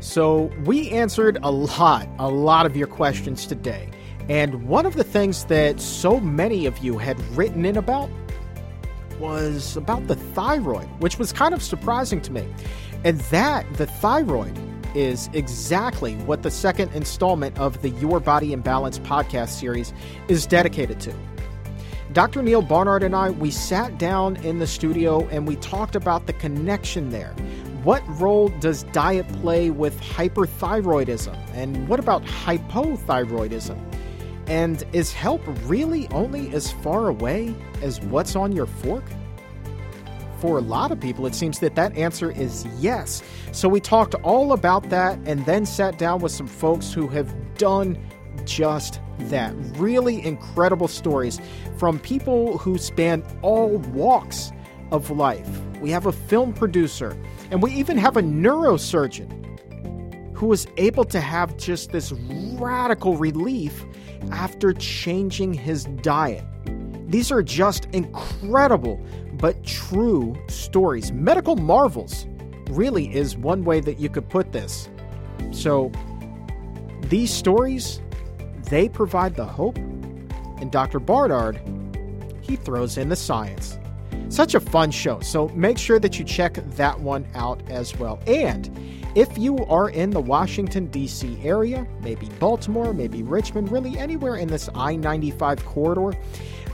So, 0.00 0.50
we 0.64 0.90
answered 0.90 1.38
a 1.42 1.50
lot, 1.50 2.08
a 2.18 2.28
lot 2.28 2.64
of 2.64 2.74
your 2.74 2.86
questions 2.86 3.46
today. 3.46 3.90
And 4.30 4.66
one 4.66 4.86
of 4.86 4.94
the 4.94 5.04
things 5.04 5.44
that 5.46 5.80
so 5.80 6.20
many 6.20 6.64
of 6.64 6.78
you 6.78 6.96
had 6.96 7.20
written 7.36 7.66
in 7.66 7.76
about 7.76 8.08
was 9.18 9.76
about 9.76 10.06
the 10.06 10.16
thyroid, 10.16 10.88
which 11.00 11.18
was 11.18 11.34
kind 11.34 11.52
of 11.52 11.62
surprising 11.62 12.22
to 12.22 12.32
me. 12.32 12.46
And 13.04 13.20
that, 13.20 13.70
the 13.74 13.86
thyroid, 13.86 14.58
is 14.94 15.28
exactly 15.32 16.14
what 16.16 16.42
the 16.42 16.50
second 16.50 16.92
installment 16.92 17.58
of 17.58 17.82
the 17.82 17.90
Your 17.90 18.20
Body 18.20 18.52
in 18.52 18.60
Balance 18.60 18.98
podcast 18.98 19.50
series 19.50 19.92
is 20.28 20.46
dedicated 20.46 21.00
to. 21.00 21.14
Dr. 22.12 22.42
Neil 22.42 22.62
Barnard 22.62 23.02
and 23.02 23.16
I, 23.16 23.30
we 23.30 23.50
sat 23.50 23.98
down 23.98 24.36
in 24.36 24.58
the 24.58 24.66
studio 24.66 25.26
and 25.28 25.48
we 25.48 25.56
talked 25.56 25.96
about 25.96 26.26
the 26.26 26.32
connection 26.32 27.10
there. 27.10 27.34
What 27.82 28.02
role 28.20 28.48
does 28.60 28.84
diet 28.92 29.28
play 29.40 29.70
with 29.70 30.00
hyperthyroidism? 30.00 31.36
And 31.54 31.88
what 31.88 31.98
about 31.98 32.22
hypothyroidism? 32.24 33.78
And 34.46 34.84
is 34.92 35.12
help 35.12 35.42
really 35.64 36.08
only 36.08 36.54
as 36.54 36.70
far 36.70 37.08
away 37.08 37.54
as 37.82 38.00
what's 38.02 38.36
on 38.36 38.52
your 38.52 38.66
fork? 38.66 39.04
For 40.44 40.58
a 40.58 40.60
lot 40.60 40.92
of 40.92 41.00
people, 41.00 41.24
it 41.24 41.34
seems 41.34 41.60
that 41.60 41.74
that 41.74 41.96
answer 41.96 42.30
is 42.30 42.66
yes. 42.78 43.22
So 43.52 43.66
we 43.66 43.80
talked 43.80 44.14
all 44.16 44.52
about 44.52 44.90
that 44.90 45.18
and 45.24 45.46
then 45.46 45.64
sat 45.64 45.96
down 45.96 46.20
with 46.20 46.32
some 46.32 46.46
folks 46.46 46.92
who 46.92 47.08
have 47.08 47.34
done 47.56 47.96
just 48.44 49.00
that. 49.20 49.54
Really 49.78 50.22
incredible 50.22 50.86
stories 50.86 51.40
from 51.78 51.98
people 51.98 52.58
who 52.58 52.76
span 52.76 53.24
all 53.40 53.78
walks 53.94 54.52
of 54.90 55.10
life. 55.10 55.48
We 55.80 55.90
have 55.92 56.04
a 56.04 56.12
film 56.12 56.52
producer, 56.52 57.16
and 57.50 57.62
we 57.62 57.72
even 57.72 57.96
have 57.96 58.18
a 58.18 58.22
neurosurgeon 58.22 60.36
who 60.36 60.44
was 60.44 60.66
able 60.76 61.04
to 61.04 61.22
have 61.22 61.56
just 61.56 61.90
this 61.90 62.12
radical 62.58 63.16
relief 63.16 63.82
after 64.30 64.74
changing 64.74 65.54
his 65.54 65.84
diet. 66.02 66.44
These 67.08 67.32
are 67.32 67.42
just 67.42 67.86
incredible 67.92 69.00
but 69.44 69.62
true 69.62 70.34
stories. 70.48 71.12
Medical 71.12 71.54
marvels 71.54 72.26
really 72.70 73.14
is 73.14 73.36
one 73.36 73.62
way 73.62 73.78
that 73.78 73.98
you 74.00 74.08
could 74.08 74.26
put 74.30 74.52
this. 74.52 74.88
So, 75.50 75.92
these 77.10 77.30
stories, 77.30 78.00
they 78.70 78.88
provide 78.88 79.34
the 79.34 79.44
hope, 79.44 79.76
and 79.76 80.72
Dr. 80.72 80.98
Barnard, 80.98 81.60
he 82.40 82.56
throws 82.56 82.96
in 82.96 83.10
the 83.10 83.16
science. 83.16 83.78
Such 84.30 84.54
a 84.54 84.60
fun 84.60 84.90
show. 84.90 85.20
So 85.20 85.48
make 85.48 85.76
sure 85.76 85.98
that 85.98 86.18
you 86.18 86.24
check 86.24 86.54
that 86.54 86.98
one 86.98 87.26
out 87.34 87.60
as 87.68 87.94
well. 87.98 88.20
And 88.26 88.70
if 89.14 89.36
you 89.36 89.58
are 89.66 89.90
in 89.90 90.08
the 90.08 90.22
Washington, 90.22 90.86
D.C. 90.86 91.38
area, 91.44 91.86
maybe 92.00 92.30
Baltimore, 92.38 92.94
maybe 92.94 93.22
Richmond, 93.22 93.70
really 93.70 93.98
anywhere 93.98 94.36
in 94.36 94.48
this 94.48 94.70
I 94.74 94.96
95 94.96 95.66
corridor, 95.66 96.18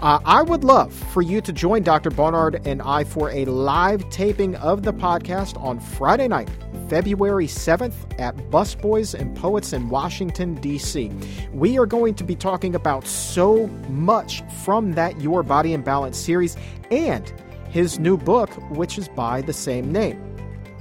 uh, 0.00 0.18
I 0.24 0.40
would 0.40 0.64
love 0.64 0.94
for 0.94 1.20
you 1.20 1.42
to 1.42 1.52
join 1.52 1.82
Dr. 1.82 2.10
Barnard 2.10 2.66
and 2.66 2.80
I 2.80 3.04
for 3.04 3.30
a 3.30 3.44
live 3.44 4.08
taping 4.08 4.56
of 4.56 4.82
the 4.82 4.94
podcast 4.94 5.62
on 5.62 5.78
Friday 5.78 6.26
night, 6.26 6.48
February 6.88 7.46
7th 7.46 8.18
at 8.18 8.34
Busboys 8.50 9.12
and 9.12 9.36
Poets 9.36 9.74
in 9.74 9.90
Washington, 9.90 10.54
D.C. 10.54 11.12
We 11.52 11.78
are 11.78 11.84
going 11.84 12.14
to 12.14 12.24
be 12.24 12.34
talking 12.34 12.74
about 12.74 13.06
so 13.06 13.66
much 13.90 14.42
from 14.64 14.92
that 14.92 15.20
Your 15.20 15.42
Body 15.42 15.74
in 15.74 15.82
Balance 15.82 16.16
series 16.16 16.56
and 16.90 17.30
his 17.68 17.98
new 17.98 18.16
book, 18.16 18.50
which 18.70 18.96
is 18.96 19.06
by 19.10 19.42
the 19.42 19.52
same 19.52 19.92
name. 19.92 20.18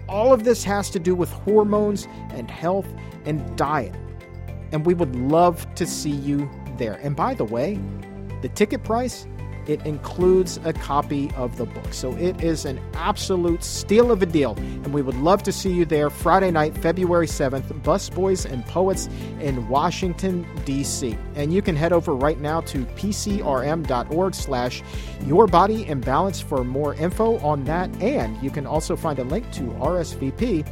All 0.07 0.31
of 0.31 0.45
this 0.45 0.63
has 0.63 0.89
to 0.91 0.99
do 0.99 1.13
with 1.13 1.29
hormones 1.29 2.07
and 2.31 2.49
health 2.49 2.87
and 3.25 3.57
diet. 3.57 3.93
And 4.71 4.85
we 4.85 4.93
would 4.93 5.13
love 5.17 5.67
to 5.75 5.85
see 5.85 6.09
you 6.09 6.49
there. 6.77 6.93
And 7.03 7.17
by 7.17 7.33
the 7.33 7.43
way, 7.43 7.77
the 8.41 8.49
ticket 8.49 8.83
price, 8.83 9.27
it 9.69 9.85
includes 9.85 10.59
a 10.63 10.73
copy 10.73 11.29
of 11.35 11.57
the 11.57 11.65
book. 11.65 11.93
So 11.93 12.15
it 12.17 12.43
is 12.43 12.65
an 12.65 12.79
absolute 12.95 13.63
steal 13.63 14.11
of 14.11 14.21
a 14.23 14.25
deal. 14.25 14.57
And 14.57 14.91
we 14.91 15.03
would 15.03 15.15
love 15.17 15.43
to 15.43 15.51
see 15.51 15.71
you 15.71 15.85
there 15.85 16.09
Friday 16.09 16.49
night, 16.49 16.75
February 16.75 17.27
7th, 17.27 17.67
Busboys 17.83 18.51
and 18.51 18.65
Poets 18.65 19.07
in 19.39 19.67
Washington, 19.67 20.47
D.C. 20.65 21.15
And 21.35 21.53
you 21.53 21.61
can 21.61 21.75
head 21.75 21.93
over 21.93 22.15
right 22.15 22.39
now 22.39 22.61
to 22.61 22.79
pcrm.org 22.79 24.33
slash 24.33 24.81
your 25.25 25.45
body 25.45 25.85
in 25.85 26.01
balance 26.01 26.41
for 26.41 26.63
more 26.63 26.95
info 26.95 27.37
on 27.39 27.63
that. 27.65 27.89
And 28.01 28.41
you 28.41 28.49
can 28.49 28.65
also 28.65 28.95
find 28.95 29.19
a 29.19 29.23
link 29.23 29.51
to 29.53 29.61
RSVP 29.61 30.67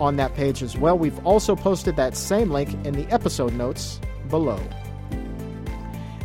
on 0.00 0.16
that 0.16 0.34
page 0.34 0.64
as 0.64 0.76
well. 0.76 0.98
We've 0.98 1.24
also 1.24 1.54
posted 1.54 1.94
that 1.94 2.16
same 2.16 2.50
link 2.50 2.74
in 2.84 2.94
the 2.94 3.06
episode 3.12 3.52
notes 3.52 4.00
below. 4.28 4.58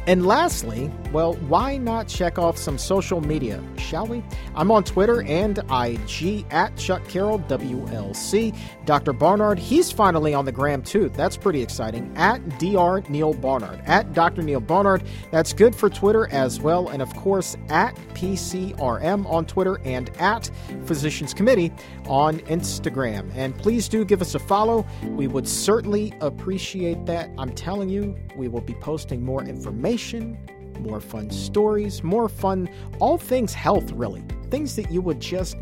And 0.07 0.25
lastly, 0.25 0.89
well, 1.13 1.33
why 1.47 1.77
not 1.77 2.07
check 2.07 2.37
off 2.37 2.57
some 2.57 2.77
social 2.77 3.21
media, 3.21 3.63
shall 3.77 4.05
we? 4.05 4.23
I'm 4.55 4.71
on 4.71 4.83
Twitter 4.83 5.21
and 5.23 5.59
IG 5.71 6.45
at 6.51 6.75
Chuck 6.75 7.07
Carroll 7.07 7.39
WLC. 7.39 8.55
Dr. 8.85 9.13
Barnard, 9.13 9.57
he's 9.57 9.91
finally 9.91 10.33
on 10.33 10.45
the 10.45 10.51
gram 10.51 10.81
too. 10.81 11.09
That's 11.09 11.37
pretty 11.37 11.61
exciting. 11.61 12.11
At 12.17 12.59
Dr. 12.59 13.09
Neil 13.09 13.33
Barnard. 13.33 13.81
At 13.85 14.13
Dr. 14.13 14.41
Neil 14.41 14.59
Barnard. 14.59 15.03
That's 15.31 15.53
good 15.53 15.75
for 15.75 15.89
Twitter 15.89 16.27
as 16.27 16.59
well. 16.59 16.89
And 16.89 17.01
of 17.01 17.13
course, 17.15 17.55
at 17.69 17.95
PCRM 18.13 19.25
on 19.29 19.45
Twitter 19.45 19.79
and 19.85 20.09
at 20.17 20.51
Physicians 20.85 21.33
Committee 21.33 21.71
on 22.07 22.39
Instagram. 22.41 23.31
And 23.35 23.57
please 23.57 23.87
do 23.87 24.03
give 24.03 24.21
us 24.21 24.35
a 24.35 24.39
follow. 24.39 24.85
We 25.03 25.27
would 25.27 25.47
certainly 25.47 26.13
appreciate 26.19 27.05
that. 27.05 27.29
I'm 27.37 27.53
telling 27.53 27.89
you, 27.89 28.17
we 28.35 28.47
will 28.49 28.61
be 28.61 28.73
posting 28.75 29.23
more 29.23 29.43
information 29.43 30.37
more 30.79 30.99
fun 30.99 31.29
stories, 31.29 32.03
more 32.03 32.29
fun, 32.29 32.69
all 32.99 33.17
things 33.17 33.53
health, 33.53 33.91
really. 33.91 34.23
Things 34.49 34.75
that 34.75 34.91
you 34.91 35.01
would 35.01 35.19
just, 35.19 35.55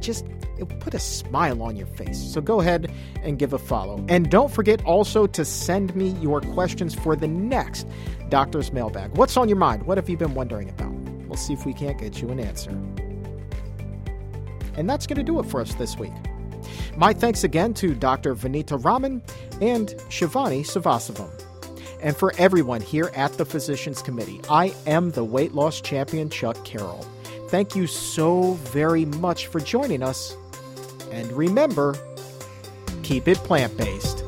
just 0.00 0.26
put 0.80 0.94
a 0.94 0.98
smile 0.98 1.62
on 1.62 1.76
your 1.76 1.86
face. 1.86 2.20
So 2.20 2.40
go 2.40 2.60
ahead 2.60 2.92
and 3.22 3.38
give 3.38 3.52
a 3.52 3.58
follow. 3.58 4.04
And 4.08 4.30
don't 4.30 4.50
forget 4.50 4.84
also 4.84 5.26
to 5.26 5.44
send 5.44 5.94
me 5.96 6.10
your 6.20 6.40
questions 6.40 6.94
for 6.94 7.16
the 7.16 7.28
next 7.28 7.86
Doctor's 8.28 8.72
Mailbag. 8.72 9.16
What's 9.16 9.36
on 9.36 9.48
your 9.48 9.58
mind? 9.58 9.84
What 9.84 9.98
have 9.98 10.08
you 10.08 10.16
been 10.16 10.34
wondering 10.34 10.68
about? 10.68 10.92
We'll 11.26 11.36
see 11.36 11.52
if 11.52 11.66
we 11.66 11.74
can't 11.74 11.98
get 11.98 12.20
you 12.20 12.30
an 12.30 12.40
answer. 12.40 12.70
And 14.74 14.88
that's 14.88 15.06
going 15.06 15.18
to 15.18 15.22
do 15.22 15.38
it 15.38 15.46
for 15.46 15.60
us 15.60 15.74
this 15.74 15.98
week. 15.98 16.12
My 16.96 17.12
thanks 17.12 17.44
again 17.44 17.74
to 17.74 17.94
Dr. 17.94 18.34
Vanita 18.34 18.82
Rahman 18.82 19.22
and 19.60 19.88
Shivani 20.08 20.60
Sathasivam. 20.60 21.30
And 22.02 22.16
for 22.16 22.34
everyone 22.36 22.80
here 22.80 23.12
at 23.14 23.34
the 23.34 23.44
Physicians 23.44 24.02
Committee, 24.02 24.40
I 24.50 24.74
am 24.86 25.12
the 25.12 25.24
weight 25.24 25.54
loss 25.54 25.80
champion, 25.80 26.28
Chuck 26.28 26.62
Carroll. 26.64 27.06
Thank 27.48 27.76
you 27.76 27.86
so 27.86 28.54
very 28.54 29.04
much 29.04 29.46
for 29.46 29.60
joining 29.60 30.02
us. 30.02 30.36
And 31.12 31.30
remember, 31.32 31.94
keep 33.02 33.28
it 33.28 33.38
plant 33.38 33.76
based. 33.76 34.21